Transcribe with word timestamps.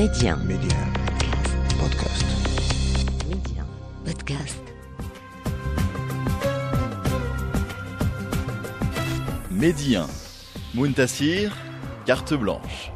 Média. 0.00 0.34
Média. 0.34 0.78
Podcast. 1.78 2.24
Média. 3.28 3.66
Podcast. 4.02 4.62
Médien. 9.50 10.06
Muntasir, 10.72 11.54
carte 12.06 12.32
blanche. 12.32 12.90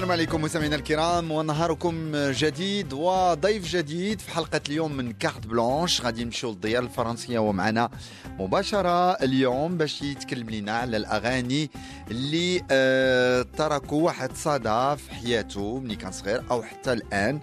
السلام 0.00 0.12
عليكم 0.12 0.42
مستمعينا 0.42 0.76
الكرام 0.76 1.30
ونهاركم 1.30 2.12
جديد 2.14 2.92
وضيف 2.92 3.68
جديد 3.68 4.20
في 4.20 4.30
حلقة 4.30 4.60
اليوم 4.68 4.92
من 4.92 5.12
كارت 5.12 5.46
بلانش. 5.46 6.00
غادي 6.00 6.24
نمشيو 6.24 6.50
للديار 6.50 6.82
الفرنسية 6.82 7.38
ومعنا 7.38 7.90
مباشرة 8.38 9.12
اليوم 9.12 9.76
باش 9.76 10.02
يتكلم 10.02 10.50
لنا 10.50 10.72
على 10.72 10.96
الأغاني 10.96 11.70
اللي 12.10 12.62
آه 12.70 13.42
تركوا 13.42 14.02
واحد 14.02 14.36
صدى 14.36 14.96
في 14.96 15.14
حياته 15.14 15.78
ملي 15.78 15.96
كان 15.96 16.12
صغير 16.12 16.42
أو 16.50 16.62
حتى 16.62 16.92
الآن. 16.92 17.40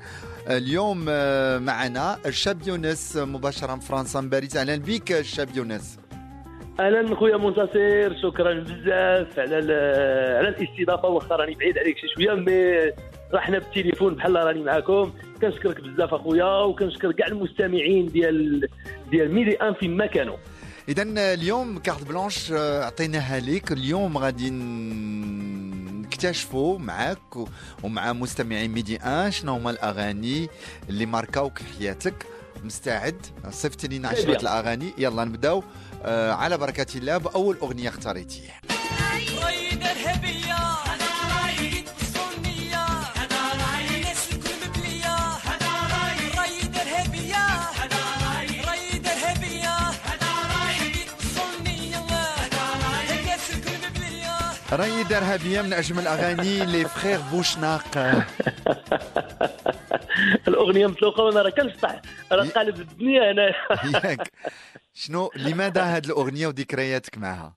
اليوم 0.50 1.06
آه 1.10 1.58
معنا 1.58 2.18
الشاب 2.26 2.68
يونس 2.68 3.16
مباشرة 3.16 3.74
من 3.74 3.80
فرنسا. 3.80 4.22
من 4.22 4.30
باريس 4.30 4.56
أهلا 4.56 4.76
بك 4.76 5.12
الشاب 5.12 5.58
يونس. 5.58 5.98
أهلا 6.80 7.16
خويا 7.16 7.38
منتصر 7.38 8.22
شكرا 8.22 8.54
بزاف 8.54 9.40
على 9.40 9.56
على 10.38 10.48
الاستضافة. 10.50 11.08
واخا 11.08 11.36
راني 11.36 11.56
بعيد 11.56 11.78
عليك 11.78 11.98
شي 11.98 12.08
شوية 12.16 12.34
مي 12.34 12.92
رحنا 13.34 13.60
بالتليفون 13.60 14.16
بحال 14.16 14.36
راني 14.36 14.64
معاكم 14.64 15.12
كنشكرك 15.42 15.82
بزاف 15.82 16.14
أخويا 16.14 16.64
وكنشكر 16.64 17.12
كاع 17.12 17.28
المستمعين 17.28 18.06
ديال 18.06 18.68
ديال 19.12 19.34
ميدي 19.34 19.56
1 19.62 19.74
فين 19.74 19.98
ما 19.98 20.06
كانوا 20.06 20.38
اذا 20.90 21.34
اليوم 21.34 21.78
carte 21.80 22.04
blanche 22.08 22.52
آه، 22.52 22.84
عطيناها 22.84 23.40
لك 23.40 23.72
اليوم 23.72 24.18
غادي 24.18 24.50
نكتشفوا 26.02 26.80
معاك 26.80 27.36
و- 27.36 27.48
ومع 27.84 28.14
مستمعين 28.14 28.72
ميدي 28.72 28.96
1 28.98 29.32
شنو 29.32 29.54
هما 29.54 29.72
الأغاني 29.72 30.48
اللي 30.90 31.06
marquaوك 31.06 31.58
في 31.58 31.64
حياتك. 31.80 32.26
مستعد؟ 32.64 33.26
صيفط 33.50 33.86
عشرة 33.86 34.26
بيان. 34.26 34.40
الأغاني. 34.40 34.90
يلا 34.98 35.24
نبداو. 35.24 35.64
على 36.06 36.58
بركه 36.58 36.98
الله 36.98 37.18
باول 37.18 37.58
اغنيه 37.62 37.90
اختاريتيه 37.90 38.50
مبليه 54.74 54.86
راي 54.86 55.18
ارهابيه 55.18 55.62
من 55.62 55.74
أجمل 55.74 56.00
الأغاني 56.00 56.66
لي 56.66 56.86
فخير 56.86 57.18
بوشناق. 57.32 57.84
الأغنية 60.48 60.88
مطلوقة 60.88 61.24
وأنا 61.24 61.42
راه 61.42 61.50
كنشطح 61.50 62.02
راه 62.32 62.46
قالب 62.56 62.76
الدنيا 62.80 63.32
هنا. 63.32 63.48
ياك. 63.94 64.32
شنو 64.94 65.30
لماذا 65.36 65.82
هذه 65.82 66.06
الأغنية 66.06 66.48
وذكرياتك 66.48 67.18
معها؟ 67.18 67.56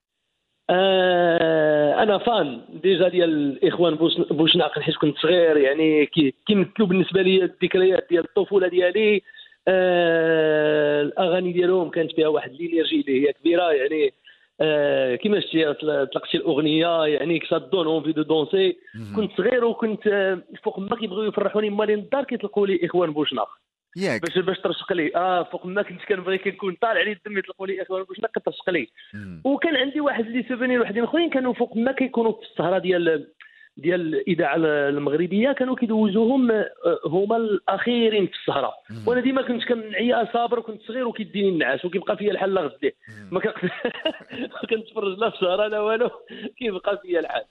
آه، 0.70 2.03
أنا 2.03 2.19
fan 2.19 2.61
déjà 2.83 3.09
ديال 3.08 3.31
الاخوان 3.64 3.94
بوش- 3.94 4.20
بوشناق 4.31 4.78
حيت 4.78 4.97
كنت 4.97 5.19
صغير 5.19 5.56
يعني 5.56 6.06
كي- 6.06 6.34
كيمثلوا 6.47 6.88
بالنسبة 6.88 7.22
لي 7.22 7.44
الذكريات 7.44 8.06
ديال 8.11 8.25
الطفولة 8.25 8.69
ديالي. 8.69 9.22
آه، 9.69 11.03
الأغاني 11.03 11.53
ديالهم 11.53 11.91
كانت 11.91 12.12
فيها 12.12 12.28
واحد 12.28 12.50
ال 12.51 12.57
énergie 12.57 13.01
اللي 13.00 13.28
هي 13.28 13.33
كبيرة 13.33 13.72
يعني 13.72 14.05
آه، 14.06 14.11
كيما 15.22 15.41
شتي 15.41 15.72
طل- 15.75 16.06
طلقتي 16.06 16.36
الأغنية 16.36 17.05
يعني 17.06 17.39
que 17.39 17.51
ça 17.51 17.59
donne 17.59 17.87
envie 17.87 18.12
de 18.12 18.23
danser 18.23 18.77
كنت 19.16 19.30
صغير 19.36 19.64
وكنت 19.64 20.06
آه، 20.06 20.42
فوق 20.62 20.78
ما 20.78 20.97
كيبغيو 20.97 21.28
يفرحوني 21.28 21.70
مالين 21.70 21.98
الدار 21.98 22.25
كيطلقوا 22.25 22.66
لي 22.66 22.81
إخوان 22.84 23.12
بوشناق 23.12 23.48
ياك. 23.97 24.22
باش 24.22 24.38
باش 24.38 24.59
ترشق 24.59 24.93
لي. 24.93 25.16
آه 25.16 25.43
فوق 25.43 25.66
ما 25.66 25.82
كنت 25.82 26.00
كنبغي 26.09 26.38
كنكون 26.38 26.76
طالع 26.82 27.03
لي 27.03 27.12
الدم 27.12 27.38
يطلقوا 27.38 27.66
لي 27.66 27.82
إخوان 27.82 28.03
بوشناق 28.03 28.31
كترشق 28.31 28.70
لي. 28.70 28.88
وكان 29.44 29.76
عندي 29.76 30.00
واحد 30.00 30.26
les 30.27 30.43
souvenirs 30.49 30.83
وحدين 30.82 31.04
أخرين 31.04 31.31
كانوا 31.31 31.53
فوق 31.54 31.76
ما 31.76 31.93
كيكونوا 31.93 32.32
في 32.32 32.43
السهرة 32.43 32.78
ديال 32.78 33.26
ديال 33.76 34.00
الإذاعة 34.14 34.56
المغربية 34.88 35.53
كانوا 35.53 35.76
كيدوزوهم 35.76 36.50
آه، 36.50 36.66
هما 37.06 37.36
الأخيرين 37.36 38.26
في 38.26 38.32
السهره. 38.41 38.72
وأنا 39.06 39.20
ديما 39.20 39.42
كنت 39.42 39.64
كنعيا 39.64 40.28
صابر 40.32 40.58
وكنت 40.58 40.82
صغير 40.82 41.08
وكيديني 41.08 41.48
النعاس 41.48 41.84
وكيبقى 41.84 42.16
فيا 42.16 42.31
الحال 42.31 42.54
لغدي 42.54 42.97
ما 43.32 43.41
كنتفرج 44.70 45.19
لا 45.19 45.31
في 45.31 45.36
السهره 45.36 45.66
لا 45.66 45.81
والو. 45.81 46.10
كيبقى 46.58 46.98
فيا 47.03 47.20
الحال. 47.20 47.42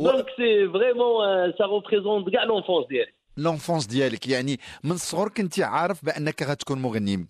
donc 0.00 0.26
c'est 0.36 0.68
vraiment 0.68 1.52
ça 1.58 1.66
représente 1.66 2.30
كاع 2.30 2.44
l'enfance 2.44 2.86
ديالي. 2.86 3.12
l'enfance 3.36 3.86
ديالك. 3.86 4.28
يعني 4.28 4.56
من 4.84 4.90
الصغر 4.90 5.28
كنت 5.28 5.60
عارف 5.60 6.04
بأنك 6.04 6.42
غتكون 6.42 6.78
مغني. 6.82 7.28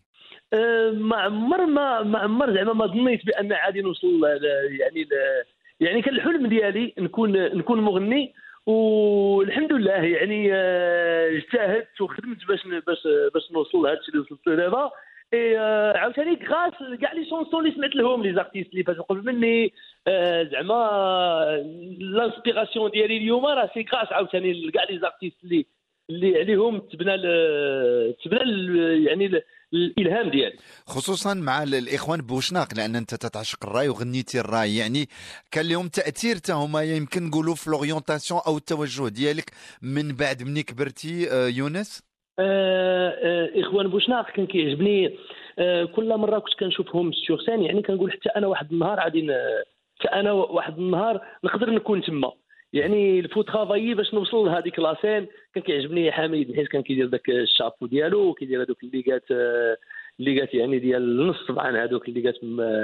أه، 0.52 0.90
ما 0.90 1.16
عمر 1.16 1.66
ما 1.66 2.02
ما 2.02 2.18
عمر 2.18 2.54
زعما 2.54 2.72
ما 2.72 2.86
ظنيت 2.86 3.26
بأن 3.26 3.52
عادي 3.52 3.80
نوصل 3.80 4.20
يعني 4.80 5.02
ل- 5.02 5.57
يعني 5.80 6.02
كان 6.02 6.14
الحلم 6.14 6.46
ديالي 6.46 6.94
نكون 6.98 7.32
نكون 7.32 7.80
مغني 7.80 8.34
والحمد 8.66 9.72
لله 9.72 9.92
يعني 9.92 10.50
أه، 10.52 11.36
اجتهدت 11.36 12.00
وخدمت 12.00 12.46
باش 12.48 12.66
باش 12.86 13.08
باش 13.34 13.52
نوصل 13.52 13.78
لهذا 13.78 13.98
الشيء 13.98 14.14
اللي 14.14 14.26
وصلت 14.26 14.46
له 14.46 14.54
دابا. 14.54 14.90
et 15.34 15.58
أه، 15.58 15.98
عاوتاني 15.98 16.38
grâce 16.48 17.00
كاع 17.00 17.12
les 17.12 17.28
chansons 17.30 17.60
اللي 17.60 17.76
سمعت 17.76 17.94
لهم 17.94 18.22
les 18.22 18.34
artistes 18.34 18.70
اللي 18.72 18.84
فاتوا 18.84 19.04
قبل 19.04 19.24
مني. 19.24 19.72
أه، 20.08 20.42
زعما 20.42 21.66
l'inspiration 22.00 22.90
ديالي 22.90 23.16
اليوم 23.16 23.46
راه 23.46 23.70
c'est 23.74 23.86
grâce 23.92 24.12
عاوتاني 24.12 24.66
لكاع 24.66 24.84
les 24.90 24.98
artistes 24.98 25.44
اللي 25.44 25.66
اللي 26.10 26.40
عليهم 26.40 26.78
تبنى 26.78 27.16
تبنى 28.24 29.04
يعني 29.04 29.42
الإلهام 29.74 30.30
ديالي. 30.30 30.56
خصوصا 30.86 31.34
مع 31.34 31.62
ال- 31.62 31.74
الإخوان 31.74 32.20
بوشناق 32.20 32.68
لأن 32.76 32.96
أنت 32.96 33.14
تتعشق 33.14 33.66
الراي 33.66 33.88
وغنيتي 33.88 34.40
الراي. 34.40 34.76
يعني 34.76 35.08
كان 35.50 35.68
لهم 35.68 35.88
تأثير 35.88 36.36
حتى 36.36 36.52
هما 36.52 36.82
يمكن 36.82 37.22
نقولوا 37.28 37.54
في 37.54 37.70
l'orientation 37.70 38.40
أو 38.46 38.56
التوجه 38.56 39.08
ديالك 39.08 39.50
من 39.82 40.12
بعد 40.16 40.42
مني 40.42 40.62
كبرتي 40.62 41.30
آه، 41.32 41.48
يونس؟ 41.48 42.02
آه، 42.38 43.08
آه، 43.24 43.60
إخوان 43.60 43.88
بوشناق 43.88 44.30
كان 44.30 44.46
كيعجبني 44.46 45.18
آه، 45.58 45.84
كل 45.84 46.16
مرة 46.16 46.38
كنت 46.38 46.54
كنشوفهم 46.60 47.10
scène 47.46 47.62
يعني 47.62 47.82
كنقول 47.82 48.12
حتى 48.12 48.28
أنا 48.36 48.46
واحد 48.46 48.72
النهار 48.72 49.00
غادي 49.00 49.22
حتى 50.00 50.08
أنا 50.08 50.32
واحد 50.32 50.78
النهار 50.78 51.20
نقدر 51.44 51.70
نكون 51.70 52.02
تما. 52.02 52.32
يعني 52.72 53.20
il 53.20 53.27
faut 53.27 53.42
travailler 53.42 53.94
باش 53.94 54.14
نوصل 54.14 54.36
لهذيك 54.36 54.78
la 54.78 54.92
scène 54.92 55.26
كان 55.54 55.62
كيعجبني 55.62 56.12
حميد 56.12 56.56
حيت 56.56 56.68
كان 56.68 56.82
كيدير 56.82 57.06
داك 57.06 57.28
الشابو 57.28 57.86
ديالو 57.86 58.20
وكيدير 58.20 58.62
هذوك 58.62 58.82
لي 58.84 58.95
gants 58.95 59.24
آه، 59.30 59.76
لي 60.20 60.30
gants 60.30 60.54
يعني 60.54 60.78
ديال 60.78 61.02
النص 61.02 61.36
طبعا 61.48 61.84
هذوك 61.84 62.08
الليغات 62.08 62.34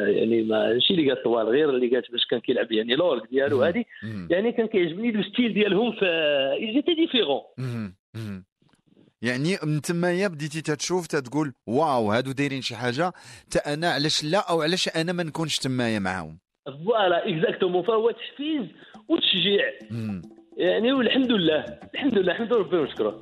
يعني 0.09 0.43
ماشي 0.43 0.95
لي 0.95 1.03
gants 1.03 1.25
طوال 1.25 1.47
غير 1.47 1.71
الليغات 1.71 2.11
باش 2.13 2.25
كان 2.25 2.41
كيلعب 2.41 2.73
يعني 2.73 2.95
l'orgue 2.95 3.31
ديالو 3.31 3.63
هذه. 3.63 3.85
يعني 4.31 4.53
كان 4.53 4.67
كيعجبني 4.67 5.13
le 5.13 5.23
style 5.23 5.55
ديالهم 5.55 5.93
في 5.93 6.07
ils 6.61 6.71
étaient 6.71 6.95
différents. 6.95 7.41
يعني 9.23 9.57
من 9.63 9.81
تمايا 9.81 10.29
بديتي 10.29 10.63
تتشوف 10.63 11.07
تتقول 11.07 11.53
waouh 11.67 12.13
هادو 12.13 12.33
دايرين 12.33 12.63
شي 12.63 12.77
حاجة 12.77 13.13
تا 13.51 13.75
أنا 13.75 13.91
علاش 13.91 14.25
لا 14.25 14.51
أو 14.51 14.63
علاش 14.63 14.89
أنا 14.89 15.13
ما 15.13 15.23
نكونش 15.23 15.59
تمايا 15.59 15.99
معاهم؟ 15.99 16.39
voilà 16.67 17.29
exactement 17.29 17.83
فهو 17.83 18.11
تحفيز 18.11 18.67
وتشجيع. 19.09 19.65
يعني 20.57 20.93
والحمد 20.93 21.33
لله. 21.33 21.65
الحمد 21.95 22.19
لله. 22.19 22.33
الحمد 22.33 22.53
لله. 22.53 22.81
ونشكره 22.81 23.21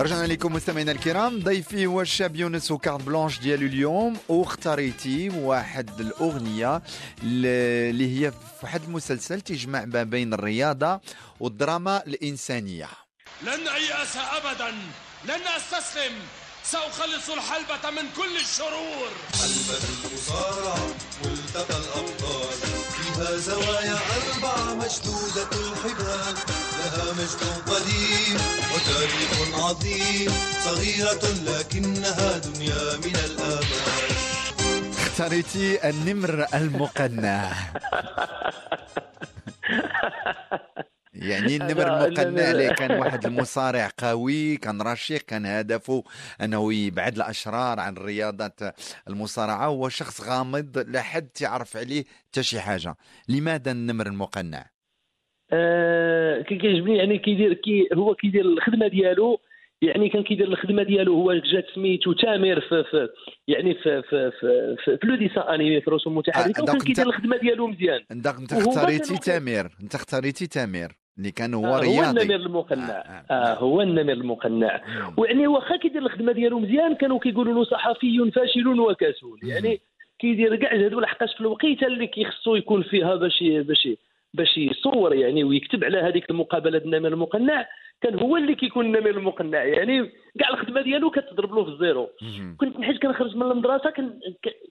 رجعنا 0.00 0.26
لكم 0.26 0.52
مستمعينا 0.52 0.92
الكرام. 0.92 1.40
ضيفي 1.40 1.86
هو 1.86 2.00
الشاب 2.00 2.36
يونس 2.36 2.70
وكارت 2.70 3.02
بلانش 3.02 3.38
ديالو 3.38 3.66
اليوم 3.66 4.18
واختاريتي 4.28 5.28
واحد 5.28 6.00
الأغنية 6.00 6.82
اللي 7.22 8.20
هي 8.26 8.30
في 8.30 8.36
واحد 8.62 8.82
المسلسل 8.82 9.40
تجمع 9.40 9.84
ما 9.84 10.02
بين 10.02 10.34
الرياضة 10.34 11.00
والدراما 11.40 12.02
الإنسانية. 12.06 12.88
لن 13.42 13.68
أيأس 13.68 14.16
أبدا 14.16 14.70
لن 15.24 15.40
أستسلم 15.56 16.12
سأخلص 16.64 17.30
الحلبة 17.30 17.90
من 17.90 18.08
كل 18.16 18.36
الشرور. 18.40 19.10
حلبة 19.32 19.78
المصارعة 20.04 20.88
ملتقى 21.24 21.78
الأبطال. 21.78 22.27
زوايا 23.24 23.96
أربعة 24.16 24.74
مشدودة 24.74 25.50
الحبال 25.52 26.34
لها 26.78 27.12
مجد 27.12 27.42
قديم 27.66 28.36
وتاريخ 28.74 29.32
عظيم 29.64 30.32
صغيرة 30.64 31.24
لكنها 31.46 32.38
دنيا 32.38 32.96
من 32.96 33.16
اختاريتي 34.98 35.88
النمر 35.90 36.46
المقنع. 36.54 37.52
يعني 41.18 41.56
النمر 41.56 41.86
المقنع 41.86 42.50
اللي 42.50 42.68
كان 42.68 43.00
واحد 43.00 43.24
المصارع 43.30 43.90
قوي 43.98 44.56
كان 44.56 44.82
رشيق 44.82 45.20
كان 45.20 45.46
هدفه 45.46 46.04
أنه 46.42 46.74
يبعد 46.74 47.16
الأشرار 47.16 47.80
عن 47.80 47.94
رياضة 47.94 48.72
المصارعة 49.08 49.66
هو 49.66 49.88
شخص 49.88 50.28
غامض 50.28 50.78
لا 50.78 51.02
حد 51.02 51.28
يعرف 51.40 51.76
عليه 51.76 52.04
حتى 52.28 52.42
شي 52.42 52.60
حاجة. 52.60 52.94
لماذا 53.28 53.72
النمر 53.72 54.06
المقنع؟ 54.06 54.66
آه، 55.52 56.42
كي 56.42 56.58
كيعجبني 56.58 56.96
يعني 56.96 57.18
كيدير 57.18 57.54
كي 57.54 57.88
هو 57.94 58.14
كيدير 58.14 58.44
الخدمة 58.44 58.88
ديالو 58.88 59.40
يعني 59.82 60.08
كان 60.08 60.22
كيدير 60.22 60.48
الخدمة 60.48 60.82
ديالو 60.82 61.14
هو 61.14 61.34
جات 61.34 61.66
سميتو 61.74 62.12
تامر 62.12 62.60
في, 62.60 62.84
في 62.90 63.08
يعني 63.48 63.74
في 63.74 64.02
في 64.02 64.30
في, 64.40 64.76
في, 64.84 64.98
في 65.00 65.06
le 65.06 65.16
dessin 65.16 65.42
animé 65.42 65.80
في 65.80 65.90
رسوم 65.90 66.16
متحركة 66.16 66.60
آه، 66.60 66.62
وكان 66.62 66.78
كيدير 66.78 67.06
الخدمة 67.06 67.36
ديالو 67.36 67.66
مزيان. 67.66 68.00
انت 68.10 68.26
اختاريتي 68.52 69.16
تامر 69.16 69.70
انت 69.82 69.94
اختاريتي 69.94 70.46
تامر. 70.46 70.92
اللي 71.18 71.30
كان 71.30 71.54
هو 71.54 71.66
آه، 71.66 71.68
هو 71.68 71.80
رياضي. 71.80 72.22
النمر 72.22 72.34
المقنع. 72.34 72.88
آه، 72.88 73.24
آه 73.30 73.34
آه. 73.34 73.58
هو 73.58 73.82
النمر 73.82 74.12
المقنع. 74.12 74.80
مم. 74.86 75.14
ويعني 75.16 75.46
واخا 75.46 75.76
كيدير 75.76 76.02
الخدمة 76.02 76.32
ديالو 76.32 76.58
مزيان 76.58 76.94
كانوا 76.94 77.18
كيقولوا 77.18 77.54
له 77.54 77.64
صحفي 77.64 78.30
فاشل 78.34 78.80
وكسول 78.80 79.40
يعني 79.42 79.80
كيدير 80.18 80.56
كاع 80.56 80.74
هادو 80.74 81.00
لحقاش 81.00 81.34
في 81.34 81.40
الوقيتة 81.40 81.86
اللي 81.86 82.06
كيخصو 82.06 82.54
يكون 82.54 82.82
فيها 82.82 83.14
باش 83.14 83.42
باش 83.42 83.88
باش 84.34 84.58
يصور 84.58 85.14
يعني 85.14 85.44
ويكتب 85.44 85.84
على 85.84 85.98
هذيك 85.98 86.30
المقابلة 86.30 86.78
النمر 86.78 87.08
المقنع 87.08 87.66
كان 88.00 88.18
هو 88.18 88.36
اللي 88.36 88.54
كيكون 88.54 88.86
النمر 88.86 89.10
المقنع. 89.10 89.64
يعني 89.64 90.10
كاع 90.38 90.48
الخدمة 90.48 90.80
ديالو 90.80 91.10
كتضرب 91.10 91.54
له 91.54 91.64
في 91.64 91.70
ال 91.70 91.76
zéro. 91.76 92.08
كنت 92.56 92.78
نحيت 92.78 93.02
كنخرج 93.02 93.36
من 93.36 93.42
المدرسة 93.42 93.92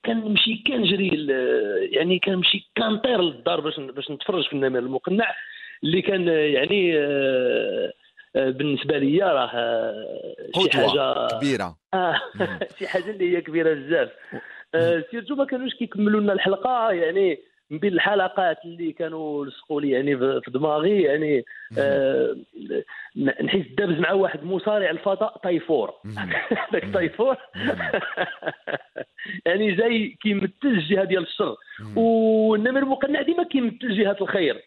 كنمشي 0.06 0.64
كنجري 0.68 1.28
يعني 1.92 2.20
كنمشي 2.20 2.70
كنطير 2.78 3.22
للدار 3.22 3.62
باش 3.62 3.80
باش 3.80 4.12
نتفرج 4.12 4.48
في 4.48 4.54
النمر 4.54 4.80
المقنع. 4.80 5.26
اللي 5.84 6.02
كان 6.02 6.28
يعني 6.28 6.98
آه، 6.98 7.94
آه، 8.36 8.50
بالنسبة 8.50 8.98
لي 8.98 9.20
راه 9.20 9.52
آه، 9.54 10.36
شي 10.64 10.78
حاجة 10.78 11.28
كبيرة 11.28 11.78
آه. 11.94 12.22
شي 12.80 12.88
حاجة 12.88 13.10
اللي 13.10 13.38
هي 13.38 13.42
كبيرة 13.42 13.74
بزاف 13.74 14.10
surtout 15.12 15.36
ما 15.36 15.46
كانوش 15.46 15.74
كيكملوا 15.74 16.22
لنا 16.22 16.34
الحلقة 16.34 16.92
يعني 16.92 17.40
من 17.72 17.78
بين 17.80 17.94
الحلقات 17.94 18.58
اللي 18.66 18.92
كانوا 18.92 19.46
لصقوا 19.46 19.82
لي 19.82 19.90
يعني 19.92 20.18
في 20.18 20.52
دماغي 20.52 21.02
يعني 21.02 21.44
آه 21.78 22.36
ن- 23.16 23.46
نحس 23.46 23.66
دابز 23.78 24.00
مع 24.00 24.12
واحد 24.12 24.44
مصارع 24.44 24.90
الفضاء 24.90 25.38
مم. 26.04 26.16
ذاك 26.74 26.94
طيفور. 26.94 27.38
يعني 29.46 29.72
جاي 29.72 30.18
كيمثل 30.24 30.52
الجهه 30.66 31.04
ديال 31.04 31.24
الشر. 31.24 31.56
والنمر 31.96 32.80
المقنع 32.80 33.22
ديما 33.22 33.44
كيمثل 33.44 33.98
جهة 33.98 34.18
الخير. 34.22 34.62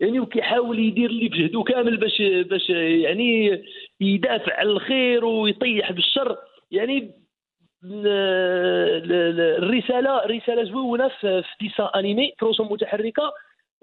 يعني 0.00 0.20
وكيحاول 0.20 0.78
يدير 0.78 1.10
اللي 1.10 1.28
بجهده 1.28 1.62
كامل 1.62 1.96
باش 1.96 2.22
باش 2.22 2.70
يعني 2.70 3.62
يدافع 4.00 4.54
على 4.58 4.70
الخير 4.70 5.24
ويطيح 5.24 5.92
بالشر. 5.92 6.36
يعني 6.70 7.10
الرسالة 9.04 10.26
رسالة 10.26 10.64
زوينة 10.64 11.08
في 11.20 11.42
ديسان 11.60 11.86
أنيمي 11.96 12.32
رسوم 12.42 12.72
متحركة 12.72 13.32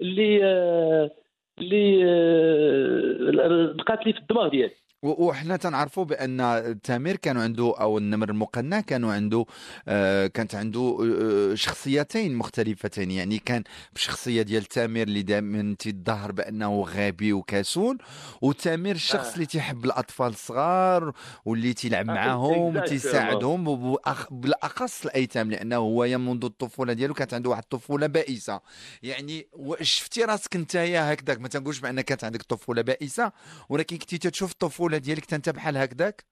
اللي 0.00 0.44
آه، 0.44 1.10
اللي 1.58 2.04
آه، 2.04 3.72
بقات 3.72 4.06
لي 4.06 4.12
في 4.12 4.18
الدماغ 4.18 4.48
ديالي. 4.48 4.81
وحنا 5.02 5.56
تنعرفوا 5.56 6.04
بأن 6.04 6.78
تامر 6.82 7.16
كانوا 7.16 7.42
عنده 7.42 7.74
أو 7.80 7.98
النمر 7.98 8.30
المقنع 8.30 8.80
كانوا 8.80 9.12
عنده 9.12 9.44
آه 9.88 10.26
كانت 10.26 10.54
عنده 10.54 10.98
آه 11.20 11.54
شخصيتين 11.54 12.34
مختلفتين 12.34 13.10
يعني 13.10 13.38
كان 13.38 13.62
بشخصية 13.94 14.42
ديال 14.42 14.64
تامر 14.64 15.02
اللي 15.02 15.22
دائما 15.22 15.76
تيظهر 15.78 16.32
بأنه 16.32 16.80
غبي 16.82 17.32
وكسول 17.32 17.98
وتامر 18.42 18.90
الشخص 18.90 19.28
آه. 19.30 19.34
اللي 19.34 19.46
تيحب 19.46 19.84
الأطفال 19.84 20.26
الصغار 20.26 21.12
واللي 21.44 21.74
تيلعب 21.74 22.10
آه، 22.10 22.14
معاهم. 22.14 22.76
وتيساعدهم 22.76 23.64
وبأخ- 23.96 24.26
بالأخص 24.32 25.04
الأيتام 25.04 25.50
لأنه 25.50 25.76
هو 25.76 26.06
منذ 26.18 26.44
الطفولة 26.44 26.92
ديالو 26.92 27.14
كانت 27.14 27.34
عنده 27.34 27.50
واحد 27.50 27.62
الطفولة 27.62 28.06
بائسة 28.06 28.60
يعني 29.02 29.46
شفتي 29.80 30.24
راسك 30.24 30.56
نتايا 30.56 31.12
هكذاك 31.12 31.40
ما 31.40 31.48
تنقولش 31.48 31.78
بان 31.78 32.00
كانت 32.00 32.24
عندك 32.24 32.42
طفولة 32.42 32.82
بائسة 32.82 33.32
ولكن 33.68 33.96
كنتي 33.96 34.18
تشوف 34.18 34.52
الطفوله 34.52 34.91
ديالك 34.98 35.34
انت 35.34 35.48
بحال 35.48 35.76
هكذاك 35.76 36.24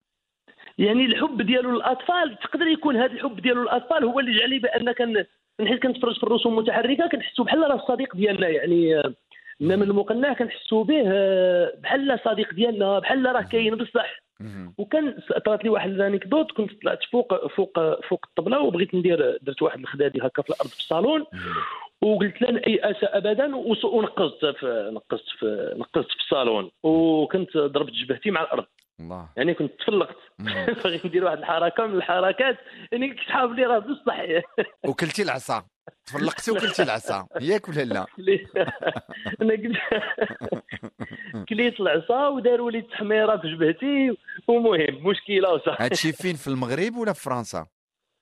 يعني 0.79 1.05
الحب 1.05 1.43
ديالو 1.43 1.71
للأطفال 1.71 2.39
تقدر 2.43 2.67
يكون 2.67 2.97
هذا 2.97 3.13
الحب 3.13 3.41
ديالو 3.41 3.63
للأطفال 3.63 4.05
هو 4.05 4.21
اللي 4.21 4.39
جعلني 4.39 4.59
بان 4.59 4.93
كان 4.93 5.25
حيت 5.61 5.83
كنتفرج 5.83 6.17
في 6.17 6.23
الرسوم 6.23 6.53
المتحركة 6.59 7.07
كنحسو 7.07 7.45
بحال 7.45 7.61
راه 7.61 7.75
الصديق 7.75 8.17
ديالنا 8.17 8.49
يعني 8.49 8.99
آه، 8.99 9.15
النمر 9.61 9.85
المقنع 9.85 10.33
كنحسو 10.33 10.83
به 10.83 11.03
آه، 11.07 11.73
بحال 11.83 12.21
صديق 12.25 12.55
ديالنا 12.55 12.99
بحال 12.99 13.27
راه 13.27 13.43
كاين 13.43 13.75
بصح. 13.75 14.21
وكان 14.79 15.19
طرات 15.47 15.65
لي 15.65 15.71
واحد 15.71 15.91
الانكدوت 15.91 16.53
كنت 16.53 16.83
طلعت 16.83 17.05
فوق 17.13 17.47
فوق 17.47 18.01
فوق 18.09 18.27
الطبلة 18.29 18.61
وبغيت 18.61 18.95
ندير 18.95 19.39
درت 19.43 19.63
واحد 19.63 19.79
الخدادي 19.81 20.19
هكا 20.23 20.43
في 20.43 20.51
الأرض 20.51 20.69
في 20.71 20.79
الصالون. 20.79 21.25
وقلت 22.03 22.43
لن 22.43 22.57
ايأس 22.57 22.97
ابدا 23.03 23.57
ونقزت 23.85 24.45
في 24.61 24.91
نقزت 24.95 25.25
في 25.39 25.75
نقزت 25.77 26.09
في 26.09 26.21
الصالون. 26.21 26.71
وكنت 26.83 27.57
ضربت 27.57 27.93
جبهتي 27.93 28.31
مع 28.31 28.43
الأرض. 28.43 28.65
الله. 29.01 29.29
يعني 29.37 29.55
كنت 29.55 29.73
تفلقت. 29.79 30.17
بغيت 30.85 31.07
ندير 31.07 31.25
واحد 31.25 31.39
الحركة 31.39 31.87
من 31.87 31.95
الحركات. 31.95 32.59
يعني 32.93 33.15
كتحاب 33.15 33.53
لي 33.53 33.65
راه 33.65 33.79
بصح. 33.79 34.21
وكلتي 34.89 35.23
العصا. 35.23 35.65
تفلقتي 36.07 36.51
وكلتي 36.51 36.83
العصا. 36.83 37.27
ياك 37.41 37.69
ولا 37.69 37.83
لا 37.83 38.07
أنا 39.43 39.55
قلت 39.55 39.77
كليت 41.49 41.81
العصا 41.81 42.29
وداروا 42.29 42.71
لي 42.71 42.83
تحميره 42.83 43.37
في 43.37 43.55
جبهتي. 43.55 44.17
ومهم 44.49 45.07
مشكلة 45.09 45.53
وصح. 45.53 45.83
هادشي 45.83 46.13
فين؟ 46.13 46.37
في 46.37 46.49
المغرب 46.49 46.97
ولا 46.97 47.13
في 47.13 47.23
فرنسا؟ 47.23 47.67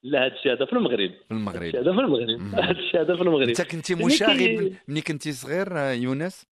لا 0.02 0.26
هذا 0.26 0.34
الشيء 0.34 0.52
هذا 0.52 0.64
في 0.64 0.72
المغرب 0.72 1.10
في 1.28 1.30
المغرب 1.30 1.76
هذا 1.76 1.92
في 1.92 2.00
المغرب. 2.00 2.40
هذا 2.64 2.70
الشيء 2.70 3.00
هذا 3.00 3.16
في 3.16 3.22
المغرب 3.22 3.48
أنت 3.48 3.62
كنتي 3.62 3.94
مشاغب 3.94 4.72
ملي 4.88 5.00
كنتي 5.00 5.32
صغير 5.32 5.78
آه، 5.78 5.92
يونس 5.92 6.46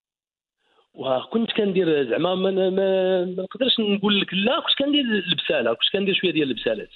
وكنت 0.94 1.52
كندير 1.52 2.10
زعما 2.10 2.34
ما 2.34 3.24
نقدرش 3.24 3.80
نقول 3.80 4.20
لك 4.20 4.34
لا 4.34 4.60
كنت 4.60 4.78
كندير 4.78 5.04
البساله 5.04 5.72
كنت 5.72 5.92
كندير 5.92 6.14
شوية 6.14 6.30
ديال 6.30 6.50
البسالات. 6.50 6.90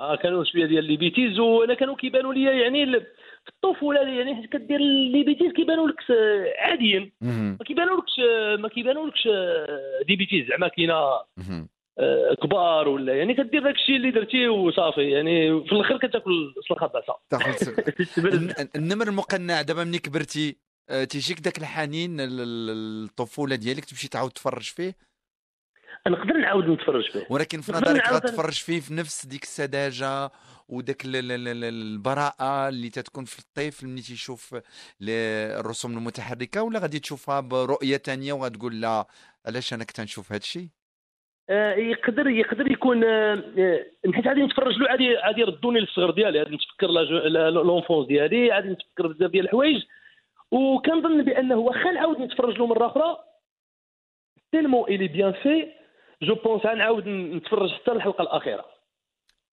آه 0.00 0.16
كانوا 0.16 0.44
شوية 0.44 0.66
ديال 0.66 0.84
les 0.84 0.96
bêtises 0.96 1.38
وأنا 1.38 1.74
كانوا 1.74 1.96
كيبانوا 1.96 2.34
لي 2.34 2.60
يعني 2.60 3.00
في 3.44 3.48
الطفولة 3.48 4.00
يعني 4.00 4.34
حيت 4.36 4.52
كدير 4.52 4.78
les 5.12 5.22
bêtises 5.22 5.52
كيبانوا 5.52 5.88
لك 5.88 6.00
عاديين. 6.58 7.12
ما 7.20 7.64
كيبانولكش 7.66 8.20
ما 8.58 8.68
كيبانولكش 8.68 9.26
آه، 9.26 10.02
des 10.08 10.16
bêtises 10.16 10.48
زعما 10.48 10.68
كاينة. 10.68 10.94
آه، 10.94 11.26
كبار 12.42 12.88
ولا 12.88 13.14
يعني 13.14 13.34
كدير 13.34 13.62
داك 13.62 13.74
الشيء 13.74 13.96
اللي 13.96 14.10
درتيه 14.10 14.48
وصافي. 14.48 15.10
يعني 15.10 15.64
في 15.64 15.72
الآخر 15.72 15.98
كتاكل 16.08 16.54
سلخه 16.68 16.90
الن- 18.18 18.68
النمر 18.76 19.08
المقنع 19.08 19.62
دابا 19.62 19.84
ملي 19.84 19.98
كبرتي 19.98 20.56
آه، 20.90 21.04
تيجيك 21.04 21.40
داك 21.40 21.58
الحنين 21.58 22.20
ال- 22.20 22.40
ال- 22.40 23.04
الطفولة 23.04 23.56
ديالك 23.56 23.84
تمشي 23.84 24.08
تعاود 24.08 24.30
تفرج 24.30 24.62
فيه؟ 24.62 24.96
نقدر 26.08 26.32
نعاود 26.36 26.64
نتفرج 26.68 27.10
فيه. 27.10 27.26
ولكن 27.30 27.60
في 27.60 27.72
نظرك 27.72 28.08
غتفرج 28.12 28.52
فيه 28.52 28.80
في 28.80 28.94
نفس 28.94 29.26
ديك 29.26 29.42
السذاجة 29.42 30.30
وداك 30.68 31.04
ال- 31.04 31.16
ال- 31.16 31.48
ال- 31.48 31.64
البراءة 31.64 32.68
اللي 32.68 32.90
تتكون 32.90 33.24
في 33.24 33.38
الطفل 33.38 33.86
ملي 33.86 34.02
تيشوف 34.02 34.56
الرسوم 35.02 35.98
المتحركة؟ 35.98 36.62
ولا 36.62 36.78
غادي 36.78 36.98
تشوفها 36.98 37.40
برؤية 37.40 37.96
تانية 37.96 38.32
وغتقول 38.32 38.80
لا 38.80 39.06
علاش 39.46 39.74
أنا 39.74 39.84
كنت 39.84 40.00
نشوف 40.00 40.32
هذا 40.32 40.40
الشيء 40.40 40.62
آه، 40.62 40.79
يقدر 41.76 42.28
يقدر 42.28 42.70
يكون 42.70 43.04
آه، 43.04 43.42
آه، 43.58 43.84
حيت 44.14 44.28
غادي 44.28 44.42
نتفرج 44.42 44.78
له 44.78 44.90
عادي 44.90 45.16
عادي 45.16 45.40
يردوني 45.40 45.80
للصغر 45.80 46.10
ديالي 46.10 46.38
غادي 46.38 46.54
نتفكر 46.54 46.86
لونفونس 47.50 48.06
ديالي 48.06 48.50
غادي 48.50 48.68
نتفكر 48.68 49.06
بزاف 49.06 49.30
ديال 49.30 49.44
الحوايج. 49.44 49.82
وكنظن 50.50 51.22
بأنه 51.22 51.56
واخا 51.56 51.90
نعاود 51.90 52.20
نتفرج 52.20 52.58
له 52.58 52.66
مرة 52.66 52.86
أخرى. 52.86 53.16
tellement 54.52 54.88
il 54.88 55.08
est 55.08 55.18
bien 55.18 55.32
fait 55.32 55.66
je 56.22 56.34
pense 56.34 56.66
غنعاود 56.66 57.08
نتفرج 57.08 57.72
حتى 57.72 57.92
الحلقة 57.92 58.22
الأخيرة. 58.22 58.64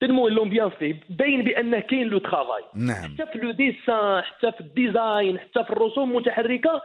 même 0.01 0.27
l'ambiance 0.27 0.73
فيه 0.73 0.99
باين 1.09 1.43
بأن 1.43 1.79
كاين 1.79 2.07
le 2.07 2.17
travail 2.17 2.63
نعم. 2.75 3.15
حتى 3.17 3.31
في 3.31 3.37
le 3.39 3.51
dessin 3.51 4.21
حتى 4.21 4.51
في 4.51 4.61
ال 4.61 4.72
design 4.72 5.39
حتى 5.39 5.63
في 5.63 5.69
الرسوم 5.69 6.11
المتحركة 6.11 6.81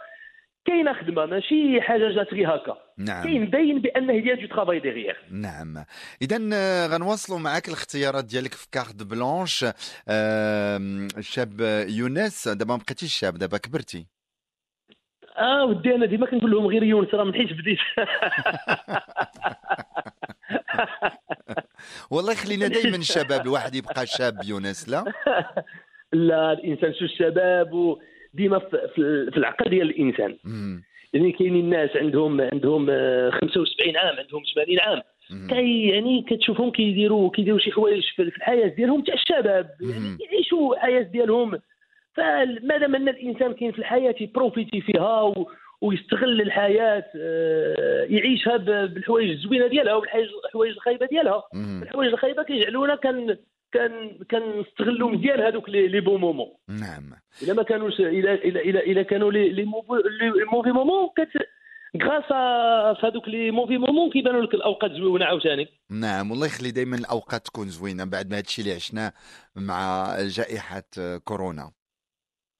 كاينة 0.64 0.92
خدمة 0.92 1.26
ماشي 1.26 1.80
حاجة 1.80 2.08
جات 2.12 2.34
غير 2.34 2.48
هكا. 2.48 2.76
نعم. 2.98 3.24
كاين 3.24 3.50
باين 3.50 3.80
بأن 3.80 4.10
هي 4.10 4.34
du 4.34 4.46
travail 4.46 4.80
derrière 4.80 5.16
نعم. 5.30 5.84
اذا 6.22 6.38
غنواصلوا 6.86 7.38
معك 7.38 7.68
الاختيارات 7.68 8.24
ديالك 8.24 8.54
في 8.54 8.66
carte 8.72 9.02
blanche 9.02 9.64
آم، 10.08 11.08
الشاب 11.18 11.60
يونس 11.88 12.48
دابا 12.48 12.76
ما 12.76 12.80
بقيتيش 12.86 13.14
شاب 13.18 13.34
دابا 13.38 13.58
كبرتي. 13.58 14.06
آه 15.38 15.64
ودي 15.64 15.94
أنا 15.94 16.06
ديما 16.06 16.26
كنقول 16.26 16.50
لهم 16.50 16.66
غير 16.66 16.82
يونس 16.82 17.14
راه 17.14 17.24
من 17.24 17.34
حيت 17.34 17.52
بديت. 17.52 17.78
والله 22.10 22.32
يخلينا 22.32 22.68
دائما 22.68 22.96
الشباب 22.96 23.40
الواحد 23.46 23.74
يبقى 23.74 24.06
شاب 24.06 24.34
يونس 24.44 24.88
لا؟ 24.88 25.04
لا 26.12 26.52
الإنسان 26.52 26.94
شو 26.94 27.04
الشباب 27.04 27.72
وديما 27.72 28.11
في, 28.36 28.88
في 28.94 29.30
في 29.30 29.36
العقل 29.36 29.70
ديال 29.70 29.90
الإنسان. 29.90 30.36
يعني 31.12 31.32
كاينين 31.32 31.64
الناس 31.64 31.90
عندهم 31.96 32.40
عندهم 32.40 32.86
آه، 32.90 33.30
75 33.30 33.96
عام 33.96 34.16
عندهم 34.18 34.42
80 34.54 34.78
عام. 34.80 35.02
كي 35.48 35.88
يعني 35.88 36.22
كتشوفهم 36.22 36.70
كيديروا 36.70 37.30
كيديروا 37.30 37.58
شي 37.58 37.72
حوايج 37.72 38.04
في 38.16 38.22
الحياة 38.22 38.66
ديالهم 38.66 39.02
تاع 39.02 39.14
الشباب. 39.14 39.70
يعني 39.80 40.18
يعيشوا 40.20 40.74
الحياة 40.74 41.02
ديالهم 41.02 41.58
فمادام 42.14 42.94
أن 42.94 43.08
الإنسان 43.08 43.52
كاين 43.54 43.72
في 43.72 43.78
الحياة 43.78 44.14
ي 44.20 44.27
profiter 44.27 44.80
فيها 44.80 45.22
و... 45.22 45.50
ويستغل 45.80 46.40
الحياة 46.40 47.04
آه، 47.16 48.06
يعيشها 48.10 48.56
بالحوايج 48.56 49.30
الزوينة 49.30 49.66
ديالها 49.66 49.94
وبالحوايج 49.94 50.28
الحوايج 50.44 50.72
الخايبة 50.72 51.06
ديالها. 51.06 51.42
الحوايج 51.82 52.12
الخايبة 52.12 52.42
كيجعلونا 52.42 52.94
كان 52.94 53.36
كان 53.72 54.18
كنستغلوا 54.30 55.10
مزيان 55.10 55.40
هذوك 55.40 55.68
les 55.68 56.00
bons 56.00 56.20
moments. 56.20 56.54
نعم. 56.68 57.12
إلا 57.42 57.54
ما 57.54 57.62
كانوش 57.62 58.00
الا 58.00 58.34
الا 58.34 58.60
الا, 58.60 58.80
إلا 58.80 59.02
كانوا 59.02 59.32
les 59.32 59.48
les 59.48 59.64
mauvais 59.64 59.92
les 59.92 60.44
mauvais 60.52 60.72
moments 60.72 61.08
كت 61.16 61.28
grâce 62.02 62.24
في 63.00 63.06
هذوك 63.06 63.28
les 63.28 63.50
mauvais 63.50 63.78
moments 63.78 64.10
كيبانوا 64.10 64.42
لك 64.42 64.54
الأوقات 64.54 64.90
زوينة 64.92 65.24
عاوتاني. 65.24 65.68
نعم 65.90 66.30
والله 66.30 66.46
يخلي 66.46 66.70
دائما 66.70 66.96
الأوقات 66.96 67.46
تكون 67.46 67.68
زوينة 67.68 68.04
بعد 68.04 68.30
ما 68.30 68.36
هادشي 68.36 68.62
اللي 68.62 68.74
عشناه 68.74 69.12
مع 69.56 70.06
جائحة 70.20 70.84
كورونا. 71.24 71.72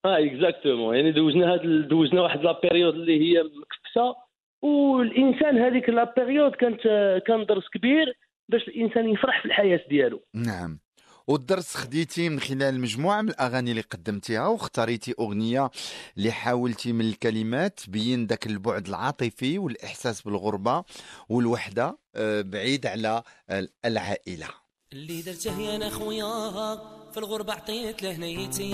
آه 0.05 0.17
exactement 0.25 0.95
يعني 0.95 1.11
دوزنا 1.11 1.53
هاد 1.53 1.87
دوزنا 1.87 2.21
واحد 2.21 2.43
la 2.43 2.59
période 2.63 2.93
اللي 2.93 3.19
هي 3.21 3.43
مكفسه 3.43 4.15
والإنسان 4.61 5.57
هذيك 5.57 5.89
la 5.89 6.13
période 6.17 6.55
كانت 6.55 6.81
كان 7.27 7.45
درس 7.45 7.69
كبير 7.73 8.17
باش 8.49 8.67
الإنسان 8.67 9.09
يفرح 9.09 9.41
في 9.41 9.45
الحياة 9.45 9.79
ديالو. 9.89 10.23
نعم. 10.33 10.79
والدرس 11.27 11.75
خديتي 11.75 12.29
من 12.29 12.39
خلال 12.39 12.79
مجموعة 12.79 13.21
من 13.21 13.29
الأغاني 13.29 13.71
اللي 13.71 13.81
قدمتيها 13.81 14.47
واختاريتي 14.47 15.15
أغنية 15.19 15.71
اللي 16.17 16.31
حاولتي 16.31 16.93
من 16.93 17.05
الكلمات 17.05 17.79
تبين 17.79 18.25
ذاك 18.25 18.47
البعد 18.47 18.87
العاطفي 18.87 19.57
والإحساس 19.57 20.21
بالغربة 20.21 20.83
والوحدة 21.29 21.97
آه، 22.15 22.41
بعيد 22.41 22.85
على 22.85 23.23
ال- 23.51 23.69
العائلة. 23.85 24.47
اللي 24.93 25.21
درته 25.21 25.59
يا 25.59 25.75
أنا 25.75 25.89
خويا 25.89 26.75
في 27.11 27.17
الغربة 27.17 27.53
عطيت 27.53 28.03
له 28.03 28.17
نيتي. 28.17 28.73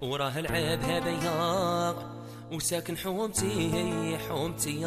وراه 0.00 0.38
العابها 0.38 0.98
بيا 1.00 2.18
وساكن 2.52 2.96
حومتي 2.96 4.18
حومتي 4.28 4.84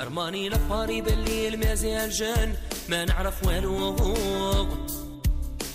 رماني 0.00 0.48
لفاري 0.48 1.00
بالليل 1.00 1.58
مازال 1.58 2.10
جن 2.10 2.52
ما 2.90 3.04
نعرف 3.04 3.46
والو 3.46 3.96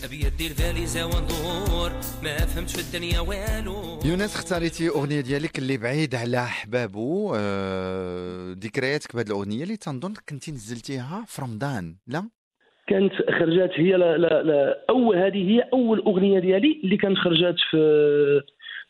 بيدي 0.10 0.48
الفاليزة 0.48 1.06
وندور 1.06 1.92
ما 2.24 2.38
فهمت 2.38 2.70
في 2.70 2.82
الدنيا 2.88 3.20
والو 3.20 4.00
يونس 4.06 4.36
اختاريتي 4.36 4.90
أغنية 4.90 5.22
ديالك 5.22 5.60
اللي 5.60 5.78
بعيد 5.78 6.16
على 6.16 6.38
أحبابه 6.38 7.32
آه، 7.36 8.56
ذكرياتك 8.60 9.16
بهذه 9.16 9.28
الأغنية 9.28 9.64
اللي 9.64 9.78
تنظن 9.78 10.14
كنتي 10.30 10.52
نزلتيها 10.52 11.24
في 11.28 11.42
رمضان 11.42 11.96
لا؟ 12.08 12.30
كانت 12.88 13.14
خرجات 13.40 13.72
هي 13.76 13.92
لا 13.92 14.18
لا 14.18 14.44
لا 14.44 14.86
اول 14.90 15.18
هذه 15.18 15.50
هي 15.52 15.60
أول 15.74 16.00
أغنية 16.00 16.40
ديالي 16.40 16.82
اللي 16.84 16.98
كانت 16.98 17.18
خرجات 17.18 17.56
في 17.72 17.78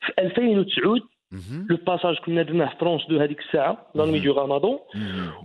في 0.06 0.22
2009 0.22 0.92
مهم. 0.94 1.11
le 1.70 1.78
passage 1.88 2.16
كنا 2.26 2.44
درناه 2.44 2.70
في 2.70 2.76
tranche 2.76 3.08
de 3.08 3.20
هذيك 3.20 3.40
الساعة 3.40 3.88
dans 3.98 4.02
le 4.02 4.12
milieu 4.12 4.38
رمضان 4.38 4.80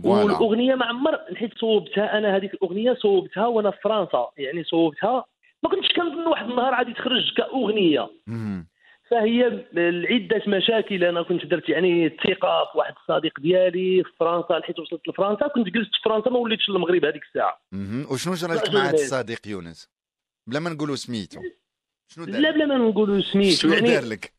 والاغنيه 0.04 0.74
ما 0.74 0.86
عمر 0.86 1.18
حيت 1.36 1.58
صوبتها 1.58 2.18
أنا 2.18 2.36
هذيك 2.36 2.54
الأغنية 2.54 2.94
صوبتها 2.94 3.46
وأنا 3.46 3.70
في 3.70 3.78
فرنسا. 3.84 4.30
يعني 4.36 4.64
صوبتها 4.64 5.24
ما 5.62 5.70
كنتش 5.70 5.92
كنظن 5.96 6.26
واحد 6.26 6.50
النهار 6.50 6.74
غادي 6.74 6.92
تخرج 6.92 7.34
كأغنية. 7.36 8.10
مهم. 8.26 8.66
فهي 9.10 9.64
لعدة 9.72 10.42
مشاكل. 10.46 11.04
أنا 11.04 11.22
كنت 11.22 11.46
درت 11.46 11.68
يعني 11.68 12.06
الثقة 12.06 12.68
في 12.72 12.78
واحد 12.78 12.94
الصديق 13.02 13.40
ديالي 13.40 14.04
في 14.04 14.10
فرنسا 14.20 14.60
حيت 14.66 14.78
وصلت 14.78 15.08
لفرنسا. 15.08 15.46
كنت 15.46 15.68
جلست 15.68 15.90
في 15.94 16.00
فرنسا 16.04 16.30
ما 16.30 16.38
وليتش 16.38 16.68
للمغرب 16.68 17.04
هذيك 17.04 17.22
الساعة. 17.22 17.60
مهم. 17.72 18.06
وشنو 18.10 18.34
جرى 18.34 18.54
لك 18.54 18.68
لا، 18.68 18.74
مع 18.74 18.88
هذا. 18.88 18.94
الصديق 18.94 19.48
يونس؟ 19.48 19.90
بلا 20.46 20.60
ما 20.60 20.70
نقولوا 20.70 20.96
سميتو. 20.96 21.40
شنو 22.08 22.24
دار 22.24 22.40
لا؟ 22.40 22.50
بلا 22.50 22.66
ما 22.66 22.78
نقولوا 22.78 23.20
سميتو. 23.20 23.56
شنو 23.56 23.72
يعني 23.72 23.88
دار 23.88 24.04
لك؟ 24.04 24.32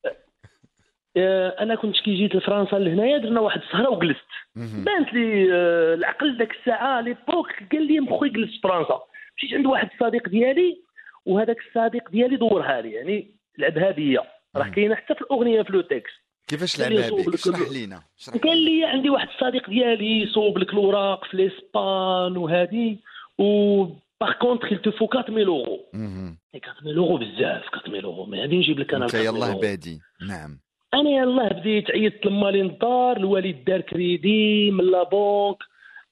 أنا 1.59 1.75
كنت 1.75 1.95
كي 1.95 2.15
جيت 2.15 2.35
لفرنسا 2.35 2.75
لهنايا 2.75 3.17
درنا 3.17 3.39
واحد 3.39 3.61
السهرة 3.61 3.89
وجلست. 3.89 4.25
بانت 4.55 5.13
لي 5.13 5.53
آه، 5.53 5.93
العقل 5.93 6.37
ذاك 6.37 6.51
الساعة 6.59 7.01
ليبوك 7.01 7.47
قال 7.71 7.87
لي 7.87 7.99
مخي 7.99 8.29
جلس 8.29 8.51
في 8.51 8.59
فرنسا 8.63 8.99
مشيت 9.37 9.53
عند 9.53 9.65
واحد 9.65 9.89
الصديق 9.93 10.29
ديالي 10.29 10.81
وهذاك 11.25 11.57
الصديق 11.67 12.09
ديالي 12.09 12.35
دورها 12.35 12.81
لي 12.81 12.91
يعني 12.91 13.31
لعبها 13.57 13.91
بيا 13.91 14.21
راه. 14.55 14.69
كاينة 14.69 14.95
حتى 14.95 15.15
في 15.15 15.21
الأغنية 15.21 15.61
في 15.61 15.73
le 15.73 15.81
texte 15.81 16.13
كيفاش 16.47 16.79
لي 16.79 16.95
لعبها 16.95 17.09
صوب 17.09 17.19
بك 17.19 17.27
لك 17.27 17.33
اشرح 17.33 17.71
لينا 17.71 18.01
قال. 18.43 18.57
لي 18.57 18.85
عندي 18.85 19.09
واحد 19.09 19.27
الصديق 19.27 19.69
ديالي 19.69 20.21
يصوب 20.21 20.57
لك 20.57 20.73
الاوراق 20.73 21.25
في 21.25 21.37
لاسبان 21.37 22.37
وهذه 22.37 22.97
و 23.39 23.83
par 24.21 24.31
contre 24.41 24.67
il 24.67 24.77
te 24.77 24.91
faut 24.91 25.15
4000 25.15 25.47
اورو 25.47 25.77
مهم. 25.93 26.37
4000 26.55 26.97
اورو 26.97 27.17
بزاف 27.17 27.63
4000 27.73 28.05
اورو 28.05 28.25
ما 28.25 28.37
غادي 28.41 28.57
نجيب 28.57 28.79
لك 28.79 28.93
أنا 28.93 29.05
انت 29.05 29.15
4000 29.15 29.35
يلاه. 29.49 29.59
بادي 29.61 29.99
نعم 30.29 30.59
أنا 30.93 31.09
يلاه 31.09 31.49
بديت 31.53 31.91
عيطت 31.91 32.25
لمالي 32.25 32.61
الدار 32.61 33.17
الوالد 33.17 33.63
دار 33.65 33.81
كريدي 33.81 34.71
من 34.71 34.91
la 34.91 35.03
banque 35.03 35.57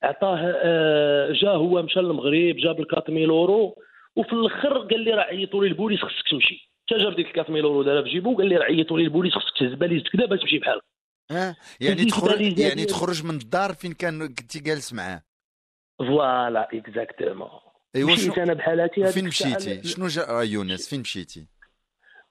عطاه 0.04 0.40
آه، 0.64 1.32
جا 1.32 1.50
هو 1.50 1.82
مشى 1.82 2.00
للمغرب 2.00 2.56
جاب 2.56 2.80
ال 2.80 2.96
4000 2.96 3.30
اورو 3.30 3.76
وفي 4.16 4.34
الأخر 4.34 4.78
قال 4.78 5.00
لي 5.00 5.12
راه 5.12 5.24
عيطوا 5.24 5.64
لي 5.64 5.70
البوليس 5.70 6.00
خصك 6.00 6.30
تمشي. 6.32 6.72
حتى 6.86 7.04
جاب 7.04 7.16
ديك 7.16 7.28
ال 7.28 7.40
4000 7.40 7.66
اورو 7.66 7.84
دارها 7.84 8.04
في 8.04 8.10
جيبو 8.10 8.38
قال 8.38 8.48
لي 8.50 8.58
راه 8.58 8.64
عيطوا 8.66 8.98
لي 8.98 9.04
البوليس 9.04 9.34
خصك 9.34 9.58
تهز 9.60 9.74
باليزتك 9.74 10.12
كذا 10.12 10.26
باش 10.26 10.40
تمشي 10.40 10.60
بحالك. 10.60 10.84
آه 11.32 11.56
يعني 11.82 12.06
تخرج 12.06 12.60
يعني. 12.60 12.86
تخرج 12.86 13.26
من 13.26 13.36
الدار 13.36 13.74
فين 13.74 13.94
كان 13.94 14.28
كنتي 14.28 14.60
جالس 14.60 14.94
معاه؟ 14.94 15.22
voilà 16.00 16.70
exactement. 16.74 17.50
ايوا 17.96 18.12
مشيت 18.12 18.38
أنا 18.38 18.54
بحالاتي 18.54 19.06
فين 19.06 19.26
مشيتي؟ 19.28 19.88
شنو 19.88 20.08
جا 20.08 20.42
يونس 20.42 20.90
فين 20.90 21.00
مشيتي؟ 21.00 21.48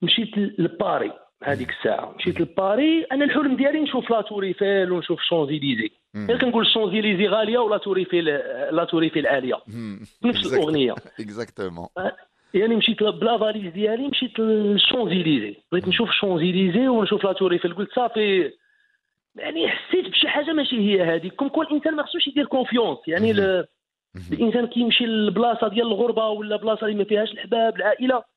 مشيت 0.03 0.39
لباري. 0.59 1.13
هذيك 1.45 1.71
الساعة. 1.71 2.15
مشيت 2.19 2.41
لباري 2.41 3.07
أنا 3.13 3.25
الحلم 3.25 3.57
ديالي 3.57 3.81
نشوف 3.81 4.11
la 4.11 4.21
tour 4.21 4.45
Eiffel 4.45 4.93
ونشوف 4.93 5.21
Champs-Élysées 5.23 5.91
غير 6.17 6.39
كنقول 6.39 6.67
Champs-Élysées 6.67 7.29
غالية 7.29 7.59
و 7.59 7.65
la 7.65 7.77
tour 7.79 7.97
Eiffel 7.97 8.25
la 8.71 8.87
tour 8.91 9.03
Eiffel 9.03 9.27
عالية. 9.27 9.59
نفس 10.25 10.55
الأغنية. 10.55 10.95
exactement 11.21 11.89
يعني 12.55 12.77
مشيت 12.77 13.03
ب 13.03 13.15
la 13.15 13.39
valise 13.39 13.73
ديالي 13.73 14.09
مشيت 14.09 14.39
لل 14.39 14.54
Champs-Élysées 14.54 15.57
بغيت 15.73 15.89
نشوف 15.89 16.09
ال 16.09 16.14
Champs-Élysées 16.14 16.89
ونشوف 16.89 17.25
la 17.25 17.33
tour 17.33 17.53
Eiffel. 17.53 17.75
قلت 17.75 17.93
صافي 17.95 18.51
يعني 19.37 19.69
حسيت 19.69 20.09
بشي 20.09 20.29
حاجة 20.29 20.53
ماشي 20.53 20.77
هي 20.77 21.03
هذه. 21.03 21.29
comme 21.29 21.49
quoi 21.49 21.67
الإنسان 21.67 21.95
ما 21.95 22.03
خصوش 22.03 22.27
يدير 22.29 22.47
confiance 22.47 22.99
يعني 23.07 23.31
الإنسان 24.33 24.67
كيمشي 24.67 25.07
للبلاصه 25.07 25.69
ديال 25.69 25.87
الغربة 25.87 26.29
ولا 26.29 26.57
بلاصة 26.57 26.87
اللي 26.87 26.99
ما 26.99 27.05
فيهاش 27.05 27.33
الحباب 27.33 27.77
العائلة. 27.77 28.34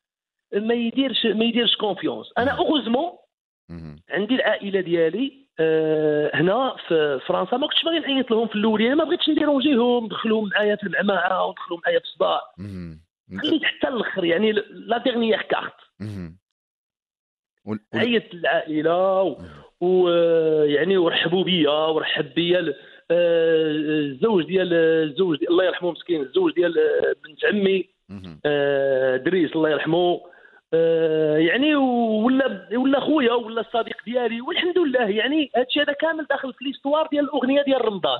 ما 0.53 0.73
يديرش 0.73 1.25
ما 1.25 1.45
يديرش 1.45 1.75
confiance 1.75 2.27
أنا 2.37 2.51
heureusement 2.51 3.11
عندي 4.09 4.35
العائلة 4.35 4.79
ديالي 4.81 5.47
آه، 5.59 6.31
هنا 6.33 6.75
في 6.87 7.19
فرنسا. 7.27 7.57
ما 7.57 7.67
كنتش 7.67 7.83
باغي 7.83 7.99
نعيط 7.99 8.31
لهم 8.31 8.47
في 8.47 8.55
الأول 8.55 8.81
يعني 8.81 8.95
ما 8.95 9.03
بغيتش 9.03 9.29
نديرونجيهم 9.29 10.05
ندخلهم 10.05 10.49
معايا 10.49 10.75
في 10.75 10.83
المعمعة 10.83 11.45
ودخلهم 11.47 11.81
معايا 11.85 11.99
في 11.99 12.05
الصداع 12.05 12.41
خليت 13.41 13.63
حتى 13.63 13.87
الأخر 13.87 14.25
يعني 14.25 14.51
la 14.71 14.97
dernière 14.97 15.41
carte 15.41 15.73
عيطت 17.93 18.33
للعائلة 18.35 19.21
و- 19.21 19.37
ويعني 19.81 20.97
ورحبوا 20.97 21.43
بيا 21.43 21.71
ورحب 21.71 22.33
بيا 22.33 22.73
آه، 23.11 23.71
الزوج 23.71 24.45
ديال 24.45 24.73
الزوج 24.73 25.37
ديال 25.39 25.49
الله 25.51 25.63
يرحمه 25.65 25.91
مسكين 25.91 26.21
الزوج 26.21 26.53
ديال 26.53 26.79
آه، 26.79 27.15
بنت 27.27 27.45
عمي. 27.45 27.89
آه، 28.45 29.17
دريس 29.17 29.51
الله 29.55 29.69
يرحمه. 29.69 29.97
آه، 29.97 30.21
يعني 31.37 31.75
ولا 31.75 32.67
ولا 32.77 32.99
خويا 32.99 33.33
ولا 33.33 33.61
الصديق 33.61 33.97
ديالي 34.05 34.41
والحمد 34.41 34.77
لله 34.77 35.09
يعني 35.09 35.51
هادشي 35.55 35.81
هذا 35.81 35.93
كامل 35.93 36.25
داخل 36.29 36.53
في 36.53 36.65
ليستوار 36.65 37.07
ديال 37.07 37.23
الأغنية 37.23 37.61
ديال 37.61 37.85
رمضان. 37.85 38.19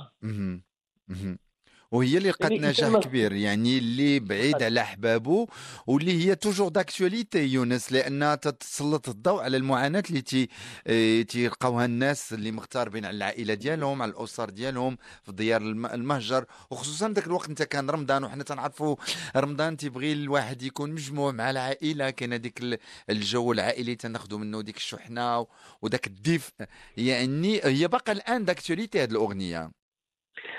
وهي 1.92 2.18
اللي 2.18 2.28
لقات 2.28 2.50
يعني 2.50 2.66
نجاح 2.66 2.88
كبير 3.00 3.32
يعني 3.32 3.78
اللي 3.78 4.20
بعيد 4.20 4.62
على 4.62 4.80
أحبابه 4.80 5.46
واللي 5.86 6.24
هي 6.26 6.34
toujours 6.34 6.68
d'actualité 6.68 7.38
يونس 7.46 7.92
لانها 7.92 8.34
تتسلط 8.34 9.08
الضوء 9.08 9.42
على 9.42 9.56
المعاناة 9.56 10.02
اللي 10.08 10.20
تي 10.22 10.48
إيه، 10.86 11.22
تيلقاوها 11.22 11.84
الناس 11.84 12.32
اللي 12.32 12.50
مغتربين 12.52 13.04
على 13.04 13.16
العائلة 13.16 13.54
ديالهم 13.54 14.02
على 14.02 14.10
الأسر 14.10 14.50
ديالهم 14.50 14.98
في 15.22 15.32
ديار 15.32 15.60
الم- 15.62 15.86
المهجر. 15.86 16.44
وخصوصا 16.70 17.08
ذاك 17.08 17.26
الوقت 17.26 17.48
انت 17.48 17.62
كان 17.62 17.90
رمضان 17.90 18.24
وحنا 18.24 18.44
تنعرفوا 18.44 18.96
رمضان 19.36 19.76
تيبغي 19.76 20.12
الواحد 20.12 20.62
يكون 20.62 20.90
مجموع 20.92 21.32
مع 21.32 21.50
العائلة. 21.50 22.10
كاين 22.10 22.32
هذيك 22.32 22.60
ال- 22.60 22.78
الجو 23.10 23.52
العائلي 23.52 23.94
تناخذوا 23.94 24.38
منه 24.38 24.60
ديك 24.62 24.76
الشحنة 24.76 25.46
وذاك 25.82 26.06
الدفء. 26.06 26.52
يعني 26.96 27.60
هي 27.64 27.88
باقا 27.88 28.12
الآن 28.12 28.44
d'actualité 28.44 29.02
هذه 29.02 29.10
الأغنية. 29.10 29.77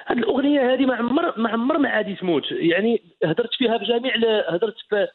هذه 0.10 0.18
الأغنية 0.18 0.74
هذه 0.74 0.86
ما 0.86 0.96
عمر 0.96 1.40
ما 1.40 1.50
عمر 1.50 1.78
ما 1.78 1.90
غادي 1.90 2.16
تموت. 2.16 2.52
يعني 2.52 3.02
هدرت 3.24 3.54
فيها 3.54 3.78
بجميع 3.78 4.14
هدرت 4.50 4.76
في 4.90 5.08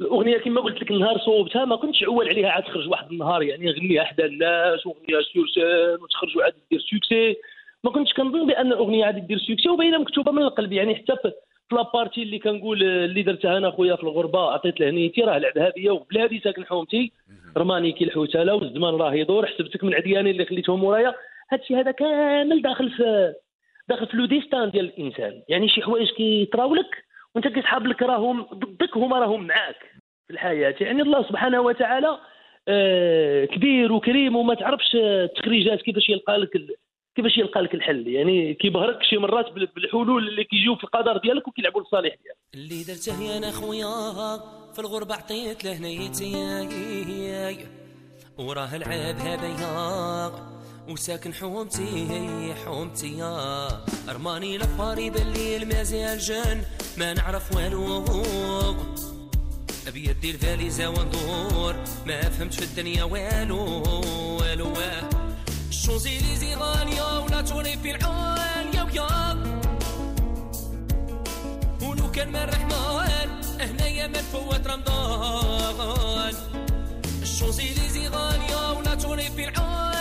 الأغنية 0.00 0.38
كما 0.38 0.60
قلت 0.60 0.82
لك 0.82 0.90
النهار 0.90 1.18
صوبتها 1.18 1.64
ما 1.64 1.76
كنتش 1.76 2.04
عول 2.04 2.28
عليها 2.28 2.50
غاد 2.50 2.62
تخرج 2.62 2.88
واحد 2.88 3.10
النهار. 3.10 3.42
يعني 3.42 3.70
غنيها 3.70 4.04
حدا 4.04 4.26
الناس 4.26 4.86
وغنيها 4.86 5.20
sur 5.34 5.46
scène 5.54 6.02
وتخرج 6.02 6.36
وغاد 6.36 6.54
دير 6.70 6.80
succès. 6.80 7.36
ما 7.84 7.90
كنتش 7.90 8.12
كنظن 8.12 8.46
بأن 8.46 8.72
الاغنيه 8.72 9.04
غاد 9.04 9.26
دير 9.26 9.38
succès 9.38 9.68
وباينة 9.68 9.98
مكتوبة 9.98 10.32
من 10.32 10.42
القلب. 10.42 10.72
يعني 10.72 10.94
حتى 10.94 11.16
في 11.16 11.32
la 11.72 11.84
partie 11.84 12.22
اللي 12.22 12.38
كنقول 12.38 12.82
اللي 12.82 13.22
درتها 13.22 13.56
أنا 13.58 13.70
خويا 13.70 13.96
في 13.96 14.02
الغربة 14.02 14.50
عطيت 14.50 14.80
له 14.80 14.90
هنيتي 14.90 15.20
راه 15.20 15.36
العذاب 15.36 15.72
هي 15.76 15.90
وبلادي 15.90 16.40
ساكن 16.40 16.66
حومتي. 16.66 17.12
رماني 17.56 17.92
كي 17.92 18.04
الحوتاله 18.04 18.54
والزمان 18.54 18.94
راه 18.94 19.14
يدور. 19.14 19.46
حسبتك 19.46 19.84
من 19.84 19.94
عدياني 19.94 20.30
اللي 20.30 20.44
خليتهم 20.44 20.80
مورايا 20.80 21.14
هادشي 21.52 21.76
هذا 21.76 21.90
كامل 21.90 22.62
داخل 22.62 22.90
في 22.90 23.34
داخل 23.88 24.06
في 24.06 24.16
le 24.16 24.26
destin 24.26 24.70
ديال 24.70 24.84
الإنسان. 24.84 25.42
يعني 25.48 25.68
شي 25.68 25.82
حوايج 25.82 26.10
كيطراولك 26.10 27.04
وأنت 27.34 27.48
كيسحاب 27.48 27.86
لك 27.86 28.02
راهم 28.02 28.42
ضدك 28.42 28.96
هما 28.96 29.18
راهم 29.18 29.46
معاك 29.46 29.76
في 30.26 30.32
الحياة. 30.32 30.74
يعني 30.80 31.02
الله 31.02 31.28
سبحانه 31.28 31.60
وتعالى 31.60 32.18
آه، 32.68 33.44
كبير 33.44 33.92
وكريم 33.92 34.36
وما 34.36 34.54
تعرفش 34.54 34.96
آه، 34.96 35.24
التخريجات 35.24 35.82
كيفاش 35.82 36.08
يلقى 36.08 36.36
لك 36.38 36.50
كيفاش 37.16 37.38
يلقى 37.38 37.62
لك 37.62 37.74
الحل. 37.74 38.08
يعني 38.08 38.54
كيبهرك 38.54 39.02
شي 39.02 39.16
مرات 39.16 39.52
بال- 39.52 39.66
بالحلول 39.74 40.28
اللي 40.28 40.44
كيجيو 40.44 40.76
في 40.76 40.84
القدر 40.84 41.16
ديالك 41.16 41.48
وكيلعبوا 41.48 41.82
لصالح 41.82 42.14
ديالك. 42.14 42.38
اللي 42.54 42.82
درته 42.84 43.22
يا 43.22 43.38
أنا 43.38 43.50
خويا 43.50 44.38
في 44.72 44.78
الغربة 44.78 45.14
عطيت 45.14 45.64
له 45.64 45.78
نيتي 45.80 46.32
وراه 48.38 48.76
العاب 48.76 49.16
هذايا. 49.16 50.61
وساكن 50.88 51.34
حومتي 51.34 52.54
حومتي 52.64 53.18
يا. 53.18 53.68
أرماني 54.08 54.58
لفاري 54.58 55.10
بالليل 55.10 55.68
مازال 55.68 56.18
جن 56.18 56.62
ما 56.96 57.14
نعرف 57.14 57.56
والو 57.56 58.04
بيدي 59.94 60.30
الفاليزة 60.30 60.88
وندور 60.88 61.74
ما 62.06 62.22
فهمت 62.22 62.54
في 62.54 62.64
الدنيا 62.64 63.04
والو. 63.04 63.82
والو 64.40 64.72
الشوزيليزي 65.68 66.54
غالية 66.54 67.20
ولا 67.20 67.40
توني 67.40 67.76
في 67.76 67.90
العالية 67.90 68.82
ويا. 68.82 69.32
ولو 71.82 72.10
كان 72.10 72.28
من 72.28 72.36
الرحمن 72.36 73.30
هنايا 73.60 74.06
ما 74.06 74.18
تفوت 74.18 74.66
رمضان. 74.66 76.34
الشوزيليزي 77.22 78.08
غالية 78.08 78.72
ولا 78.78 78.94
توني 78.94 79.30
في 79.30 79.48
العالية 79.48 79.91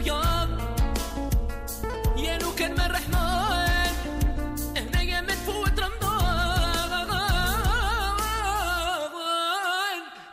ويا 0.00 0.48
يا 2.16 2.38
لو 2.38 2.50
كان 2.58 2.72
من 2.72 2.80
الرحمن 2.80 3.19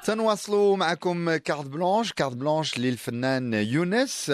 تنواصلوا 0.08 0.78
معكم 0.78 1.36
carte 1.36 1.66
blanche. 1.66 2.14
carte 2.14 2.36
blanche 2.36 2.78
للفنان 2.78 3.54
يونس. 3.54 4.32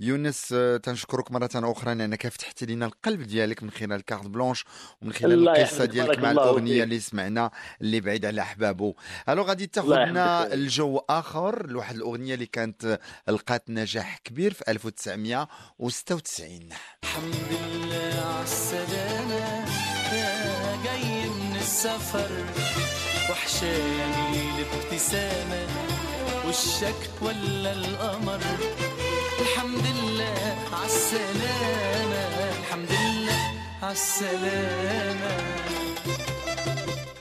يونس 0.00 0.48
آه، 0.52 0.76
تنشكرك 0.76 1.32
مرة 1.32 1.50
أخرى 1.54 1.94
لأنك 1.94 2.28
فتحت 2.28 2.64
لنا 2.64 2.86
القلب 2.86 3.22
ديالك 3.22 3.62
من 3.62 3.70
خلال 3.70 4.00
carte 4.04 4.26
blanche 4.26 4.64
ومن 5.02 5.12
خلال 5.12 5.48
القصة 5.48 5.84
ديالك 5.84 6.18
مع 6.18 6.30
الأغنية. 6.30 6.82
اللي 6.82 7.00
سمعنا 7.00 7.50
اللي 7.80 8.00
بعيد 8.00 8.26
على 8.26 8.40
أحبابه. 8.42 8.94
ألو 9.28 9.42
غادي 9.42 9.66
تاخذنا. 9.66 10.52
الجو 10.54 10.96
آخر 11.10 11.66
لواحد 11.66 11.94
الأغنية 11.94 12.34
اللي 12.34 12.46
كانت 12.46 12.98
لقات 13.28 13.70
نجاح 13.70 14.18
كبير 14.24 14.52
في 14.52 14.64
1996 14.68 16.68
الحمد 17.04 17.34
لله 17.50 18.24
عالسلامة 18.38 19.66
يا 20.12 20.76
جاي 20.84 21.28
من 21.28 21.56
السفر. 21.56 22.30
وحشاني 23.30 24.42
الابتسامة 24.54 25.66
وشك 26.48 27.22
ولا 27.22 27.72
القمر؟ 27.72 28.40
الحمد 29.40 29.86
لله 29.96 30.38
عالسلامة 30.72 32.22
الحمد 32.60 32.90
لله 32.90 33.42
عالسلامة 33.82 35.32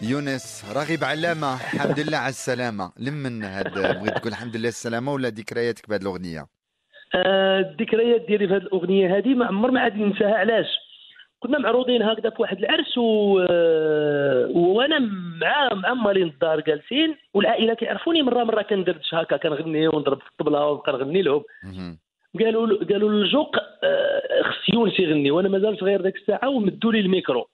يونس 0.02 0.66
راغب 0.76 1.04
علامة. 1.04 1.54
الحمد 1.54 2.00
لله 2.00 2.18
على 2.18 2.30
السلامة. 2.30 2.92
لمن 2.98 3.44
هاد 3.44 3.74
بغيت 3.74 4.18
تقول 4.18 4.32
الحمد 4.32 4.56
لله 4.56 4.70
السلامة 4.70 5.14
ولا 5.14 5.30
ذكرياتك 5.30 5.90
بهذه 5.90 6.02
الأغنية؟ 6.02 6.46
آه، 7.16 7.60
الذكريات 7.60 8.22
ديالي 8.28 8.48
في 8.48 8.54
هذه 8.54 8.62
الأغنية 8.62 9.18
هذه 9.18 9.28
ما 9.28 9.46
عمر 9.46 9.72
ما 9.72 9.80
غاد 9.80 9.96
ننساها 9.96 10.36
علاش؟ 10.36 10.66
كنا 11.48 11.60
معروضين 11.60 12.04
هكذا 12.04 12.30
في 12.30 12.42
واحد 12.42 12.58
العرس 12.58 12.98
و... 12.98 13.40
آه، 13.50 14.48
وأنا 14.48 15.00
مع 15.76 15.94
مالين 15.94 16.28
الدار 16.28 16.60
جالسين 16.60 17.16
والعائلة 17.34 17.74
كيعرفوني 17.74 18.22
مرة 18.22 18.44
مرة 18.44 18.62
كندردش 18.62 19.14
هكا 19.14 19.38
كنغني 19.38 19.88
ونضرب 19.88 20.20
في 20.20 20.28
الطبلة 20.32 20.68
ونبقى 20.68 20.92
نغني 20.92 21.22
لهم. 21.22 21.44
قالوا 22.40 22.84
قالوا 22.86 23.10
للجوق 23.10 23.56
آه، 23.84 24.42
خص 24.44 24.74
يونس 24.74 25.00
يغني 25.00 25.32
وأنا 25.32 25.50
مازال 25.50 25.78
صغير 25.80 26.02
ذاك 26.02 26.16
الساعة 26.16 26.50
ومدوا 26.50 26.92
لي 26.92 27.00
الميكرو. 27.00 27.48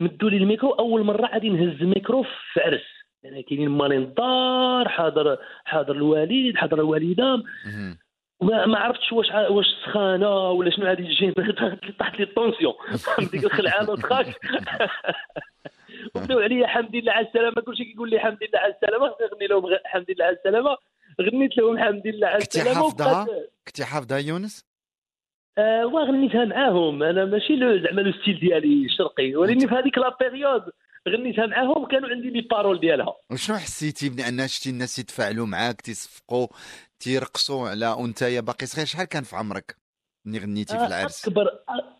مدوا 0.00 0.30
لي 0.30 0.36
الميكرو 0.36 0.70
أول 0.70 1.04
مرة 1.04 1.26
غادي 1.26 1.48
نهز 1.48 1.82
الميكرو 1.82 2.22
في 2.22 2.60
عرس 2.60 2.86
يعني 3.22 3.42
كاينين 3.42 3.68
مالين 3.68 4.02
الدار 4.02 4.88
حاضر 4.88 5.38
حاضر 5.64 5.94
الوالد 5.96 6.56
حاضر 6.56 6.78
الوالده. 6.80 7.42
ما 8.42 8.66
ما 8.66 8.78
عرفتش 8.78 9.12
واش 9.12 9.26
واش 9.50 9.66
سخانة 9.86 10.50
ولا 10.50 10.70
شنو 10.70 10.86
هذه 10.86 10.98
الجين 11.00 11.34
طاحت 12.00 12.16
لي 12.18 12.24
ال 12.24 12.30
tension. 12.30 12.74
ديك 13.32 13.44
الخلعه 13.44 13.82
نضحك 13.82 14.36
وبداو 16.14 16.38
عليا 16.40 16.66
حمد 16.66 16.96
لله 16.96 17.12
على 17.12 17.26
السلامة. 17.26 17.60
كلشي 17.66 17.84
كيقول 17.84 18.10
لي 18.10 18.18
حمد 18.20 18.38
لله 18.42 18.58
على 18.58 18.74
السلامة 18.74 19.06
نغني 19.06 19.46
لهم 19.46 19.66
غ- 19.66 19.80
حمد 19.84 20.06
لله 20.10 20.24
على 20.24 20.36
السلامة. 20.36 20.76
غنيت 21.22 21.56
لهم 21.58 21.78
حمد 21.78 22.06
لله 22.06 22.26
على 22.26 22.38
كنتي 22.42 22.58
السلامة 22.58 22.82
حافظها؟ 22.82 23.22
وبقات- 23.22 23.50
كنتي 23.66 23.84
حافظها 23.84 24.18
يونس؟ 24.18 24.64
آه 25.58 25.86
وغنيتها 25.86 26.44
معاهم. 26.44 27.02
أنا 27.02 27.24
ماشي 27.24 27.56
زعما 27.58 28.00
le 28.00 28.12
style 28.22 28.40
ديالي 28.40 28.84
الشرقي 28.86 29.36
ولكن 29.36 29.68
في 29.68 29.74
هذيك 29.74 29.98
la 29.98 30.16
période 30.20 30.62
غنيتها 31.08 31.46
معاهم 31.46 31.86
كانوا 31.86 32.08
عندي 32.08 32.30
les 32.30 32.40
paroles 32.40 32.80
ديالها. 32.80 33.14
وشنو 33.30 33.56
حسيتي 33.56 34.08
بأن 34.08 34.48
شتي 34.48 34.70
الناس 34.70 34.98
يتفاعلوا 34.98 35.46
معاك 35.46 35.80
تيصفقوا 35.80 36.46
تيرقصوا 37.02 37.68
على 37.68 37.88
وانت 37.88 38.22
يا 38.22 38.40
باقي 38.40 38.66
صغير 38.66 38.86
شحال 38.86 39.06
كان 39.06 39.22
في 39.22 39.36
عمرك 39.36 39.76
ملي 40.26 40.38
غنيتي 40.38 40.78
في 40.78 40.86
العرس؟ 40.86 41.28
أكبر 41.28 41.48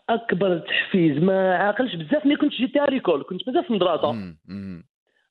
أكبر 0.09 0.59
تحفيز 0.59 1.19
ما 1.23 1.57
عاقلش 1.57 1.95
بزاف 1.95 2.27
ملي 2.27 2.37
كنت 2.37 2.53
جيت 2.53 2.77
recule 2.77 3.25
كنت 3.29 3.41
مازال 3.49 3.65
في 3.65 3.71
المدرسة. 3.71 4.13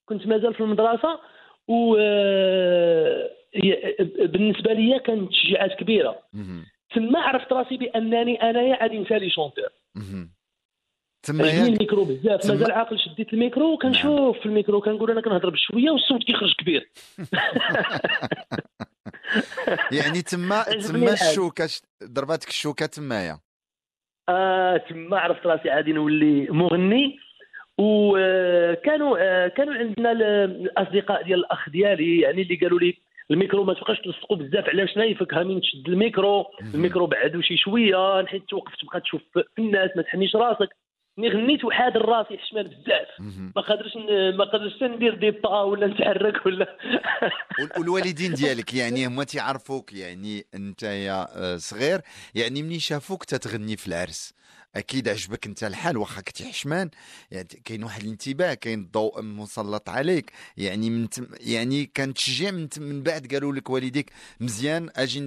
كنت 0.06 0.28
مازال 0.28 0.54
في 0.54 0.60
المدرسة 0.64 1.20
و 1.68 1.96
آه، 2.00 3.30
هي- 3.56 3.96
بالنسبة 4.28 4.74
لي 4.74 5.00
كانت 5.00 5.30
تشجيعات 5.32 5.72
كبيرة. 5.80 6.20
تما 6.96 7.20
عرفت 7.20 7.54
راسي 7.54 7.78
بأنني 7.78 8.50
انايا 8.50 8.82
غادي 8.84 9.00
نسالي 9.00 9.30
chanteur. 9.30 9.70
تما 11.24 11.48
ياك 11.48 11.68
الميكرو 11.68 12.06
بزاف 12.06 12.40
تما- 12.42 12.54
مازال 12.54 12.72
عاقل 12.72 13.00
شديت 13.00 13.34
الميكرو 13.34 13.74
وكنشوف 13.74 14.40
في 14.40 14.46
الميكرو 14.46 14.82
كنقول 14.82 15.12
أنا 15.12 15.22
كنهضر 15.22 15.50
بشويه 15.50 15.90
والصوت 15.92 16.24
كيخرج 16.24 16.54
كبير 16.58 16.90
يعني 19.92 20.22
تما 20.22 20.64
تما. 20.88 21.14
الشوكة 21.14 21.70
ضرباتك 22.04 22.48
الشوكة 22.50 22.86
تمايا 22.86 23.40
آه 24.30 24.78
تما 24.78 25.20
عرفت 25.20 25.46
راسي 25.46 25.70
غادي 25.70 25.94
نولي 25.94 26.48
مغني. 26.50 27.20
وكانوا 27.78 29.18
آه 29.20 29.48
كانوا 29.48 29.74
عندنا 29.74 30.12
ال- 30.12 30.24
الأصدقاء 30.24 31.24
ديال 31.24 31.40
الأخ 31.40 31.70
ديالي 31.70 32.20
يعني 32.22 32.42
اللي 32.42 32.56
قالوا 32.56 32.80
لي 32.80 32.98
الميكرو 33.32 33.64
ما 33.64 33.74
تبقاش 33.74 34.00
تلصقوا 34.02 34.38
بزاف 34.38 34.70
علاش 34.70 34.98
نيفك 34.98 35.34
هامين 35.34 35.62
تشد 35.62 35.88
الميكرو. 35.88 36.46
الميكرو 36.74 37.06
بعدو 37.08 37.42
شي 37.42 37.58
شوية 37.58 38.22
نحيت 38.22 38.44
توقف 38.50 38.76
تبقى 38.76 39.02
تشوف 39.02 39.22
في 39.34 39.62
الناس 39.62 39.90
ما 39.96 40.02
تحنيش 40.02 40.36
راسك. 40.36 40.70
ملي 41.18 41.30
غنيت 41.30 41.66
وحاضر 41.66 42.06
راسي 42.06 42.38
حشمان 42.38 42.64
بزاف. 42.68 43.08
ما 43.56 43.62
قادرش 43.62 43.96
ما 44.38 44.44
قادرش 44.44 44.76
حتى 44.76 44.88
ندير 44.88 45.16
des 45.16 45.32
pas 45.32 45.62
ولا 45.62 45.88
نتحرك 45.88 46.46
ولا. 46.46 46.78
وال- 47.60 47.70
والوالدين 47.80 48.34
ديالك 48.34 48.74
يعني 48.74 49.08
هما 49.08 49.24
تيعرفوك 49.24 49.94
يعني 49.94 50.46
انت 50.56 50.84
يا 50.84 51.28
آه، 51.36 51.58
صغير 51.58 52.02
يعني 52.36 52.64
ملي 52.64 52.80
شافوك 52.80 53.24
تتغني 53.24 53.78
في 53.78 53.88
العرس؟ 53.88 54.34
أكيد 54.76 55.10
عجبك 55.10 55.46
أنت 55.48 55.64
الحال 55.64 55.98
واخا 55.98 56.22
كنتي 56.22 56.46
حشمان 56.46 56.90
يعني 57.32 57.48
كاين 57.66 57.84
واحد 57.84 58.04
الانتباه 58.04 58.54
كاين 58.54 58.80
الضوء 58.80 59.22
مسلط 59.22 59.90
عليك. 59.90 60.32
يعني 60.58 60.90
من 60.90 61.10
تم 61.10 61.28
يعني 61.40 61.86
كان 61.86 62.14
تشجيع 62.14 62.52
من, 62.52 62.70
تم- 62.70 62.84
من 62.84 63.04
بعد 63.04 63.28
قالوا 63.34 63.54
لك 63.54 63.70
والديك 63.70 64.12
مزيان 64.40 64.90
أجي 64.96 65.20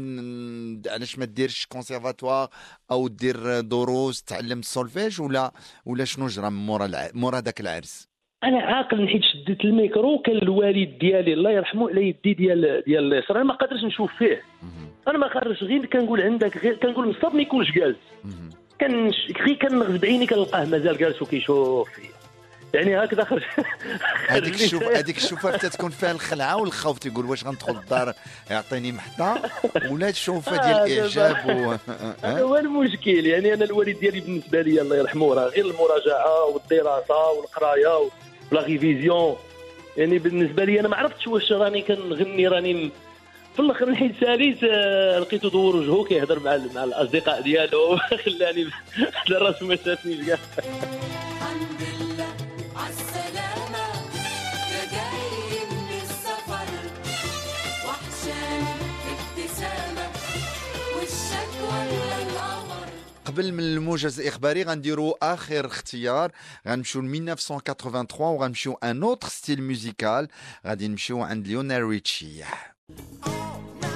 علاش 0.90 1.18
ما 1.18 1.24
ديرش 1.24 1.66
كونسيرفاتوار 1.66 2.48
أو 2.90 3.08
دير 3.08 3.60
دروس 3.60 4.22
تعلم 4.22 4.58
السولفيج 4.58 5.20
ولا 5.20 5.52
ولا 5.86 6.04
شنو 6.04 6.26
جرى 6.26 6.50
مورا 6.50 6.86
الع... 6.86 7.10
مورا 7.14 7.40
داك 7.40 7.60
العرس؟ 7.60 8.08
أنا 8.44 8.58
عاقل 8.62 9.08
حيت 9.08 9.22
شديت 9.32 9.60
الميكرو 9.64 10.18
كان 10.18 10.36
الوالد 10.36 10.98
ديالي 10.98 11.32
الله 11.32 11.50
يرحمه 11.50 11.88
على 11.90 12.08
يدي 12.08 12.34
ديال 12.34 12.82
ديال 12.86 13.12
اليسرى 13.12 13.36
أنا 13.36 13.44
ما 13.44 13.54
قادرش 13.54 13.84
نشوف 13.84 14.10
فيه. 14.18 14.42
أنا 15.08 15.18
ما 15.18 15.26
قادرش 15.26 15.62
غير 15.62 15.86
كنقول 15.86 16.20
عندك 16.20 16.56
غير 16.56 16.76
كنقول 16.76 17.08
مصاب 17.08 17.34
ما 17.34 17.42
يكونش 17.42 17.70
جالس 17.70 17.96
كان 18.86 19.12
غير 19.46 19.54
كنغز 19.54 19.96
بعيني 19.96 20.26
كنلقاه 20.26 20.64
مازال 20.64 20.98
جالس 20.98 21.22
وكيشوف 21.22 21.90
فيا. 21.90 22.14
يعني 22.74 23.04
هكذا 23.04 23.24
خرج. 23.24 23.42
هذيك 24.28 24.54
الشوف 24.54 24.82
هذيك 24.82 25.16
الشوفة 25.16 25.52
حتى 25.52 25.68
تكون 25.68 25.90
فيها 25.90 26.10
الخلعة 26.10 26.56
والخوف 26.56 26.98
تيقول 26.98 27.26
واش 27.26 27.44
غندخل 27.44 27.76
الدار؟ 27.76 28.14
يعطيني 28.50 28.92
محطه 28.92 29.42
ولا 29.90 30.08
الشوفة 30.08 30.56
ديال 30.56 30.74
آه، 30.80 30.84
الإعجاب 30.86 31.56
و... 31.56 31.76
هذا 32.26 32.42
هو 32.42 32.56
المشكل. 32.56 33.26
يعني 33.26 33.54
أنا 33.54 33.64
الوالد 33.64 34.00
ديالي 34.00 34.20
بالنسبة 34.20 34.62
لي 34.62 34.80
الله 34.80 34.96
يرحمه 34.96 35.34
راه 35.34 35.48
غير 35.48 35.64
المراجعة 35.64 36.44
والدراسة 36.44 37.30
والقراية 37.30 38.10
ولا 38.52 38.62
révision 38.62 39.36
يعني 39.96 40.18
بالنسبة 40.18 40.64
لي 40.64 40.80
أنا 40.80 40.88
ما 40.88 40.96
عرفتش 40.96 41.26
واش 41.26 41.52
راني 41.52 41.82
كنغني 41.82 42.48
راني 42.48 42.90
في 43.54 43.60
الآخر 43.60 43.90
نحيد 43.90 44.14
ساليت 44.20 44.58
آه، 44.64 45.18
لقيته 45.18 45.50
دور 45.50 45.76
وجهه 45.76 46.04
كيهضر 46.04 46.40
مع 46.40 46.56
مع 46.74 46.84
الاصدقاء 46.84 47.40
ديالو. 47.42 47.96
خلاني 48.24 48.70
على 48.98 49.38
راسه 49.38 49.66
ما 49.66 49.76
شافنيش 49.76 50.26
كاع. 50.26 50.38
قبل 63.24 63.52
من 63.52 63.60
الموجز 63.60 64.20
الإخباري 64.20 64.62
غنديروا 64.62 65.34
آخر 65.34 65.66
اختيار. 65.66 66.32
غنمشيو 66.68 67.02
ل 67.02 67.04
1983 67.04 68.28
وغنمشيو 68.28 68.72
un 68.82 69.02
autre 69.02 69.28
style 69.28 69.62
musical. 69.62 70.28
غادي 70.66 70.88
نمشيو 70.88 71.22
عند 71.22 71.46
ليونيل 71.46 71.82
ريتشي. 71.82 72.44
All 72.90 73.62
night. 73.80 73.93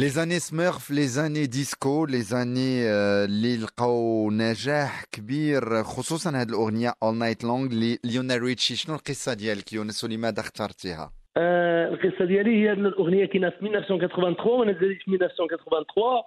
les 0.00 0.08
années 0.08 0.38
smurf 0.38 0.90
les 0.90 1.06
années 1.06 1.46
disco 1.46 2.06
les 2.06 2.18
années 2.18 2.82
اللي 3.24 3.56
لقاو 3.56 4.30
نجاح 4.30 5.04
كبير 5.12 5.82
خصوصا 5.82 6.30
هذه 6.30 6.48
الأغنية 6.48 6.92
All 7.02 7.14
Night 7.14 7.44
Long 7.44 7.68
ليونيل 8.04 8.42
ريتشي 8.42 8.76
شنو 8.76 8.94
القصة 8.94 9.34
ديالك 9.34 9.72
يونس 9.72 10.04
ولماذا 10.04 10.40
اخترتيها؟ 10.40 11.10
آه، 11.36 11.88
القصة 11.88 12.24
ديالي 12.24 12.62
هي 12.62 12.72
ان 12.72 12.86
الأغنية 12.86 13.24
كاينة 13.24 13.50
في 13.50 13.66
1983 13.66 14.60
وأنا 14.60 14.72
زاديت 14.72 15.02
في 15.02 15.10
1983 15.10 16.22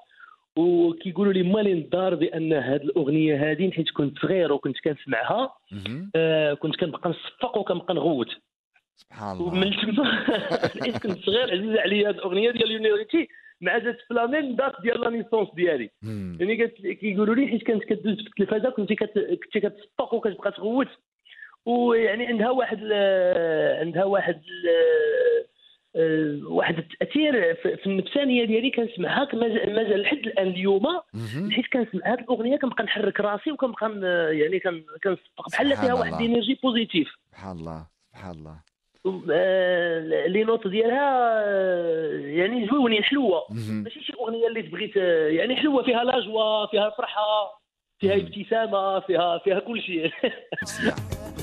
وكيقولوا 0.56 1.34
لي 1.34 1.44
مالين 1.44 1.78
الدار 1.78 2.16
بأن 2.16 2.54
هذه 2.54 2.82
الأغنية 2.82 3.52
هذه 3.52 3.72
حيت 3.72 3.90
كنت 3.98 4.20
صغير 4.20 4.54
وكنت 4.54 4.76
كنسمعها. 4.84 5.54
آه، 6.16 6.54
كنت 6.54 6.76
كنبقى 6.76 7.10
نصفق 7.10 7.58
وكنبقى 7.58 7.94
نغوت. 7.94 8.30
سبحان 8.96 9.20
الله 9.20 9.38
ومن 9.42 9.82
تما 9.84 10.84
حيت 10.84 10.98
كنت 10.98 11.26
صغير 11.26 11.52
عزيزه 11.52 11.82
عليا 11.82 12.10
هذه 12.10 12.16
الأغنية 12.16 12.52
ديال 12.52 12.72
ليونيل 12.72 13.00
ريتشي 13.00 13.28
مع 13.62 13.78
جات 13.78 13.98
في 14.08 14.14
la 14.14 14.28
même 14.28 14.56
date 14.56 14.74
ديال 14.84 15.02
la 15.02 15.10
naissance 15.10 15.48
ديالي. 15.56 15.90
يعني 16.40 16.68
كيقولوا 16.96 17.36
لي 17.36 17.48
حيت 17.48 17.64
كانت 17.64 17.84
كدوز 17.84 18.16
في 18.22 18.28
التلفازة 18.28 18.70
كنت 18.70 18.94
كت- 18.94 19.40
كنت 19.44 19.58
كتصفق 19.66 20.14
وكتبقى 20.14 20.52
تغوت 20.52 20.88
ويعني 21.66 22.26
عندها 22.28 22.50
واحد 22.50 22.84
عندها 23.82 24.04
واحد 24.04 24.42
آه، 25.96 26.42
واحد 26.48 26.78
التأثير 26.78 27.54
في 27.56 27.86
النفسانية 27.86 28.46
ديالي 28.46 28.72
كنسمعها 28.72 29.28
مازال 29.36 30.02
لحد 30.02 30.18
الآن 30.18 30.48
اليوم. 30.48 30.84
حيت 31.52 31.66
كنسمع 31.74 32.02
هذه 32.14 32.20
الأغنية 32.20 32.58
كنبقى 32.58 32.84
نحرك 32.84 33.20
راسي 33.20 33.52
وكنبقى 33.52 33.92
يعني 34.38 34.60
كن- 34.60 34.84
كنصفق 35.04 35.50
بحال 35.52 35.78
فيها 35.78 35.94
واحد 35.94 36.14
الله. 36.14 36.26
énergie 36.26 36.60
positive 36.64 37.08
سبحان 37.32 37.58
الله 37.58 37.88
سبحان 38.14 38.32
الله 38.32 38.56
les 40.28 40.44
notes 40.44 40.68
ديالها 40.68 41.42
آه، 41.46 42.10
يعني 42.18 42.68
زويونين 42.68 43.04
حلوة. 43.04 43.42
ماشي 43.70 44.04
شي 44.04 44.14
أغنية 44.14 44.48
اللي 44.48 44.62
تبغي 44.62 44.88
ت- 44.88 44.96
يعني 45.36 45.56
حلوة 45.56 45.84
فيها 45.84 46.04
la 46.04 46.20
joie 46.20 46.66
فيها 46.66 46.90
فرحة 46.90 47.62
فيها. 48.00 48.16
ابتسامة 48.16 49.00
فيها 49.00 49.38
فيها 49.38 49.60
كل 49.60 49.82
شيء 49.82 50.12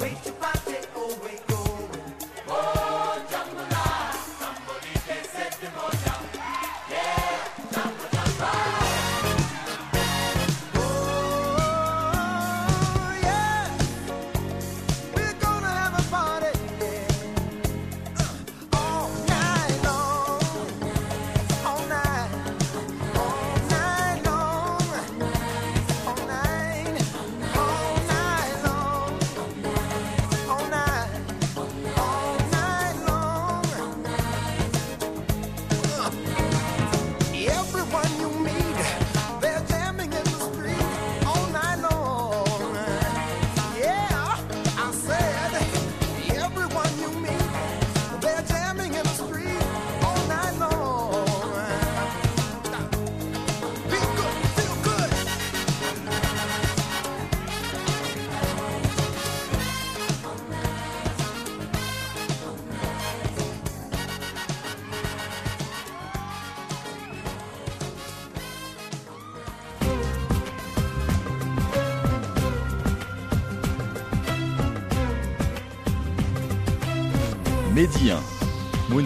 wait. 0.00 0.37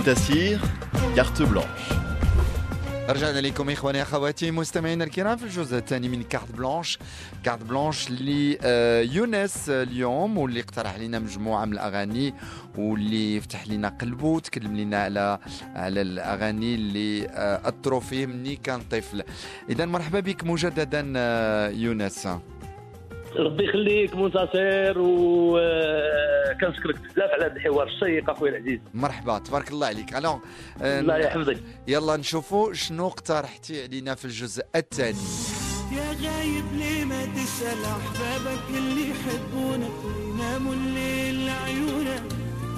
Muntasir, 0.02 0.58
carte 1.14 1.44
blanche. 1.46 1.94
رجعنا 3.08 3.40
لكم 3.40 3.70
إخواني 3.70 4.02
أخواتي 4.02 4.50
مستمعينا 4.50 5.04
الكرام 5.04 5.36
في 5.36 5.44
الجزء 5.44 5.76
الثاني 5.76 6.08
من 6.08 6.22
carte 6.22 6.52
blanche. 6.52 6.98
carte 7.44 7.62
blanche 7.62 8.10
ليونس 8.10 9.68
اليوم 9.68 10.38
واللي 10.38 10.60
اقترح 10.60 10.98
لنا 10.98 11.18
مجموعة 11.18 11.64
من 11.64 11.72
الأغاني 11.72 12.34
واللي 12.78 13.40
فتح 13.40 13.68
لنا 13.68 13.88
قلبه 13.88 14.26
وتكلم 14.26 14.76
لنا 14.76 15.02
على 15.02 15.38
على 15.74 16.02
الأغاني 16.02 16.74
اللي 16.74 17.28
آه، 17.28 17.60
اثروا 17.68 18.00
فيه 18.00 18.26
مني 18.26 18.56
كان 18.56 18.80
طفل. 18.90 19.22
اذا 19.70 19.86
مرحبا 19.86 20.20
بك 20.20 20.44
مجددا 20.44 21.12
آه، 21.16 21.68
يونس. 21.68 22.28
ربي 23.36 23.64
يخليك 23.64 24.14
منتصر 24.14 24.94
وكنشكرك 24.98 26.96
بزاف 26.96 27.30
على 27.30 27.44
هذا 27.44 27.56
الحوار 27.56 27.86
الشيق 27.86 28.30
اخويا 28.30 28.50
العزيز. 28.50 28.80
مرحبا 28.94 29.38
تبارك 29.38 29.70
الله 29.70 29.86
عليك. 29.86 30.16
ألو 30.16 30.40
الله 30.82 31.16
يحفظك. 31.16 31.56
يلا 31.88 32.16
نشوفوا 32.16 32.72
شنو 32.72 33.06
اقترحتي 33.06 33.82
علينا 33.82 34.14
في 34.14 34.24
الجزء 34.24 34.64
الثاني. 34.76 35.18
يا 35.92 36.08
غايب 36.22 36.64
ليه 36.78 37.04
ما 37.04 37.24
تسأل 37.26 37.84
أحبابك 37.84 38.62
اللي 38.68 39.10
يحبونك 39.10 40.04
ويناموا 40.04 40.74
الليل 40.74 41.46
لعيونك 41.46 42.22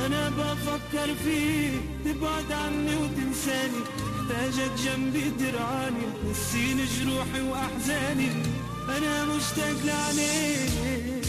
أنا 0.06 0.28
بفكر 0.28 1.14
فيك 1.14 1.72
تبعد 2.04 2.52
عني 2.52 2.96
وتنساني. 2.96 3.82
محتاجك 4.24 4.70
جنبي 4.84 5.30
ترعاني 5.38 6.06
تنسيني 6.22 6.84
جروحي 6.84 7.42
وأحزاني. 7.50 8.28
أنا 8.88 9.36
مشتاق 9.36 9.78
لعينيك 9.86 11.24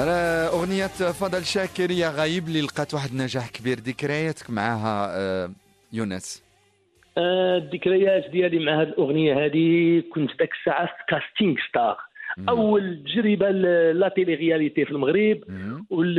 أنا 0.00 0.48
أغنية 0.48 0.86
فضل 0.86 1.44
شاكر 1.44 1.90
يا 1.90 2.10
غايب 2.10 2.48
اللي 2.48 2.60
لقات 2.60 2.94
واحد 2.94 3.10
النجاح 3.10 3.50
كبير. 3.50 3.78
ذكرياتك 3.78 4.50
معها 4.50 5.16
آه، 5.16 5.50
يونس؟ 5.92 6.42
آه، 7.18 7.56
الذكريات 7.56 8.30
ديالي 8.30 8.58
مع 8.58 8.82
هذه 8.82 8.88
الأغنية 8.88 9.44
هذه 9.44 10.02
كنت 10.14 10.30
ذاك 10.38 10.50
الساعة 10.60 10.86
في 10.86 10.92
casting 11.08 11.56
star 11.68 11.96
أول 12.48 13.02
تجربة 13.04 13.50
la 13.92 14.08
télé-réalité 14.08 14.84
في 14.84 14.90
المغرب. 14.90 15.40
وال 15.90 16.18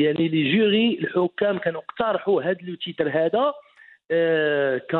يعني 0.00 0.28
les 0.28 0.56
jurys 0.56 0.98
الحكام 1.00 1.58
كانوا 1.58 1.80
اقترحوا 1.80 2.42
هذا 2.42 2.58
le 2.62 2.74
titre 2.74 3.08
هذا. 3.08 3.52
ك 4.10 4.96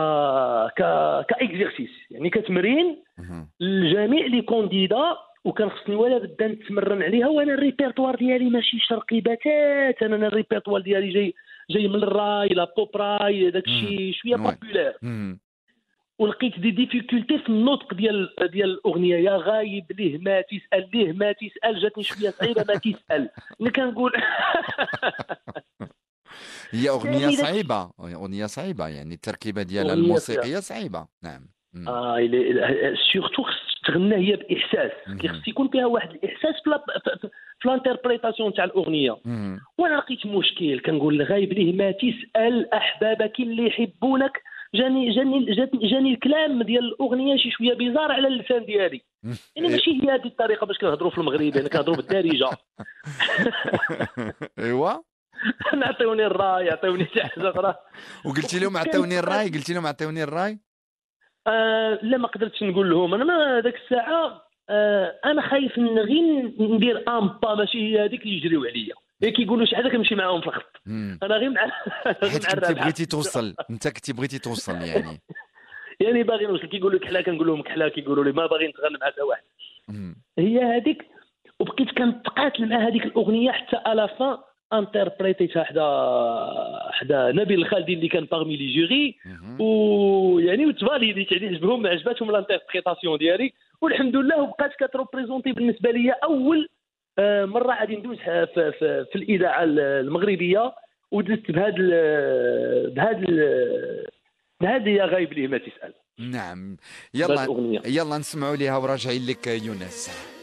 ك 0.77 0.81
comme 1.29 1.52
exercice 1.52 1.91
يعني 2.11 2.31
كتمرين. 2.31 3.03
لجميع 3.61 4.27
les 4.27 4.43
candidats 4.43 5.17
وكان 5.45 5.71
خصني 5.71 5.95
ولا 5.95 6.19
بدا 6.19 6.47
نتمرن 6.49 7.03
عليها 7.03 7.29
وأنا 7.29 7.55
الريبرتوار 7.55 8.17
ديالي 8.17 8.51
ماشي 8.51 8.79
شرقي 8.79 9.21
بتاتا 9.21 10.07
أنا 10.07 10.27
الريبرتوار 10.27 10.81
ديالي 10.81 11.13
جاي 11.13 11.35
جاي 11.71 11.89
من 11.89 11.95
الراي 12.03 12.49
la 12.49 12.73
pop 12.77 12.97
راي 12.97 13.51
داك 13.51 13.67
الشيء 13.67 14.13
شوية 14.13 14.37
مهم. 14.37 15.39
ولقيت 16.19 16.59
des 16.61 16.71
difficultés 16.71 17.39
في 17.39 17.49
النطق 17.49 17.95
ديال 17.95 18.29
ديال 18.53 18.71
الأغنية. 18.71 19.17
يا 19.17 19.37
غايب 19.37 19.85
ليه 19.99 20.19
ما 20.19 20.41
تسأل 20.41 20.89
ليه 20.95 21.13
ما 21.13 21.33
تسأل؟ 21.33 21.81
جاتني 21.81 22.03
شوية 22.05 22.31
صعيبة 22.31 22.65
ما 22.69 22.75
تسأل. 22.75 23.31
ملي 23.61 23.71
كنقول 23.71 24.13
هي 26.71 26.89
أغنية 26.89 27.31
صعيبة. 27.31 27.91
أغنية 28.01 28.47
صعيبة 28.47 28.89
يعني 28.89 29.15
التركيبة 29.15 29.63
ديالها 29.63 29.95
الموسيقية 29.95 30.57
صعيبة. 30.57 31.07
نعم. 31.23 31.47
آه 31.89 32.17
surtout 33.13 33.43
خص 33.43 33.55
تغنى 33.87 34.15
هي 34.17 34.37
بإحساس. 34.37 34.93
خص 35.29 35.49
يكون 35.49 35.69
فيها 35.69 35.87
واحد 35.87 36.11
الإحساس 36.11 36.55
في 36.65 36.71
la- 36.71 36.85
في- 37.05 37.19
في- 37.21 37.29
في 37.61 37.69
ال 37.69 37.74
interprétation 37.74 38.55
تاع 38.55 38.65
الأغنية. 38.65 39.17
وأنا 39.79 39.95
لقيت 39.97 40.27
مشكل 40.27 40.81
كنقول 40.81 41.21
الغايب 41.21 41.53
ليه 41.53 41.73
ما 41.73 41.91
تسأل 41.91 42.75
أحبابك 42.75 43.41
اللي 43.41 43.67
يحبونك. 43.67 44.43
جاني 44.75 45.11
جاني 45.11 45.45
جاني 45.75 46.15
الكلام 46.15 46.63
ديال 46.63 46.85
الأغنية 46.85 47.37
شي 47.37 47.51
شوية 47.51 47.75
bizarre 47.75 48.13
على 48.13 48.29
اللسان 48.29 48.65
ديالي. 48.65 49.01
يعني 49.57 49.69
ماشي 49.69 49.91
هي 49.91 50.11
هذه 50.15 50.25
الطريقة 50.27 50.67
باش 50.67 50.79
كنهضروا 50.79 51.11
في 51.11 51.19
المغرب 51.19 51.41
يعني 51.57 51.69
كنهضروا 51.69 51.97
بالدارجة. 51.97 52.49
إيوا. 54.59 54.93
نعطيوني 55.81 56.27
الراي 56.27 56.67
يعطيوني 56.67 57.07
شي 57.15 57.23
حاجة 57.23 57.51
أخرى. 57.51 57.75
وقلتي 58.25 58.59
لهم 58.59 58.77
عطيوني 58.77 59.19
الراي؟ 59.19 59.49
قلتي 59.49 59.75
لهم 59.75 59.87
عطيوني 59.87 60.23
الراي؟ 60.23 60.59
آه 61.47 61.99
لا 62.03 62.17
ما 62.19 62.29
قدرتش 62.29 62.63
نقول 62.63 62.91
لهم. 62.91 63.15
أنا 63.15 63.25
ما 63.25 63.61
ذاك 63.61 63.75
الساعة 63.75 64.43
آه 64.71 65.21
أنا 65.25 65.49
خايف 65.49 65.79
ن- 65.79 65.99
غير 65.99 66.53
ندير 66.61 66.99
ان 67.09 67.29
با 67.29 67.55
ماشي 67.55 67.79
هي 67.79 68.05
هذيك 68.05 68.23
اللي 68.23 68.37
يجريو 68.37 68.61
عليا. 68.65 68.95
هي 69.23 69.31
كيقولوا 69.31 69.67
شي 69.67 69.77
حاجة 69.77 69.89
كنمشي 69.89 70.15
معاهم 70.15 70.41
في 70.41 70.47
الخط. 70.47 70.73
أنا 71.23 71.35
غير 71.37 71.51
مع 71.51 71.61
حيت 72.33 72.53
الرابعة. 72.55 72.83
بغيتي 72.83 73.07
توصل. 73.07 73.55
أنت 73.71 73.89
كنتي 73.89 74.13
بغيتي 74.13 74.39
توصل 74.39 74.73
يعني. 74.75 75.21
يعني 76.01 76.23
باغي 76.23 76.47
نوصل 76.47 76.67
كيقولوا 76.67 76.99
لك 76.99 77.05
كحلا 77.05 77.23
كنقول 77.23 77.47
لهم 77.47 77.63
كحلا 77.63 77.89
كيقولوا 77.89 78.25
لي 78.25 78.33
ما 78.33 78.47
باغي 78.47 78.69
نتغنى 78.69 78.99
مع 79.01 79.07
حتى 79.07 79.23
واحد. 79.23 79.43
هي 80.39 80.63
هذيك 80.63 81.03
وبقيت 81.61 81.91
كنتقاتل 81.99 82.69
مع 82.69 82.89
هذيك 82.89 83.05
الأغنية 83.05 83.51
حتى 83.53 83.77
à 83.87 83.94
la 83.94 84.09
fin 84.19 84.39
interprét 84.73 85.42
يتها 85.42 85.65
حدا 85.65 85.87
حدا 86.93 87.33
نبيل 87.33 87.59
الخالدي 87.59 87.93
اللي 87.93 88.09
كان 88.09 88.25
parmi 88.25 88.57
les 88.57 88.77
jurys. 88.77 89.17
ويعني 89.59 90.67
وت 90.67 90.81
valid 90.81 91.18
يت 91.18 91.33
يعني 91.33 91.47
عجبهم 91.47 91.87
عجباتهم 91.87 92.31
ال 92.31 92.37
interprétation 92.37 93.19
ديالي. 93.19 93.53
والحمد 93.81 94.17
لله 94.17 94.43
وبقات 94.43 94.71
كت 94.81 94.92
représenter 94.92 95.53
بالنسبة 95.53 95.91
لي 95.91 96.11
أول 96.11 96.69
آه، 97.19 97.45
مرة 97.45 97.75
غادي 97.81 97.97
ندوز 97.97 98.17
في, 98.17 98.47
في, 98.55 99.05
في 99.13 99.17
الإذاعة 99.17 99.65
المغربية. 99.65 100.75
ودزت 101.11 101.51
بهذا 101.51 101.75
بهذا 102.89 103.27
بهذه 104.61 104.89
يا 104.89 105.05
غايب 105.05 105.33
ليه 105.33 105.47
ما 105.47 105.59
تسأل. 105.59 105.95
نعم. 106.19 106.77
يلا 107.15 107.47
يلا 107.87 108.19
نسمعوا 108.19 108.57
ليها 108.57 108.77
وراجعين 108.77 109.27
لك 109.27 109.47
يونس. 109.47 110.34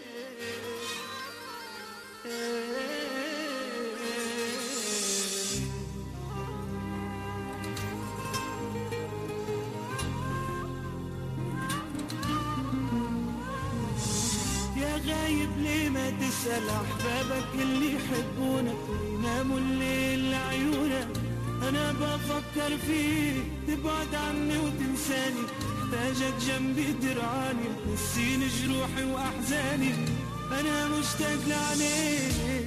غايب 15.11 15.49
ليه 15.63 15.89
ما 15.89 16.09
تسأل 16.09 16.69
أحبابك 16.69 17.47
اللي 17.53 17.95
يحبونك 17.95 18.77
ويناموا 18.89 19.57
الليل 19.57 20.31
لعيونك. 20.31 21.07
أنا 21.69 21.91
بفكر 21.91 22.77
فيك 22.87 23.43
تبعد 23.67 24.15
عني 24.15 24.57
وتنساني. 24.57 25.43
محتاجك 25.81 26.33
جنبي 26.47 26.93
ترعاني 27.01 27.67
تنسيني 27.85 28.47
جروحي 28.47 29.03
وأحزاني. 29.03 29.93
أنا 30.59 30.87
مشتاق 30.87 31.39
لعينيك 31.47 32.60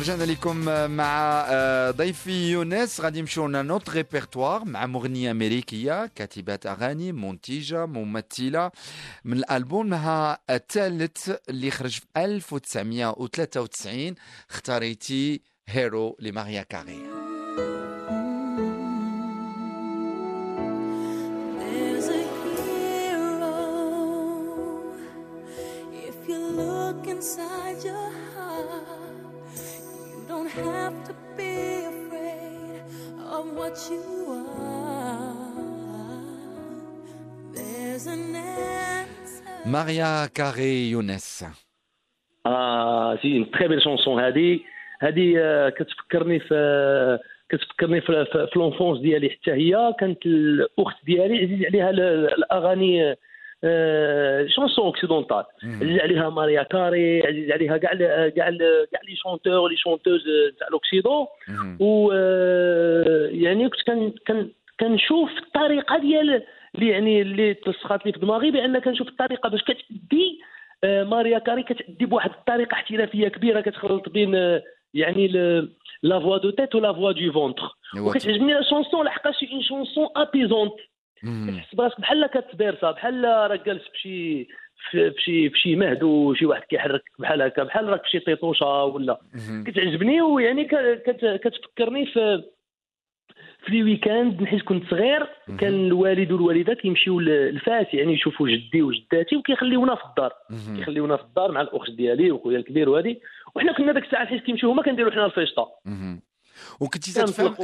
رجعنا 0.00 0.24
لكم 0.24 0.56
مع 0.90 1.44
آه، 1.48 1.90
ضيفي 1.90 2.50
يونس. 2.50 3.00
غادي 3.00 3.20
نمشيو 3.20 3.48
notre 3.48 3.90
répertoire 3.90 4.64
مع 4.64 4.86
مغنية 4.86 5.30
أمريكية 5.30 6.06
كاتبة 6.14 6.58
أغاني 6.66 7.12
منتجة 7.12 7.86
ممثلة. 7.86 8.70
من 9.24 9.36
الألبومها 9.36 10.38
الثالث 10.50 11.30
اللي 11.48 11.70
خرج 11.70 11.90
في 11.90 12.06
1993 12.16 14.14
اختاريتي 14.50 15.40
Hero 15.68 16.16
لماريا 16.20 16.62
كاري. 16.62 17.00
Inside 27.20 27.84
your 27.84 27.92
heart, 27.94 28.29
have 30.64 30.98
to 31.08 31.14
be 31.36 31.52
afraid 31.92 32.82
of 33.36 33.44
what 33.58 33.76
you 33.90 34.04
are. 34.60 35.50
There's 37.54 38.06
an 38.06 38.34
answer. 38.36 39.66
ماريا 39.66 40.26
كاري 40.26 40.90
يونس 40.90 41.44
آه 42.46 43.16
c'est 43.22 43.44
très 43.44 43.68
belle 43.68 43.82
chanson 43.82 44.20
هذه 44.24 44.60
هذه 45.02 45.34
آه، 45.38 45.68
كتفكرني 45.68 46.40
في 46.40 47.18
كتفكرني 47.50 48.00
في, 48.00 48.24
في, 48.32 48.46
في 48.52 48.58
l'enfance 48.58 49.00
ديالي 49.00 49.30
حتى 49.30 49.50
هي 49.52 49.94
كانت 50.00 50.26
الاخت 50.26 51.04
ديالي 51.06 51.38
عزيز 51.44 51.66
عليها 51.66 51.90
ال- 51.90 52.34
الاغاني 52.34 53.10
آه، 53.10 53.16
chansons 54.48 54.84
occidentales 54.84 55.44
عزيز 55.64 56.00
عليها 56.00 56.28
ماريا 56.28 56.62
كاري 56.62 57.26
عزيز 57.26 57.50
عليها 57.50 57.76
كاع 57.76 57.94
كاع 58.28 58.50
كاع 58.92 59.00
les 59.08 59.16
chanteurs 59.16 59.68
les 59.68 59.76
chanteuses 59.76 60.24
تاع 60.58 60.68
ال 60.68 60.74
occident. 60.74 61.26
مهم. 61.48 61.76
و 61.80 62.12
آه، 62.14 63.28
يعني 63.30 63.68
كنت 63.68 64.50
كنشوف 64.80 65.30
الطريقة 65.38 65.98
ديال 65.98 66.42
اللي 66.74 66.88
يعني 66.88 67.22
اللي 67.22 67.54
تلصقات 67.54 68.06
لي 68.06 68.12
في 68.12 68.18
دماغي 68.18 68.50
بأن 68.50 68.78
كنشوف 68.78 69.08
الطريقة 69.08 69.48
باش 69.48 69.62
كتدي 69.62 70.40
آه، 70.84 71.04
ماريا 71.04 71.38
كاري 71.38 71.62
كتدي 71.62 72.06
بواحد 72.06 72.30
الطريقة 72.30 72.74
احترافية 72.74 73.28
كبيرة 73.28 73.60
كتخلط 73.60 74.08
بين 74.08 74.34
آه، 74.34 74.62
يعني 74.94 75.28
la 76.02 76.20
voix 76.20 76.38
de 76.38 76.50
tête 76.50 76.74
و 76.74 76.80
la 76.80 76.92
voix 76.92 77.12
de 77.12 77.32
ventre 77.32 77.76
وكتعجبني 77.98 78.52
la 78.52 78.62
chanson 78.70 79.06
لحقاش 79.06 79.44
une 79.52 79.62
chanson 79.62 80.08
apaisante. 80.16 80.72
كتحس 81.50 81.74
براسك 81.74 82.00
بحال 82.00 82.26
كت 82.26 82.44
berça 82.44 82.90
بحال 82.90 83.24
راك 83.24 83.66
جالس 83.66 83.88
بشي 83.88 84.48
في 84.90 85.10
في 85.10 85.50
شي 85.54 85.76
مهد 85.76 86.02
وشي 86.02 86.46
واحد 86.46 86.62
كيحرك 86.62 87.02
بحال 87.18 87.42
هكا 87.42 87.62
بحال 87.62 87.88
راك 87.88 88.06
شي 88.06 88.18
طيطوشة 88.18 88.84
ولا. 88.84 89.20
كتعجبني 89.66 90.22
ويعني 90.22 90.64
كتفكرني 91.44 92.06
في 92.06 92.42
في 93.66 93.72
les 93.72 93.82
week-ends 93.82 94.44
حيت 94.44 94.62
كنت 94.62 94.90
صغير 94.90 95.26
كان 95.58 95.86
الوالد 95.86 96.32
والوالدة 96.32 96.74
كيمشيو 96.74 97.20
للفاس 97.20 97.86
يعني 97.94 98.12
يشوفوا 98.14 98.48
جدي 98.48 98.82
وجداتي 98.82 99.36
وكيخليونا 99.36 99.94
في 99.94 100.04
الدار. 100.04 100.32
كيخليونا 100.76 101.16
في 101.16 101.22
الدار 101.22 101.52
مع 101.52 101.60
الأخت 101.60 101.90
ديالي 101.90 102.30
وخويا 102.30 102.58
الكبير 102.58 102.88
وهادي 102.88 103.20
وحنا 103.54 103.72
كنا 103.72 103.92
ديك 103.92 104.04
الساعة 104.04 104.26
حيت 104.26 104.42
كيمشيو 104.44 104.70
هما 104.70 104.82
كنديروا 104.82 105.12
حنا 105.12 105.26
الفيشطه. 105.26 105.68
وكنتي 106.80 107.12
تتفهم. 107.12 107.54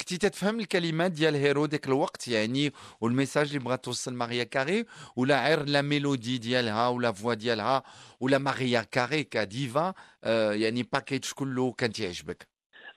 كنتي 0.00 0.18
تتفهم 0.18 0.60
الكلمات 0.60 1.12
ديال 1.12 1.34
Hero 1.34 1.66
ديك 1.66 1.86
الوقت؟ 1.88 2.28
يعني 2.28 2.72
وال 3.00 3.10
message 3.10 3.46
اللي 3.48 3.64
بغات 3.64 3.84
توصل 3.84 4.14
ماريا 4.14 4.44
كاري 4.44 4.84
ولا 5.16 5.48
غير 5.48 5.64
la 5.64 5.82
mélodie 5.82 6.38
ديالها 6.38 6.88
و 6.88 6.96
la 6.96 7.12
voix 7.12 7.34
ديالها 7.34 7.82
ولا 8.20 8.38
ماريا 8.38 8.82
كاري 8.92 9.24
كديفا 9.24 9.94
آه 10.24 10.52
يعني 10.52 10.82
package 10.92 11.24
كله 11.34 11.72
كان 11.72 11.92
تيعجبك؟ 11.92 12.48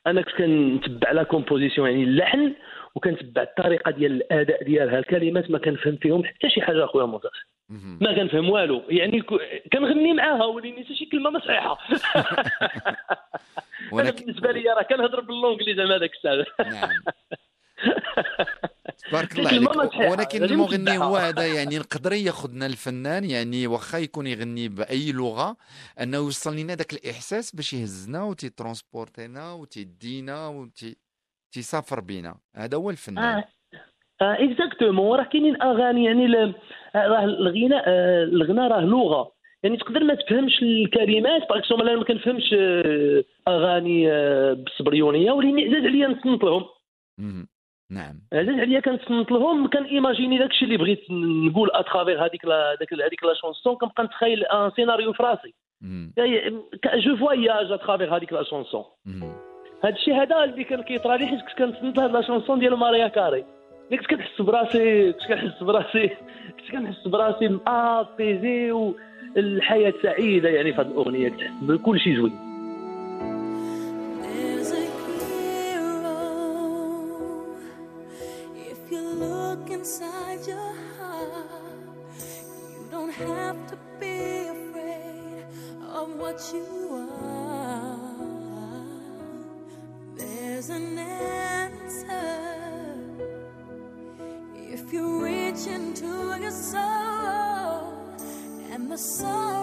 أنا 0.07 0.21
كنت 0.21 0.31
كنتبع 0.37 1.11
la 1.11 1.23
composition 1.23 1.89
يعني 1.89 2.03
اللحن 2.03 2.53
وكنتبع 2.95 3.41
الطريقة 3.41 3.91
ديال 3.91 4.11
الأداء 4.11 4.63
ديالها. 4.63 4.99
الكلمات 4.99 5.51
ما 5.51 5.59
كنفهم 5.59 5.97
فيهم 6.01 6.23
حتى 6.25 6.49
شي 6.49 6.61
حاجة 6.61 6.85
أخويا 6.85 7.05
مهم. 7.69 7.99
ما 8.01 8.15
كنفهم 8.15 8.49
والو. 8.49 8.81
يعني 8.89 9.21
كنغني 9.73 10.13
معاها 10.13 10.45
وليني 10.45 10.83
حتى 10.83 10.95
شي 10.95 11.05
كلمة 11.05 11.29
ما 11.29 11.39
صحيحة. 11.39 11.77
أنا 13.93 14.01
ولكن 14.01 14.25
بالنسبة 14.25 14.51
لي 14.51 14.69
راه 14.69 14.81
كنهضر 14.83 15.19
ب 15.19 15.25
l'anglais 15.25 15.75
زعما 15.75 15.95
هذاك 15.95 16.11
الساعة. 16.13 16.45
نعم. 16.71 16.89
تبارك 19.09 19.39
الله 19.39 19.49
عليك. 19.49 20.11
ولكن 20.11 20.43
المغني. 20.43 20.97
هو 20.97 21.15
هذا 21.15 21.45
يعني 21.57 21.77
نقدر 21.79 22.13
ياخذنا 22.13 22.65
الفنان 22.65 23.23
يعني 23.23 23.67
واخا 23.67 23.97
يكون 23.97 24.27
يغني 24.27 24.69
بأي 24.69 25.11
لغة 25.11 25.57
أنه 26.01 26.17
يوصل 26.17 26.55
لنا 26.55 26.75
ذاك 26.75 26.93
الإحساس 26.93 27.55
باش 27.55 27.73
يهزنا 27.73 28.23
وتي 28.23 28.51
transport 28.51 29.35
ينا 29.35 29.53
وتيدينا 29.53 30.47
وتي 30.47 30.97
تيسافر 31.51 31.99
بينا. 31.99 32.35
هذا 32.55 32.77
هو 32.77 32.89
الفنان. 32.89 33.23
آه. 33.23 33.43
آه 34.21 34.37
exactement. 34.39 35.19
راه 35.19 35.23
كاينين 35.23 35.61
أغاني 35.61 36.05
يعني 36.05 36.27
ل- 36.27 36.55
راه 36.95 37.23
الغناء 37.23 37.83
آه، 37.87 38.23
الغناء 38.23 38.71
راه 38.71 38.81
لغة. 38.81 39.31
يعني 39.63 39.77
تقدر 39.77 40.03
ما 40.03 40.13
تفهمش 40.13 40.63
الكلمات 40.63 41.41
par 41.49 41.81
أنا 41.81 41.95
ما 41.95 42.03
كنفهمش 42.03 42.55
آه، 42.59 43.23
أغاني 43.47 44.11
آه، 44.11 44.53
بالصبريونيه 44.53 45.31
ولكن 45.31 45.59
عزاز 45.59 45.85
عليا 45.85 46.07
نصنت 46.07 46.43
لهم. 46.43 46.65
نعم 47.91 48.15
عزاز 48.33 48.59
عليا 48.59 48.79
كنتصنت 48.79 49.31
لهم 49.31 49.67
كان 49.67 49.83
imaginer 49.83 50.37
داكشي 50.37 50.65
اللي 50.65 50.77
بغيت 50.77 51.11
نقول 51.11 51.69
à 51.73 51.80
travers 51.80 52.25
هذيك 52.25 52.45
داك- 52.79 52.93
هذيك 52.93 53.23
la 53.23 53.33
chanson 53.41 53.75
كنبقى 53.75 54.03
نتخيل 54.03 54.43
un 54.43 54.71
scénario 54.75 55.13
في 55.13 55.23
راسي. 55.23 55.53
je 56.95 57.17
voyage 57.17 57.71
à 57.71 57.77
travers 57.77 58.15
هذيك 58.15 58.33
la 58.33 58.43
chanson. 58.43 58.83
هذا 59.83 59.95
الشيء 59.95 60.21
هذا 60.21 60.43
اللي 60.43 60.63
كان 60.63 60.81
كيطرى 60.83 61.17
لي 61.17 61.25
حيت 61.27 61.39
كنت 61.41 61.57
كنتصنت 61.57 61.97
لهاد 61.97 62.11
les 62.11 62.21
chansons 62.21 62.59
ديال 62.59 62.73
ماريا 62.77 63.07
كاري 63.07 63.45
كنت 63.91 64.07
كنحس 64.07 64.41
براسي 64.41 65.11
كنت 65.11 65.27
كنحس 65.27 65.63
براسي 65.63 66.07
كنت 66.07 66.71
كنحس 66.71 67.07
براسي 67.07 67.59
apaisé 67.67 68.71
والحياة 68.71 69.93
سعيدة 70.03 70.49
يعني 70.49 70.73
في 70.73 70.81
هذه 70.81 70.87
الأغنية 70.87 71.29
كتحس 71.29 71.51
بكل 71.61 71.99
شيء 71.99 72.15
زوين 72.15 72.51
what 86.31 86.53
you 86.53 87.09
are. 87.23 87.97
There's 90.15 90.69
an 90.69 90.97
answer. 90.97 91.40
sun. 99.01 99.60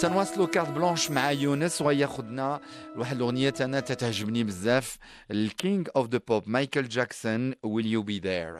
تنواصلوا 0.00 0.46
كارت 0.46 0.68
بلانش 0.68 1.10
مع 1.10 1.30
يونس 1.30 1.82
وياخذنا 1.82 2.60
لواحد 2.96 3.16
الاغنيه 3.16 3.54
انا 3.60 3.80
تتعجبني 3.80 4.44
بزاف 4.44 4.98
الكينج 5.30 5.88
اوف 5.96 6.08
ذا 6.08 6.20
بوب 6.28 6.42
مايكل 6.46 6.88
جاكسون 6.88 7.54
ويل 7.62 7.86
يو 7.86 8.02
بي 8.02 8.18
ذير 8.18 8.58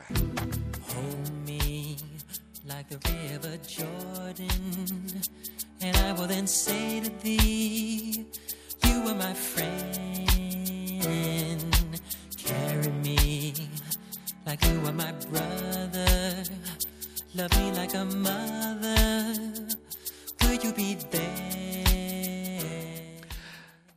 Hold 0.89 1.29
me 1.49 1.97
like 2.71 2.89
the 2.93 2.99
river 3.11 3.57
Jordan, 3.77 4.63
and 5.87 5.95
I 6.09 6.11
will 6.17 6.29
then 6.35 6.47
say 6.47 7.01
to 7.05 7.11
thee, 7.25 8.27
You 8.87 8.97
are 9.11 9.19
my 9.27 9.35
friend. 9.53 10.95
Carry 12.49 12.91
me 13.07 13.21
like 14.47 14.61
you 14.69 14.77
are 14.89 14.97
my 15.05 15.13
brother. 15.31 16.15
Love 17.39 17.53
me 17.61 17.67
like 17.81 17.95
a 18.03 18.05
mother. 18.27 19.05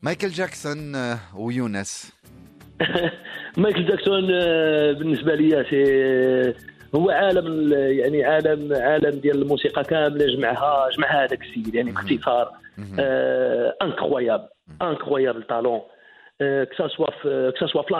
مايكل 0.03 0.28
جاكسون 0.28 0.93
ويونس 1.37 2.12
مايكل 3.57 3.87
جاكسون 3.87 4.26
بالنسبة 4.99 5.35
لي 5.35 5.64
c'est 5.70 6.55
هو 6.95 7.11
عالم 7.11 7.47
ال- 7.47 7.99
يعني 7.99 8.24
عالم 8.24 8.72
عالم 8.74 9.20
ديال 9.20 9.43
الموسيقى 9.43 9.85
كاملة 9.85 10.26
جمعها 10.26 10.89
جمع 10.97 11.24
هذاك 11.24 11.43
السيد 11.43 11.74
يعني 11.74 11.93
باختصار 11.93 12.53
incroyable 13.82 14.48
incroyable 14.82 15.42
que 16.43 16.74
ça 16.76 16.89
soit 16.89 17.12
في- 17.22 17.53
ça 17.61 17.66
soit 17.72 17.87
في 17.89 17.95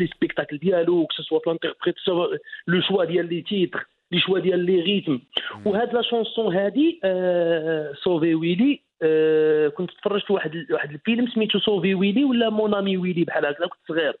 les 0.00 0.06
spectacles 0.16 0.58
ديالو 0.58 1.06
soit 1.22 1.40
في 1.44 1.50
l'interprétation 1.50 2.38
le 2.66 2.80
choix 2.80 3.04
ديال 3.04 3.28
les 3.28 3.42
titres 3.42 3.86
les 4.12 4.20
choix 4.20 4.38
ديال 4.38 4.58
les 4.58 4.80
rythmes. 4.80 5.20
وهاد 5.66 5.94
la 5.94 6.02
chanson 6.02 6.54
هادي 6.56 7.00
آه، 7.04 7.92
Sauvez 8.04 8.34
Willy 8.34 8.80
آه، 9.02 9.68
كنت 9.68 9.90
تفرجت 9.90 10.30
واحد 10.30 10.66
واحد 10.70 10.90
الفيلم 10.90 11.26
سميتو 11.26 11.58
Sauvez 11.58 11.94
Willy 11.94 12.24
ولا 12.24 12.50
mon 12.50 12.73
ami 12.73 12.96
Willy 12.96 13.24
بحال 13.24 13.46
هكذا 13.46 13.66
كنت 13.66 13.80
صغير. 13.88 14.16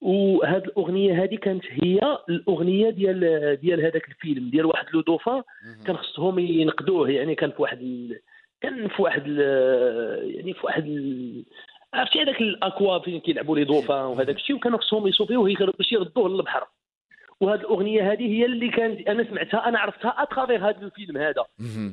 وهاد 0.00 0.64
الأغنية 0.64 1.22
هذه 1.22 1.36
كانت 1.36 1.64
هي 1.70 2.18
الأغنية 2.28 2.90
ديال 2.90 3.20
ديال 3.60 3.80
هذاك 3.80 4.08
الفيلم 4.08 4.50
ديال 4.50 4.66
واحد 4.66 4.86
le 4.94 5.00
dauphin 5.00 5.42
كان 5.86 5.96
خصهم 5.96 6.38
ينقدوه. 6.38 7.10
يعني 7.10 7.34
كان 7.34 7.50
في 7.50 7.62
واحد 7.62 7.80
ال... 7.80 8.20
كان 8.60 8.88
في 8.88 9.02
واحد 9.02 9.22
ال... 9.26 9.38
يعني 10.34 10.54
في 10.54 10.66
واحد 10.66 10.86
ال... 10.86 11.44
عرفتي 11.94 12.22
هذاك 12.22 12.40
ال 12.40 12.52
aqua 12.52 12.98
فين 12.98 13.20
كيلعبوا 13.20 13.56
les 13.56 13.64
dauphins 13.64 14.04
وهذاك 14.04 14.36
الشيء 14.36 14.56
وكانوا 14.56 14.78
خصهم 14.78 15.06
ي 15.06 15.12
sauv 15.12 15.36
يوه 15.36 15.54
باش 15.78 15.92
يردوه 15.92 16.28
للبحر. 16.28 16.66
وهاد 17.40 17.60
الأغنية 17.60 18.12
هذه 18.12 18.26
هي 18.38 18.44
اللي 18.44 18.68
كانت 18.68 19.08
أنا 19.08 19.24
سمعتها 19.24 19.68
أنا 19.68 19.78
عرفتها 19.78 20.14
à 20.22 20.28
travers 20.28 20.68
هذا 20.68 20.82
الفيلم 20.82 21.16
هذا. 21.16 21.44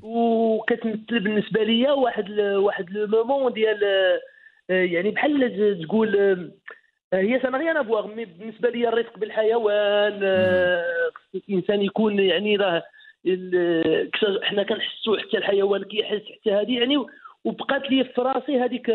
وكتمثل 0.03 1.19
بالنسبة 1.19 1.63
لي 1.63 1.91
واحد 1.91 2.29
ال- 2.29 2.57
واحد 2.57 2.89
le 2.91 3.23
moment 3.23 3.53
ديال 3.53 3.83
آه، 3.83 4.19
يعني 4.69 5.11
بحال 5.11 5.81
تقول 5.87 6.15
آه، 7.13 7.17
هي 7.17 7.39
ça 7.39 7.49
rien 7.49 7.77
à 7.77 7.83
voir 7.83 8.07
mais 8.07 8.25
بالنسبة 8.25 8.69
لي 8.69 8.87
الرفق 8.89 9.17
بالحيوان 9.17 10.19
آه، 10.23 10.83
الإنسان 11.35 11.81
يكون 11.81 12.19
يعني 12.19 12.55
راه 12.55 12.83
حنا 14.43 14.63
كنحسوا 14.63 15.17
حتى 15.17 15.37
الحيوان 15.37 15.83
كيحس 15.83 16.21
حتى 16.39 16.51
هذه 16.51 16.79
يعني 16.79 16.97
وبقات 17.45 17.91
لي 17.91 18.03
في 18.03 18.21
راسي 18.21 18.59
هذيك 18.59 18.89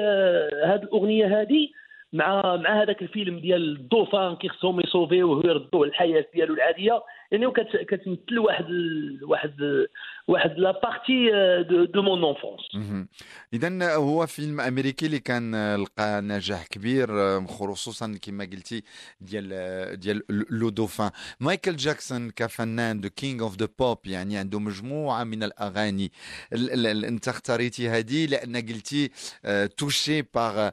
هذه 0.64 0.80
الأغنية 0.82 1.40
هذه 1.40 1.68
مع 2.12 2.56
مع 2.56 2.82
هذاك 2.82 3.02
الفيلم 3.02 3.38
ديال 3.38 3.76
ال 3.76 3.84
dauphin 3.84 4.36
كي 4.36 4.48
خصهم 4.48 4.80
ي 4.80 4.87
sauv 4.87 5.15
يوه 5.15 5.36
ويردوه 5.38 5.86
للحياه 5.86 6.26
ديالو 6.34 6.54
العادية. 6.54 7.02
يعني 7.32 7.46
كتمثل 7.88 8.38
واحد 8.38 8.64
واحد 9.22 9.54
واحد 10.28 10.58
la 10.58 10.80
partie 10.82 11.30
de, 11.68 11.84
de 11.84 12.02
mon 12.02 12.24
enfance 12.24 12.60
اذا 13.52 13.94
هو 13.94 14.26
فيلم 14.26 14.60
أمريكي 14.60 15.06
اللي 15.06 15.18
كان 15.18 15.54
آه، 15.54 15.76
لقى 15.76 16.20
نجاح 16.20 16.66
كبير 16.66 17.20
آه، 17.20 17.46
خصوصا 17.46 18.18
كما 18.22 18.44
قلتي 18.44 18.82
ديال 19.20 19.50
آه، 19.52 19.94
ديال 19.94 20.22
le 20.50 20.68
dauphin 20.68 21.10
مايكل 21.40 21.76
جاكسون 21.76 22.30
كفنان 22.30 23.00
the 23.00 23.08
King 23.08 23.42
of 23.42 23.56
the 23.56 23.68
Pop 23.78 23.98
يعني 24.06 24.36
عنده 24.38 24.58
مجموعة 24.58 25.24
من 25.24 25.42
الأغاني. 25.42 26.12
ال- 26.52 26.70
ال- 26.72 26.86
ال- 26.86 27.04
أنت 27.04 27.28
اختاريتي 27.28 27.88
هذه 27.88 28.26
لأن 28.26 28.56
قلتي 28.56 29.10
touchée 29.76 30.22
par 30.22 30.70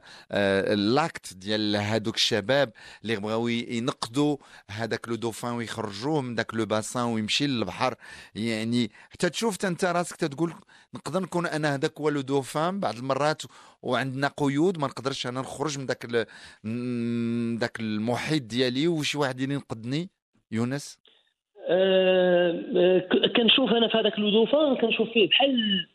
l'acte 0.74 1.34
ديال 1.34 1.76
هذوك 1.76 2.16
الشباب 2.16 2.72
اللي 3.02 3.16
بغاو 3.16 3.48
ينقدوا 3.48 4.36
هذاك 4.70 5.08
le 5.08 5.14
dauphin 5.14 5.52
ويخرجوه 5.52 6.20
من 6.22 6.34
ذاك 6.44 6.54
le 6.54 6.66
bassin 6.66 7.02
ويمشي 7.04 7.46
للبحر 7.46 7.94
يعني 8.34 8.90
حتى 9.10 9.30
تشوف 9.30 9.64
انت 9.66 9.84
راسك 9.84 10.16
تتقول 10.16 10.52
نقدر 10.94 11.20
نكون 11.20 11.46
أنا 11.46 11.74
هذاك 11.74 12.00
هو 12.00 12.08
le 12.08 12.20
dauphin 12.20 12.80
بعض 12.80 12.94
المرات 12.96 13.42
وعندنا 13.82 14.30
قيود 14.36 14.78
ما 14.78 14.86
نقدرش 14.86 15.26
أنا 15.26 15.40
نخرج 15.40 15.78
من 15.78 15.86
ذاك 15.86 16.04
ال- 16.04 16.26
من 16.64 17.56
ذاك 17.58 17.80
المحيط 17.80 18.42
ديالي 18.42 18.88
وشي 18.88 19.18
واحد 19.18 19.40
ينقذني؟ 19.40 20.10
يونس؟ 20.50 20.98
ك- 22.98 23.36
كنشوف 23.36 23.70
أنا 23.70 23.88
في 23.88 23.96
هذاك 23.98 24.18
le 24.18 24.30
dauphin 24.30 24.76
كنشوف 24.76 25.08
فيه 25.12 25.28
بحال 25.28 25.86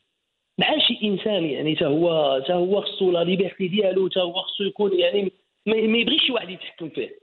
بحال 0.58 0.82
شي 0.82 1.08
إنسان 1.08 1.44
يعني 1.44 1.76
حتى 1.76 1.86
هو 1.86 2.40
حتى 2.44 2.54
هو 2.54 2.82
خصو 2.82 3.12
la 3.12 3.24
liberté 3.24 3.68
ديالو 3.68 4.10
حتى 4.10 4.20
هو 4.20 4.42
خصو 4.42 4.64
يكون 4.64 5.00
يعني 5.00 5.32
ما 5.66 5.76
يبغيش 5.76 6.22
شي 6.28 6.32
واحد 6.32 6.50
يتحكم 6.50 6.90
فيه. 6.90 7.20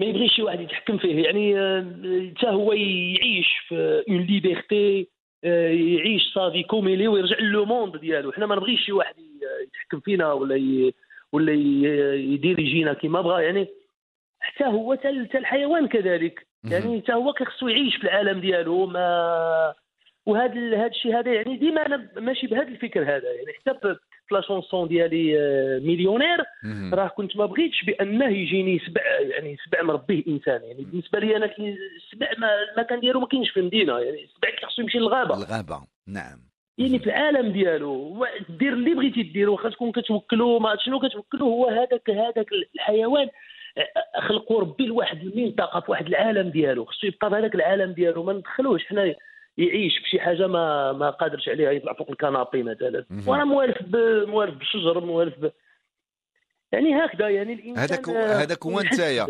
ما 0.00 0.06
يبغيش 0.06 0.32
شي 0.36 0.42
واحد 0.42 0.60
يتحكم 0.60 0.98
فيه. 0.98 1.24
يعني 1.24 1.58
آه، 1.58 1.84
حتى 2.36 2.46
هو 2.48 2.72
يعيش 2.72 3.48
في 3.68 4.04
en 4.08 4.20
liberté 4.20 5.08
يعيش 5.42 6.22
صافي 6.34 6.62
كوميلي 6.62 7.08
ويرجع 7.08 7.36
le 7.40 7.64
monde 7.64 7.96
ديالو. 7.96 8.32
حنا 8.32 8.46
ما 8.46 8.54
نبغيش 8.56 8.80
شي 8.86 8.92
واحد 8.92 9.18
ي- 9.18 9.64
يتحكم 9.66 10.00
فينا 10.00 10.32
ولا 10.32 10.56
ي... 10.56 10.94
ولا 11.32 11.52
ي- 11.52 12.32
يديريجينا 12.34 12.92
كيما 12.92 13.20
بغا. 13.20 13.40
يعني 13.40 13.68
حتى 14.40 14.64
هو 14.64 14.94
حتى 14.94 15.38
الحيوان 15.38 15.88
كذلك. 15.88 16.46
يعني 16.70 17.02
حتى 17.02 17.12
هو 17.12 17.32
كيخصو 17.32 17.68
يعيش 17.68 17.96
في 17.96 18.04
العالم 18.04 18.40
ديالو. 18.40 18.86
ما 18.86 19.74
وهذا 20.26 20.76
هذا 20.76 20.86
الشيء 20.86 21.18
هذا 21.18 21.32
يعني 21.34 21.56
ديما 21.56 21.86
أنا 21.86 22.08
ماشي 22.16 22.46
بهذا 22.46 22.68
الفكر 22.68 23.02
هذا. 23.02 23.32
يعني 23.32 23.52
حتى 23.66 23.96
لا 24.32 24.40
شونسون 24.40 24.88
ديالي 24.88 25.34
مليونير. 25.84 26.44
راه 26.92 27.08
كنت 27.08 27.36
ما 27.36 27.46
بغيتش 27.46 27.84
بأنه 27.84 28.28
يجيني 28.28 28.78
سبع 28.78 29.02
يعني 29.20 29.56
سبع 29.66 29.82
مربيه 29.82 30.22
انسان 30.28 30.60
يعني 30.62 30.84
بالنسبة 30.84 31.18
لي 31.18 31.36
أنا 31.36 31.46
السبع 31.46 32.30
ما 32.38 32.48
المكان 32.76 33.00
ديالو 33.00 33.20
ما 33.20 33.26
كاينش 33.26 33.50
في 33.50 33.60
المدينة. 33.60 33.98
يعني 33.98 34.24
السبع 34.24 34.50
كيخصو 34.50 34.82
يمشي 34.82 34.98
للغابة. 34.98 35.34
الغابة. 35.34 35.80
نعم. 36.06 36.38
يعني 36.78 36.98
في 36.98 37.06
العالم 37.06 37.52
ديالو 37.52 38.26
دير 38.48 38.72
اللي 38.72 38.94
بغيتي 38.94 39.22
دير 39.22 39.50
واخا 39.50 39.68
تكون 39.68 39.92
كتوكلو 39.92 40.58
ما 40.58 40.76
شنو 40.84 40.98
كتوكلو 40.98 41.46
هو 41.46 41.68
هذاك 41.68 42.10
هذاك 42.10 42.46
الحيوان 42.74 43.28
خلقوا 44.18 44.60
ربي 44.60 44.86
لواحد 44.86 45.22
المنطقة 45.22 45.80
في 45.80 45.90
واحد 45.90 46.06
العالم 46.06 46.50
ديالو. 46.50 46.84
خصو 46.84 47.06
يبقى 47.06 47.30
في 47.30 47.36
هذاك 47.36 47.54
العالم 47.54 47.92
ديالو 47.92 48.22
ما 48.22 48.32
ندخلوش. 48.32 48.86
حنا 48.86 49.14
يعيش 49.58 49.98
في 49.98 50.08
شي 50.10 50.20
حاجة 50.20 50.46
ما 50.46 50.92
ما 50.92 51.10
قادرش 51.10 51.48
عليها 51.48 51.70
يطلع 51.70 51.92
فوق 51.92 52.10
الكنابي 52.10 52.62
مثلا. 52.62 53.04
وأنا 53.26 53.44
موالف. 53.44 53.76
موالف 54.28 54.54
بالشجر 54.54 55.00
موالف 55.00 55.38
ب... 55.38 55.50
يعني 56.72 56.94
هكذا 56.94 57.28
يعني 57.28 57.52
الإنسان 57.52 57.78
هذاك 57.78 58.08
آه، 58.08 58.42
هذاك 58.42 58.66
هو. 58.66 58.80
نتايا 58.80 59.26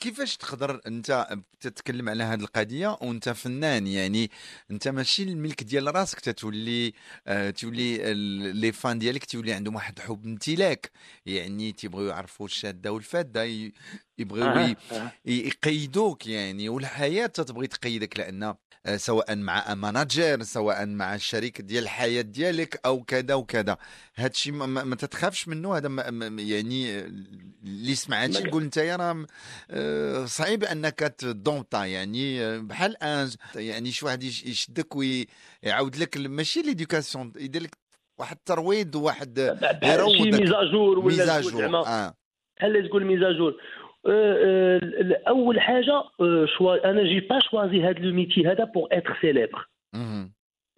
كيفاش 0.00 0.36
تقدر 0.36 0.80
أنت 0.86 1.26
تتكلم 1.60 2.08
على 2.08 2.24
هذه 2.24 2.40
القضية 2.40 2.96
وأنت 3.02 3.28
فنان 3.28 3.86
يعني 3.86 4.30
أنت 4.70 4.88
ماشي 4.88 5.22
الملك 5.22 5.62
ديال 5.62 5.94
راسك 5.94 6.20
تتولي 6.20 6.92
آه 7.26 7.50
تولي 7.50 8.14
لي 8.52 8.72
فان 8.72 8.98
ديالك 8.98 9.24
تولي 9.24 9.52
عندهم 9.52 9.74
واحد 9.74 9.98
حب 9.98 10.24
امتلاك 10.24 10.90
يعني 11.26 11.72
تيبغيو 11.72 12.08
يعرفوا 12.08 12.46
الشادة 12.46 12.92
والفادة 12.92 13.44
يبغيو 14.22 14.44
آه، 14.44 14.76
يقيدوك 15.24 16.26
يعني 16.26 16.68
والحياة 16.68 17.26
تتبغي 17.26 17.66
تقيدك 17.66 18.18
لأن 18.18 18.54
آه، 18.86 18.96
سواء 18.96 19.36
مع 19.36 19.74
ماناجير 19.74 20.42
سواء 20.42 20.86
مع 20.86 21.14
الشريك 21.14 21.60
ديال 21.60 21.82
الحياة 21.84 22.22
ديالك 22.22 22.80
أو 22.86 23.02
كذا 23.04 23.34
وكذا. 23.34 23.76
هذا 24.14 24.30
الشيء 24.30 24.52
ما, 24.52 24.66
ما 24.66 24.84
ما 24.84 24.96
تتخافش 24.96 25.48
منه؟ 25.48 25.76
هذا 25.76 25.88
يعني 26.38 26.98
آه، 26.98 27.10
اللي 27.64 27.94
سمع 27.94 28.22
هادشي 28.24 28.42
ما- 28.42 28.48
يقول 28.48 28.62
انت 28.62 28.76
يا 28.76 28.96
راه 28.96 29.26
صعيب 30.26 30.64
أنك 30.64 30.98
تدونطا 30.98 31.84
يعني 31.84 32.58
بحال 32.60 33.02
ان 33.02 33.30
يعني 33.54 33.90
شي 33.92 34.04
واحد 34.06 34.22
يش- 34.22 34.44
يشدك 34.44 34.96
ويعاود 34.96 35.96
لك 35.96 36.16
ماشي 36.16 36.62
ليدوكاسيون 36.62 37.32
يدير 37.36 37.62
لك 37.62 37.76
واحد 38.18 38.36
الترويض 38.36 38.96
شي 40.08 40.16
يروضك. 40.16 40.40
ميزاجور 40.40 40.98
ولا 40.98 41.06
ميزاجور 41.06 41.60
زعما 41.62 41.78
آه. 41.78 42.14
بحال 42.56 42.88
تقول 42.88 43.04
ميزاجور. 43.04 43.54
أول 45.28 45.60
حاجة 45.60 46.02
آه، 46.20 46.46
شوا 46.58 46.90
أنا 46.90 47.04
جي 47.04 47.20
با 47.20 47.40
شوازي 47.40 47.82
هذا 47.82 47.98
لو 47.98 48.14
ميتي 48.14 48.46
هذا 48.46 48.64
بور 48.64 48.88
اتر 48.92 49.18
سيليبر. 49.20 49.68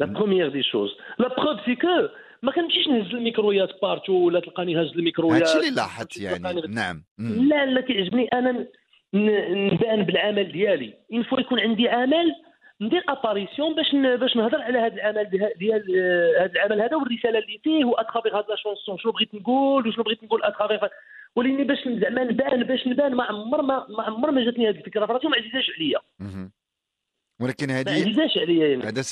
لا 0.01 0.07
بروميير 0.07 0.49
دي 0.49 0.63
شوز 0.63 0.91
لا 1.19 1.29
بروف 1.29 1.65
سي 1.65 1.77
كو 1.77 2.09
ما 2.43 2.53
كنمشيش 2.53 2.89
نهز 2.89 3.15
الميكرويات 3.15 3.69
بارتو 3.83 4.13
ولا 4.13 4.41
تلقاني 4.41 4.77
هاز 4.77 4.87
الميكرويات 4.87 5.43
هادشي 5.43 5.59
اللي 5.59 5.71
لاحظت 5.77 6.21
يعني. 6.21 6.63
نعم. 6.69 7.05
لا 7.19 7.67
لا 7.67 7.81
كيعجبني 7.81 8.29
أنا 8.29 8.67
نبان 9.15 10.03
بالعمل 10.03 10.53
ديالي. 10.53 10.95
une 11.13 11.23
fois 11.23 11.41
يكون 11.41 11.61
عندي 11.61 11.89
عمل 11.89 12.35
ندير 12.81 13.05
apparition 13.09 13.75
باش 13.75 13.95
باش 14.21 14.37
نهضر 14.37 14.63
على 14.63 14.79
هذا 14.79 14.95
العمل 14.95 15.25
ديال 15.59 15.85
آه، 15.99 16.45
هذا 16.45 16.53
العمل 16.53 16.81
هذا 16.81 16.97
والرسالة 16.97 17.39
اللي 17.39 17.61
فيه 17.65 17.85
و 17.85 17.91
à 17.91 17.97
travers 17.97 18.39
هاد 18.39 18.45
la 18.49 18.57
chanson 18.57 18.99
شنو 18.99 19.13
بغيت 19.13 19.35
نقول 19.35 19.89
وشنو 19.89 20.05
بغيت 20.05 20.25
نقول 20.25 20.45
à 20.45 20.50
travers 20.50 20.89
ولكن 21.37 21.67
باش 21.67 21.79
زعما 22.01 22.25
نبان 22.25 22.65
باش 22.65 22.87
نبان. 22.87 23.15
ما 23.15 23.25
عمر 23.25 23.63
ما 23.63 23.87
ما 23.89 24.03
عمر 24.03 24.31
ما 24.31 24.45
جاتني 24.45 24.69
هذه 24.69 24.77
الفكرة. 24.77 25.07
فراسي 25.07 25.27
وما 25.27 25.37
عزيزاش 25.37 25.71
عليا. 25.79 26.01
ولكن 27.41 27.67
ما 27.67 27.81
هذه 27.81 27.91
عزيزاش 27.91 28.39
عليا 28.39 28.69
يعني 28.69 28.83
هذا 28.83 29.03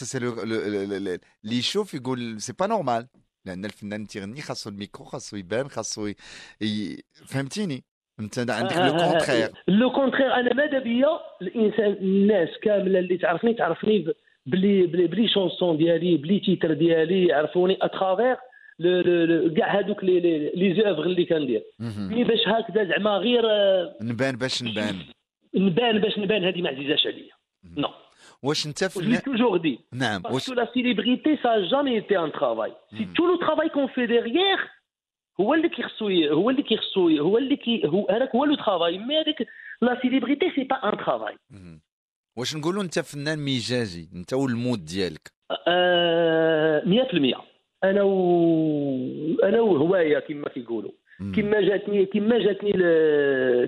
اللي 1.44 1.58
يشوف 1.58 1.94
يقول 1.94 2.40
c'est 2.40 2.52
pas 2.60 2.66
normal. 2.66 3.06
لأن 3.46 3.64
الفنان 3.64 4.06
تيغني 4.06 4.40
خاصو 4.40 4.70
الميكرو 4.70 5.04
خاصو 5.04 5.36
يبان 5.36 5.68
خاصو 5.68 6.06
ي... 6.06 6.14
ي... 6.62 7.02
فهمتيني؟ 7.26 7.84
أنت 8.20 8.38
عندك 8.38 8.76
le 8.76 8.92
contraire. 8.92 9.48
le 9.68 9.92
contraire. 9.92 10.34
أنا 10.34 10.54
ماذا 10.54 10.78
بيا؟ 10.78 11.08
الانسان 11.42 11.92
الناس 11.92 12.48
كاملة 12.62 12.98
اللي 12.98 13.18
تعرفني 13.18 13.54
تعرفني 13.54 14.14
بلي 14.46 14.86
بلي 14.86 15.06
بلي 15.06 15.28
chansons 15.28 15.76
ديالي 15.76 16.16
بلي 16.16 16.40
titres 16.40 16.72
ديالي 16.72 17.26
لو- 17.26 17.48
لو- 17.66 18.36
كاع 19.56 19.78
هذوك 19.78 20.04
les 20.04 20.74
œuvres 20.76 21.02
اللي 21.02 21.24
كندير. 21.24 21.62
mais 21.80 22.24
باش 22.24 22.38
هكذا 22.46 22.84
زعما 22.84 23.10
غير 23.10 23.42
آه، 23.50 23.96
نبان 24.02 24.36
باش 24.36 24.62
نبان. 24.62 24.96
نبان 25.54 25.98
باش 25.98 26.18
نبان 26.18 26.44
هذه 26.44 26.62
ما 26.62 26.68
عزيزاش 26.68 27.06
عليا 27.06 27.32
non. 27.76 27.88
واش 28.42 28.66
انت 28.66 28.84
l'ai 28.84 28.86
فنان 28.86 29.18
toujours 29.18 29.58
dit. 29.62 29.78
نعم. 29.92 30.22
واش 30.24 30.50
célébrité, 30.50 31.36
ça 31.42 31.48
n'a 31.48 31.68
jamais 31.68 31.96
été 31.96 32.16
un 32.16 32.30
travail. 32.30 32.72
C'est 32.96 33.12
tout 33.16 33.26
le 33.32 33.38
travail 33.46 33.70
qu'on 33.70 33.88
fait 33.88 34.06
derrière. 34.06 34.82
هو 35.40 35.54
اللي 35.54 35.68
كيخصو 35.68 36.08
هو 36.08 36.50
اللي 36.50 36.62
كيخصو 36.62 37.08
هو 37.08 37.38
اللي 37.38 37.56
كي 37.56 37.82
هو 37.86 38.08
هذاك 38.10 38.34
هو 38.34 38.44
le 38.44 38.54
travail 38.54 38.98
mais 38.98 39.20
هذيك 39.20 39.48
la 39.82 39.98
célébrité 40.02 40.50
c'est 40.54 40.64
pas 40.64 40.76
un 40.76 40.96
travail. 40.96 41.36
واش 42.36 42.56
نقولوا 42.56 42.82
انت 42.82 42.98
فنان 42.98 43.38
مزاجي 43.38 44.08
انت 44.14 44.32
وال 44.32 44.49
mood 44.49 44.84
ديالك. 44.84 45.32
آه، 45.68 46.82
100% 46.84 47.51
أنا 47.84 48.02
و 48.02 48.12
أنا 49.44 49.60
وهواية 49.60 50.18
كما 50.18 50.48
كيقولوا. 50.48 50.90
كما 51.36 51.60
جاتني 51.60 52.04
كما 52.06 52.38
جاتني 52.38 52.72
ل... 52.72 52.82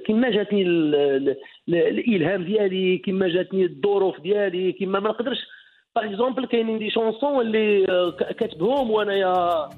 كما 0.07 0.31
جاتني 0.31 0.63
ال... 0.63 0.95
ال... 0.95 1.37
ال... 1.69 1.75
الإلهام 1.75 2.45
ديالي 2.45 2.99
كما 2.99 3.29
جاتني 3.29 3.65
الظروف 3.65 4.21
ديالي 4.21 4.73
كما 4.73 5.01
ما 5.01 5.09
نقدرش 5.09 5.39
par 5.97 6.05
exemple 6.05 6.47
كاينين 6.47 6.79
des 6.79 6.91
chansons 6.91 7.41
اللي 7.41 7.87
آه، 7.89 8.11
كاتبهم 8.11 8.91
وانايا 8.91 9.69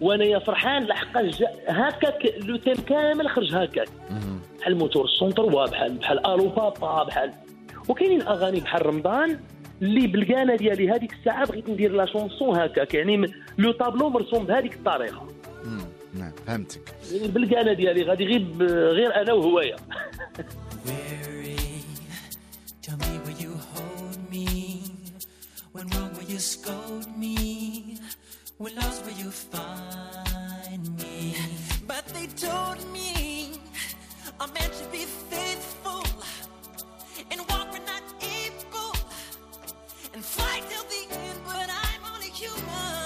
وأنايا 0.00 0.38
فرحان 0.38 0.84
لحقاش 0.84 1.38
جا... 1.38 1.46
هكاك 1.68 2.34
لو 2.46 2.56
تيم 2.56 2.74
كامل 2.74 3.28
خرج 3.28 3.54
هكاك. 3.54 3.88
بحال 4.60 4.76
موتور 4.76 5.04
السونتروا 5.04 5.66
بحال 5.66 5.92
بحال 5.92 6.26
آلو 6.26 6.48
بابا 6.48 7.02
بحال 7.02 7.30
وكاينين 7.88 8.22
أغاني 8.22 8.60
بحال 8.60 8.86
رمضان 8.86 9.38
اللي 9.82 10.06
بالكانه 10.06 10.56
ديالي 10.56 10.90
هذيك 10.90 11.12
الساعة 11.12 11.46
بغيت 11.46 11.68
ندير 11.68 11.92
لا 11.92 12.06
شونسون 12.06 12.56
هكاك 12.56 12.94
يعني 12.94 13.34
لو 13.58 13.72
طابلو 13.72 14.08
مرسوم 14.08 14.46
بهذيك 14.46 14.74
الطريقة. 14.74 15.28
نعم 16.14 16.32
فهمتك 16.46 16.94
بالكانه 17.12 17.72
ديالي 17.72 18.02
غادي 18.02 18.24
غير 18.24 18.46
غير 18.92 19.14
أنا 19.14 19.32
me? 24.30 24.46
When 25.72 25.86
wrong 25.92 26.10
will 26.16 26.28
you 26.34 26.40
scold 26.54 27.08
me? 27.16 27.98
When 28.58 28.74
lost 28.76 29.00
will 29.06 29.18
you 29.24 29.30
find 29.30 30.84
me? 31.00 31.16
But 31.90 32.04
they 32.14 32.26
told 32.46 32.80
me 32.96 33.12
a 34.44 34.46
man 34.54 34.68
should 34.76 34.92
be 34.92 35.04
faithful 35.30 35.79
and 40.14 40.24
fight 40.24 40.62
till 40.68 40.84
the 40.84 41.14
end. 41.14 41.40
But 41.44 41.68
I'm 41.70 42.14
only 42.14 42.30
human. 42.30 42.99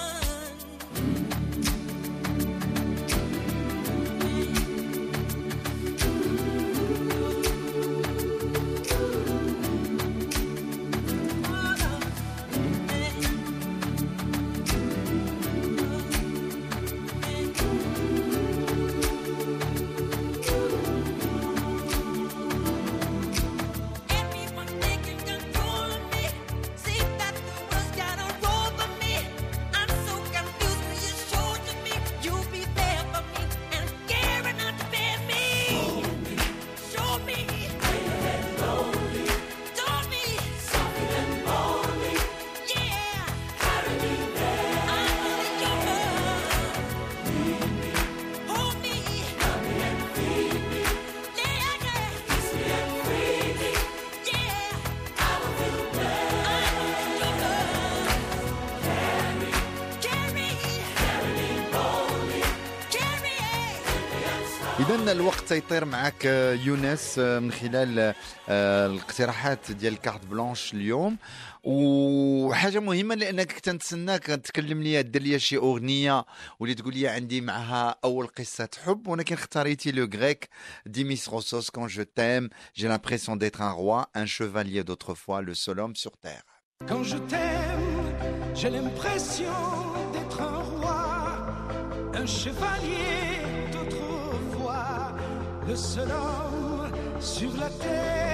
اذا 64.94 65.12
الوقت 65.12 65.50
يطير 65.50 65.84
معك 65.84 66.26
آه، 66.26 66.54
يونس 66.54 67.18
آه، 67.18 67.38
من 67.38 67.52
خلال 67.52 68.14
آه، 68.48 68.86
الاقتراحات 68.86 69.70
ديال 69.72 69.92
ال 69.92 69.98
carte 69.98 70.26
blanche 70.26 70.74
اليوم. 70.74 71.16
وحاجة 71.64 72.80
مهمة 72.80 73.14
لأنك 73.14 73.52
كنت 73.52 73.68
نتسناك 73.68 74.22
تكلم 74.22 74.82
لي 74.82 75.02
دير 75.02 75.22
لي 75.22 75.38
شي 75.38 75.56
أغنية 75.56 76.24
واللي 76.60 76.74
تقول 76.74 76.94
لي 76.94 77.08
عندي 77.08 77.40
معها 77.40 77.96
أول 78.04 78.26
قصة 78.26 78.68
حب 78.84 79.08
ولكن 79.08 79.34
اختاريتي 79.34 79.92
le 79.92 80.08
Grec. 80.14 80.48
ديميس 80.86 81.28
روسوس 81.28 81.70
Quand 81.70 81.86
je 81.86 82.02
t'aime 82.02 82.50
j'ai 82.76 82.88
roi 82.88 84.06
un 84.14 84.26
chevalier 84.26 84.84
d'autrefois 84.84 85.42
le 85.42 85.54
seul 85.54 85.80
homme 85.80 85.96
sur 85.96 86.16
terre. 86.16 86.44
Quand 86.88 87.02
je 87.02 87.16
t'aime, 87.16 88.14
j'ai 88.54 88.70
l'impression 88.70 89.44
d'être 89.44 89.60
un 89.60 89.72
roi, 89.72 89.93
un 92.16 92.26
chevalier 92.26 93.42
d'autrefois, 93.72 95.16
le 95.68 95.74
seul 95.74 96.10
homme 96.10 96.90
sur 97.20 97.50
la 97.60 97.70
terre. 97.82 98.24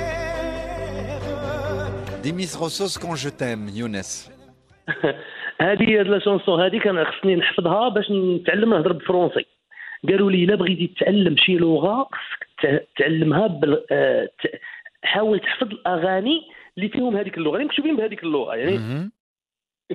ديميس 2.22 2.56
روسوس 2.56 2.98
Quand 2.98 3.14
je 3.14 3.30
t'aime 3.30 3.68
يونس 3.68 4.30
هذه 5.60 6.02
la 6.02 6.18
chanson 6.18 6.60
هذه 6.62 6.78
كان 6.78 7.04
خصني 7.04 7.36
نحفظها 7.36 7.88
باش 7.88 8.10
نتعلم 8.10 8.74
نهضر 8.74 8.92
بالفرنسي 8.92 9.46
قالوا 10.08 10.30
لي 10.30 10.44
إلا 10.44 10.54
بغيتي 10.54 10.86
تتعلم 10.86 11.36
شي 11.36 11.56
لغة 11.56 12.08
خصك 12.12 12.86
تعلمها 12.96 13.46
بال... 13.46 13.84
آه، 13.90 14.28
حاول 15.02 15.40
تحفظ 15.40 15.66
الأغاني 15.66 16.40
اللي 16.78 16.88
فيهم 16.88 17.16
هذيك 17.16 17.38
اللغة 17.38 17.54
اللي 17.54 17.64
مكتوبين 17.64 17.96
بهذيك 17.96 18.22
اللغة 18.22 18.54
يعني. 18.54 19.10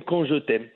Quand 0.00 0.26
je 0.26 0.38
t'aime. 0.38 0.68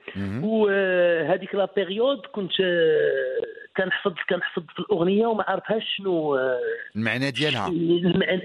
وهذيك 0.43 1.55
la 1.55 1.67
période 1.75 2.25
كنت 2.25 2.51
آه، 2.61 3.41
كنحفظ 3.77 4.13
كنحفظ 4.29 4.63
في 4.75 4.79
الأغنية 4.79 5.27
وما 5.27 5.43
عرفهاش 5.47 5.83
شنو 5.97 6.35
آه، 6.35 6.59
المعنى 6.95 7.31
ديالها. 7.31 7.67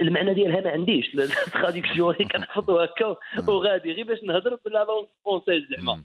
المعنى, 0.03 0.35
ديالها 0.35 0.61
ما 0.61 0.71
عنديش. 0.71 1.15
ال 1.47 1.53
traduction 1.53 2.15
كنحفظ 2.15 2.71
هكا 2.71 3.17
وغادي. 3.49 3.93
غير 3.93 4.07
باش 4.07 4.25
نهضر 4.25 4.59
ب 4.67 4.73
la 4.73 4.85
langue 4.85 5.07
française 5.25 5.63
زعما. 5.71 6.05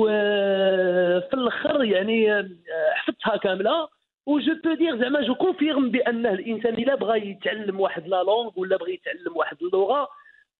وفي 0.00 1.34
الأخر 1.34 1.84
يعني 1.84 2.32
آه، 2.32 2.48
حفظتها 2.94 3.36
كاملة. 3.36 3.88
و 4.26 4.35
je 4.35 4.54
peux 4.64 4.74
dire 4.74 4.98
زعما 4.98 5.22
je 5.22 5.34
confirme 5.34 5.90
بانه 5.90 6.32
الإنسان 6.32 6.74
إلا 6.74 6.94
بغى 6.94 7.30
يتعلم 7.30 7.80
واحد 7.80 8.06
la 8.06 8.22
langue 8.22 8.50
ولا 8.56 8.76
بغى 8.76 8.94
يتعلم 8.94 9.36
واحد 9.36 9.56
اللغة 9.62 10.08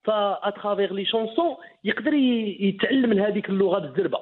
ف 0.05 0.14
à 0.14 0.24
travers 0.24 0.93
les 0.93 1.05
chansons 1.05 1.57
يقدر 1.85 2.15
يتعلم 2.15 3.11
من 3.11 3.21
هذيك 3.21 3.49
اللغة 3.49 3.79
بالزربه 3.79 4.19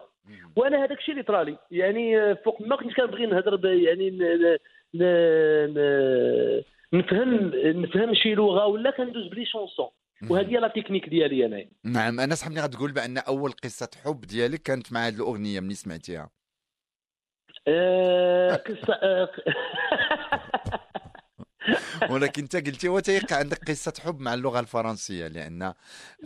وأنا 0.57 0.85
هذاك 0.85 0.99
الشيء 0.99 1.13
اللي 1.13 1.23
طرالي 1.25 1.59
يعني 1.71 2.19
آه، 2.19 2.39
فوق 2.45 2.63
ما 2.63 2.77
كنت 2.77 2.93
كنبغي 2.97 3.27
نهضر 3.27 3.67
يعني 3.73 4.11
ن- 4.11 4.59
ن- 4.95 5.75
ن- 5.75 6.63
نفهم 6.93 7.51
نفهم 7.55 8.15
شي 8.15 8.35
لغة 8.35 8.67
ولا 8.67 8.91
كندوز 8.91 9.27
ب 9.27 9.32
les 9.32 9.47
chansons 9.47 9.89
وهذه 10.31 10.51
هي 10.51 10.57
la 10.57 10.69
technique 10.69 11.09
ديالي 11.09 11.47
أنا 11.47 11.65
نعم 11.85 12.21
أنا 12.21 12.35
صحابني 12.35 12.61
غتقول 12.61 12.93
بأن 12.93 13.19
أول 13.19 13.53
قصة 13.53 13.91
حب 14.05 14.21
ديالك 14.21 14.63
كانت 14.63 14.93
مع 14.93 15.07
هذه 15.07 15.15
الأغنية 15.15 15.61
ملي 15.61 15.75
سمعتيها. 15.75 16.31
آه، 17.69 18.55
قصة 18.55 18.93
آه، 19.03 19.29
ولكن 22.11 22.43
انت 22.43 22.57
قلتي 22.57 22.89
وتيقع 22.89 23.37
عندك 23.37 23.71
قصة 23.71 23.93
حب 24.05 24.21
مع 24.21 24.35
اللغة 24.35 24.61
الفرنسية 24.61 25.27
لأن 25.29 25.63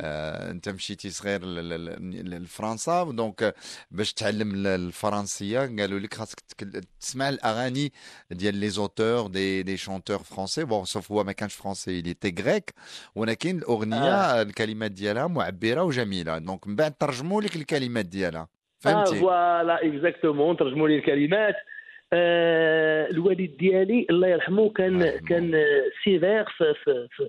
آه 0.01 0.51
انت 0.51 0.69
مشيتي 0.69 1.11
صغير 1.11 1.45
ل- 1.45 1.69
ل- 1.69 2.31
ل- 2.31 2.43
لفرنسا 2.43 3.05
donc 3.05 3.55
باش 3.91 4.13
تعلم 4.13 4.55
ال- 4.55 4.67
الفرنسية 4.67 5.59
قالوا 5.61 5.99
لك 5.99 6.15
خاصك 6.15 6.41
تكل- 6.41 6.81
تسمع 7.01 7.29
الأغاني 7.29 7.93
ديال 8.31 8.55
les 8.55 8.69
auteurs 8.69 9.27
des 9.27 9.63
des 9.63 9.77
chanteurs 9.77 10.19
français 10.19 10.65
bon 10.65 10.85
sauf 10.85 11.13
هو 11.13 11.25
ما 11.25 11.33
كانش 11.33 11.55
français 11.55 11.99
اللي 12.01 12.15
était 12.15 12.35
grec 12.43 12.71
ولكن 13.15 13.59
الأغنية 13.59 13.97
آه. 14.15 14.43
الكلمات 14.43 14.91
ديالها 14.91 15.27
معبرة 15.27 15.83
وجميلة. 15.83 16.39
donc 16.39 16.67
من 16.67 16.77
بعد 16.77 16.95
ترجموا 16.95 17.43
لك 17.43 17.57
الكلمات 17.57 18.07
ديالها. 18.07 18.41
آه 18.41 18.49
فهمتي؟ 18.79 19.21
voilà 19.21 19.79
exactement 19.87 20.57
ترجموا 20.57 20.89
لي 20.89 20.97
الكلمات. 20.99 21.55
آه 21.55 21.82
الوالد 22.13 23.57
ديالي 23.57 24.07
الله 24.11 24.29
يرحمه 24.29 24.71
كان. 24.71 25.19
كان 25.29 25.55
آه، 25.55 25.85
sévère 26.05 26.45
في 26.45 26.75
في 26.85 27.09
في 27.11 27.29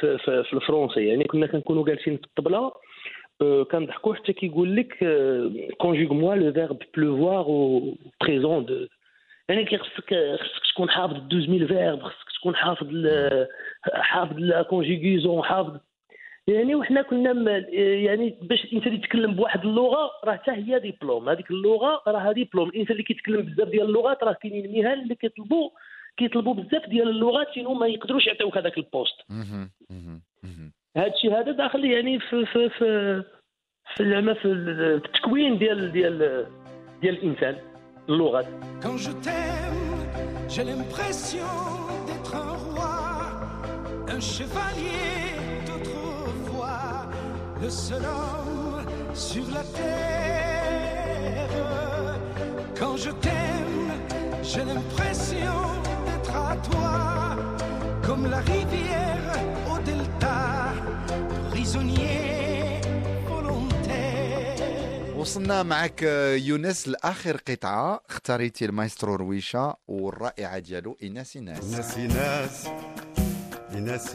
في, 0.00 0.18
في, 0.44 0.52
الفرونسي 0.52 1.06
يعني 1.08 1.24
كنا 1.24 1.46
كنكونوا 1.46 1.84
جالسين 1.84 2.16
في 2.16 2.24
الطبلة. 2.24 2.72
آه، 3.42 3.62
كنضحكوا 3.62 4.14
حتى 4.14 4.32
كيقول 4.32 4.76
لك 4.76 4.98
conjugue-moi 5.78 6.34
le 6.34 6.52
verbe 6.52 6.78
pleuvoir 6.96 7.44
au 7.44 7.94
présent 8.20 8.64
de 8.64 8.86
يعني 9.48 9.64
كيخصك 9.64 10.14
خصك 10.40 10.72
تكون 10.74 10.90
حافظ 10.90 11.16
12000 11.16 11.68
verbes 11.68 12.02
خصك 12.02 12.30
تكون 12.40 12.56
حافظ 12.56 12.86
حافظ 13.92 14.38
la 14.38 14.62
conjugaison 14.62 15.42
حافظ 15.42 15.78
يعني 16.46 16.74
وحنا 16.74 17.02
كنا 17.02 17.58
يعني 17.74 18.38
باش 18.42 18.64
الانسان 18.64 18.94
يتكلم 18.94 19.34
بواحد 19.34 19.64
اللغة 19.64 20.10
راه 20.24 20.32
حتى 20.32 20.50
هي 20.50 20.78
ديبلوم. 20.78 21.28
هذيك 21.28 21.50
اللغة 21.50 22.02
راه 22.06 22.32
ديبلوم. 22.32 22.68
الانسان 22.68 22.92
اللي 22.92 23.02
كيتكلم 23.02 23.42
بزاف 23.42 23.68
ديال 23.68 23.86
اللغات 23.86 24.22
راه 24.24 24.32
كاينين 24.32 24.72
مهن 24.84 25.00
اللي 25.02 25.14
كيطلبوا 25.14 25.70
كيطلبوا 26.16 26.54
بزاف 26.54 26.88
ديال 26.88 27.08
اللغات 27.08 27.46
سينو 27.54 27.74
ما 27.74 27.86
يقدروش 27.86 28.26
يعطيوك 28.26 28.58
هذاك 28.58 28.78
البوست. 28.78 29.14
هذا 30.96 31.06
الشيء 31.14 31.38
هذا 31.40 31.52
داخل 31.52 31.84
يعني 31.84 32.20
في 32.20 32.46
في 32.46 32.68
في 32.68 33.22
في 33.96 34.10
زعما 34.10 34.34
في 34.34 34.44
ال- 34.44 35.00
في 35.00 35.06
التكوين 35.06 35.58
ديال 35.58 35.92
ديال 35.92 36.46
ديال 37.02 37.14
الإنسان 37.18 37.56
اللغات 38.08 38.46
Quand 38.84 38.98
je 39.06 39.12
t'aime, 39.26 39.82
j'ai 40.54 40.64
l'impression 40.70 41.52
d'être 42.06 42.32
un 42.46 42.54
roi, 42.66 42.94
un 44.14 44.20
chevalier. 44.20 45.31
Le 47.62 47.70
seul 47.70 48.04
homme 48.04 48.82
sur 49.14 49.44
la 49.56 49.64
terre. 49.78 51.48
Quand 52.78 52.96
je 52.96 53.10
t'aime, 53.24 53.88
j'ai 54.42 54.64
l'impression 54.64 55.56
d'être 56.06 56.34
à 56.50 56.56
toi, 56.68 56.92
comme 58.06 58.24
la 58.34 58.40
rivière 58.40 59.26
au 59.72 59.78
delta, 59.90 60.38
prisonnier. 61.50 62.20
وصلنا 65.16 65.62
معك 65.62 66.04
آه، 66.04 66.34
يونس 66.34 66.88
لاخر 66.88 67.36
قطعه 67.36 68.00
اختاريتي 68.10 68.64
المايسترو 68.64 69.14
رويشه 69.14 69.74
والرائعه 69.88 70.58
ديالو 70.58 70.96
ايناس 71.02 71.36
ايناس 71.36 71.64
ناس 71.64 71.98
ناس 71.98 72.66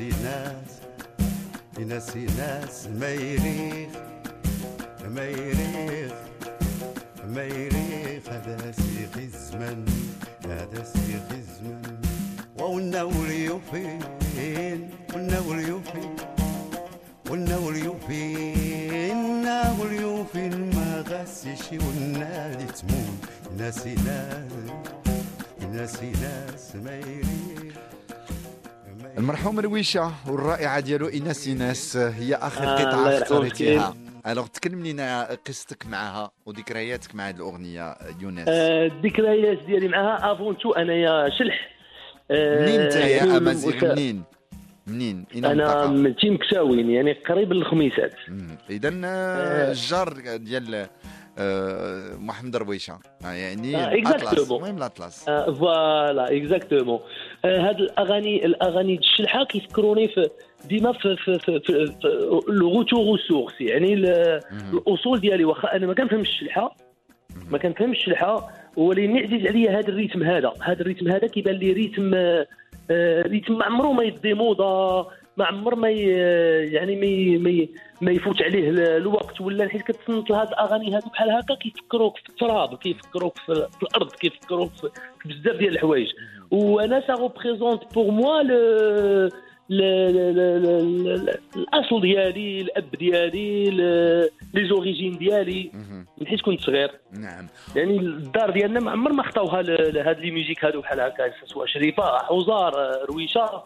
ناس 0.02 0.87
ناس 1.80 2.16
ناس 2.18 2.18
ناس 2.38 2.88
ما 2.88 3.10
يريخ 3.10 3.90
ما 5.10 5.26
يريخ 5.26 6.14
ما 7.36 7.44
يريخ. 7.44 8.30
هذا 8.30 8.72
سيخ 8.72 9.18
الزمن 9.18 9.86
هذا 10.46 10.84
سيخ 10.84 11.28
الزمن. 11.32 11.98
والنور 12.60 13.32
يوفين 13.32 14.00
والنور 15.14 15.60
يوفين 15.60 16.16
والنور 17.30 17.76
يوفين 17.76 19.12
النور 19.12 19.94
يوفين 19.94 20.76
ما 20.76 21.04
غسش 21.10 21.72
والنادي 21.72 22.66
تمون 22.66 23.18
ناس 23.58 23.88
ناس 23.88 24.52
ناس 25.74 26.04
ناس 26.04 26.76
ما 26.76 26.96
يريخ. 26.96 27.57
المرحوم 29.18 29.60
رويشة 29.60 30.12
والرائعة 30.28 30.80
ديالو 30.80 31.08
ايناس 31.08 31.48
ايناس 31.48 31.96
آه، 31.96 32.10
هي 32.10 32.36
آخر 32.36 32.64
آه، 32.64 32.76
قطعة 32.76 33.18
اختاريتيها 33.18 33.96
alors 34.28 34.48
تكلم 34.48 34.86
لنا 34.86 35.38
قصتك 35.48 35.88
معها 35.88 36.32
وذكرياتك 36.46 37.16
مع 37.16 37.30
هذه 37.30 37.36
الأغنية 37.36 37.84
آه، 37.84 37.98
يونس. 38.22 38.46
آه، 38.48 38.86
الذكريات 38.86 39.58
ديالي 39.68 39.88
معها 39.88 40.32
avant 40.32 40.58
tout 40.58 40.72
أنايا 40.72 41.30
شلح. 41.30 41.70
آه، 42.32 42.62
منين 42.66 42.80
انت 42.82 42.96
يا 42.96 43.38
أمازيغ؟ 43.38 43.94
منين؟ 43.94 44.24
منين؟ 44.88 45.26
أنا 45.36 45.88
من 45.88 46.16
تيم 46.16 46.38
كساوين 46.38 46.90
يعني 46.90 47.14
قريب 47.14 47.54
للخميسات. 47.54 48.14
اذا 48.70 48.92
آه. 49.06 49.72
الجار 49.72 50.14
ديال 50.36 50.88
آه، 51.40 52.16
محمد 52.16 52.56
رويشة. 52.56 53.00
آه، 53.26 53.32
يعني 53.32 53.78
آه، 53.78 53.94
الاطلس. 53.94 54.52
المهم 54.52 54.78
الاطلس 54.78 55.30
آه، 55.30 55.54
voilà 55.54 56.38
exactement 56.38 57.00
هاد 57.48 57.80
الاغاني 57.82 58.46
الأغاني 58.46 58.96
الشلحة 58.98 59.44
كيفكروني 59.44 60.08
في 60.08 60.30
ديما 60.66 60.92
في 60.92 61.16
في 61.16 61.40
في, 61.40 61.60
في, 61.60 61.96
source 63.28 63.62
يعني 63.62 63.94
ال- 63.94 64.40
الأصول 64.74 65.20
ديالي 65.20 65.46
واخا 65.46 65.76
أنا 65.76 65.88
ما 65.88 65.94
كنفهمش 65.94 66.30
الشلحة 66.30 66.76
ما 67.52 67.58
كنفهمش 67.58 67.98
الشلحة 67.98 68.50
ولكن 68.78 69.18
عزيز 69.18 69.48
عليا 69.48 69.80
هذا 69.80 69.88
ال 69.90 69.95
rythme 69.95 70.24
هذا. 70.24 70.54
هذا 70.62 70.82
ال 70.82 70.85
rythme 70.85 71.08
هذا 71.08 71.28
كيبان 71.28 71.56
لي 71.56 71.72
rythme 71.74 72.14
آه، 72.14 72.48
آه، 72.92 73.22
rythme 73.22 73.58
ما 73.58 73.66
عمره 73.66 73.92
ما 73.92 74.04
ي 74.04 74.34
démoder 74.34 75.08
ما 75.38 75.46
عمر 75.46 75.76
ما 75.76 75.90
يعني 75.90 76.96
ما 76.96 77.38
ما 77.50 77.68
ما 78.02 78.12
يفوت 78.12 78.42
عليه 78.42 78.70
ال- 78.70 78.80
الوقت. 78.80 79.42
ولا 79.42 79.68
حيت 79.68 79.82
كتصنت 79.82 80.30
لهاد 80.30 80.48
الأغاني 80.48 80.96
هادو 80.96 81.10
بحال 81.10 81.30
هكا 81.32 81.56
كيفكروك 81.56 82.18
في 82.18 82.30
التراب 82.30 82.78
كيفكروك 82.78 83.38
في, 83.38 83.68
الأرض 83.84 84.12
كيفكروك 84.12 84.72
في 84.72 84.90
بزاف 85.26 85.56
ديال 85.56 85.74
الحوايج. 85.74 86.08
وأنا 86.52 87.04
ça 87.08 87.14
représente 87.14 87.94
pour 87.94 88.12
moi 88.12 88.42
le 88.44 89.30
الاصل 91.56 92.02
ديالي 92.02 92.62
الاب 92.62 92.92
ديالي 93.00 93.70
les 94.54 94.68
origines 94.70 95.18
ديالي 95.18 95.72
من 96.18 96.28
حيت 96.28 96.42
كنت 96.42 96.62
صغير 96.62 96.92
نعم. 97.12 97.48
يعني 97.76 98.00
الدار 98.00 98.50
ديالنا 98.52 98.80
ما 98.80 98.92
عمر 98.92 99.14
ما 99.14 99.24
خطاوها 99.24 99.62
لهاد 99.62 100.20
les 100.20 100.32
musiques 100.32 100.66
هادو 100.66 100.82
بحال 100.82 101.00
هكا 101.00 101.32
سواء 101.46 101.66
شريفة 101.66 102.04
حوزار 102.18 102.74
رويشة. 103.10 103.64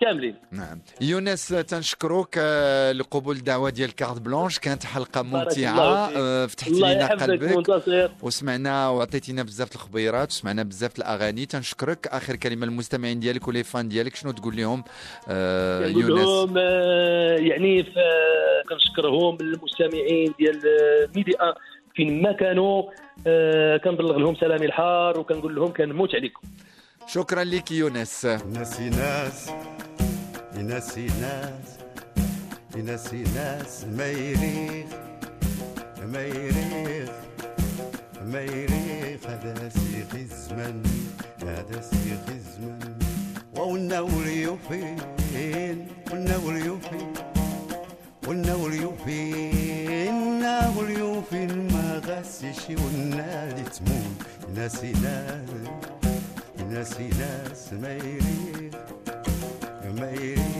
كاملين. 0.00 0.34
نعم. 0.50 0.78
يونس 1.00 1.48
تنشكروك 1.48 2.34
آه، 2.38 2.92
لقبول 2.92 3.36
الدعوة 3.36 3.70
ديال 3.70 3.94
Carte 3.94 4.20
Blanche. 4.20 4.58
كانت 4.58 4.84
حلقة 4.84 5.22
ممتعة. 5.22 5.78
آه، 5.80 6.48
الله 6.66 6.92
لنا 6.94 7.06
قلبك. 7.08 8.10
وسمعنا 8.22 8.88
وعطيتينا 8.88 9.42
بزاف 9.42 9.74
الخبيرات. 9.74 10.30
وسمعنا 10.30 10.62
بزاف 10.62 10.98
الأغاني. 10.98 11.46
تنشكرك. 11.46 12.06
آخر 12.06 12.36
كلمة 12.36 12.66
للمستمعين 12.66 13.20
ديالك 13.20 13.48
و 13.48 13.52
les 13.52 13.62
fans 13.64 13.88
ديالك. 13.88 14.14
شنو 14.16 14.32
تقول 14.32 14.56
لهم 14.56 14.84
آه، 15.28 15.86
يونس؟ 15.86 16.20
لهم 16.20 16.54
آه، 16.58 17.36
يعني 17.36 17.82
كنشكرهم 18.68 19.38
المستمعين 19.40 20.34
ديال 20.38 20.56
آه، 20.56 21.08
ميدي 21.16 21.32
ان 21.32 21.52
فين 21.94 22.22
ما 22.22 22.32
كانوا 22.32 22.82
آه، 23.26 23.76
كنبلغ 23.76 24.18
لهم 24.18 24.34
سلامي 24.34 24.66
الحار. 24.66 25.20
وكنقول 25.20 25.54
لهم 25.54 25.72
كنموت 25.72 26.14
عليكم. 26.14 26.40
شكرا 27.06 27.44
لك 27.44 27.70
يونس. 27.70 28.24
ناس 28.26 28.80
ناس 28.80 29.48
ناس 30.56 30.98
ناس 30.98 31.68
ناس 32.76 33.14
ناس 33.14 33.84
ما 33.84 34.06
يريخ 34.06 34.86
ما 36.06 36.22
يريخ 36.22 37.10
ما 38.26 38.40
يريخ 38.40 39.26
هذا 39.26 39.68
سيخ 39.68 40.14
الزمن 40.14 40.82
هذا 41.42 41.80
سيخ 41.80 42.24
الزمن. 42.28 42.98
والنور 43.56 44.26
يوفين 44.26 44.96
والنور 46.10 46.56
يوفين 46.56 47.12
والنور 48.26 48.74
يوفين 48.74 50.08
النور 50.08 50.90
يوفين 50.90 51.72
ما 51.72 52.02
غسش 52.06 52.70
والنادي 52.70 53.62
تمون 53.62 54.16
ناس 54.56 54.84
ناس 54.84 55.50
ناس 56.74 57.00
ناس 57.00 57.72
ما 57.72 57.92
يريخ 57.92 58.74
ما 60.00 60.10
يريخ 60.10 60.53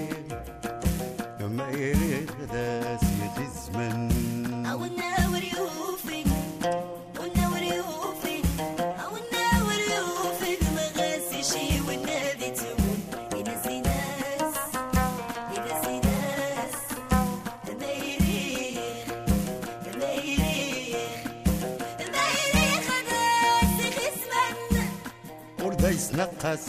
نقص 26.44 26.66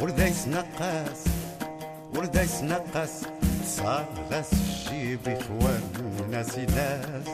ورديس 0.00 0.48
نقص 0.48 1.24
ورديس 2.14 2.62
نقص. 2.62 3.10
صاغس 3.66 4.52
الشيب 4.52 5.28
اخوان 5.28 5.82
ناسي 6.30 6.66
ناس 6.66 7.28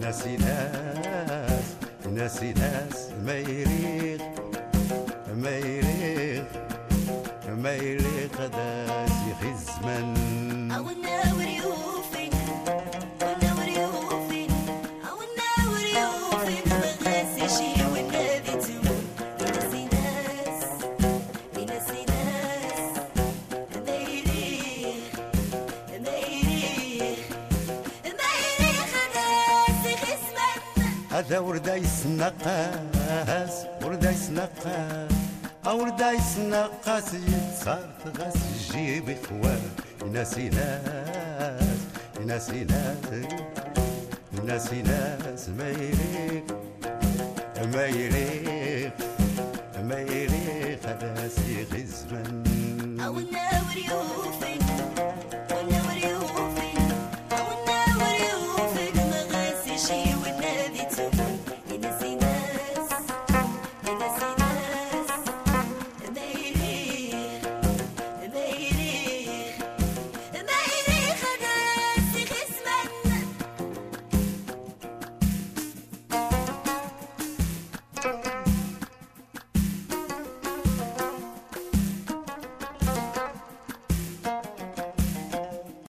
ناسي 0.00 0.36
ناس 0.36 1.64
ناسي 2.12 2.52
ناس. 2.52 3.10
ما 3.26 3.34
يريخ 3.34 4.22
ما 5.34 5.56
يريخ 5.56 6.44
ما 7.48 7.74
يريخ 7.74 8.40
هذا 8.40 9.06
سيخ 9.06 9.40
الزمن 9.42 10.72
والنور 10.72 11.42
يوفي 11.42 11.60
والنور 11.60 12.09
ورده 31.30 31.42
ورده 31.42 31.74
يسنقاس 31.74 33.54
ورده 33.84 34.10
يسنقاس 34.10 35.10
ورده 35.66 36.12
يسنقاس 36.12 37.14
يتصرف 37.14 38.18
غاس 38.20 38.34
جيب 38.72 39.10
إخوان. 39.10 39.62
ناسي 40.12 40.48
ناس 40.48 41.62
ناسي 42.26 42.64
ناس 42.64 42.96
ناسي 44.46 44.82
ناس 44.82 45.48
ما 45.48 45.68
يريك 45.68 46.44
ما 47.74 47.86
يريك 47.86 48.92
ما 49.82 49.98
يريك 50.00 50.86
هذا 50.86 51.28
سي 51.28 51.66
غزمن 51.72 53.00
أو 53.00 53.18
الناور 53.18 53.76
يوف 53.90 54.44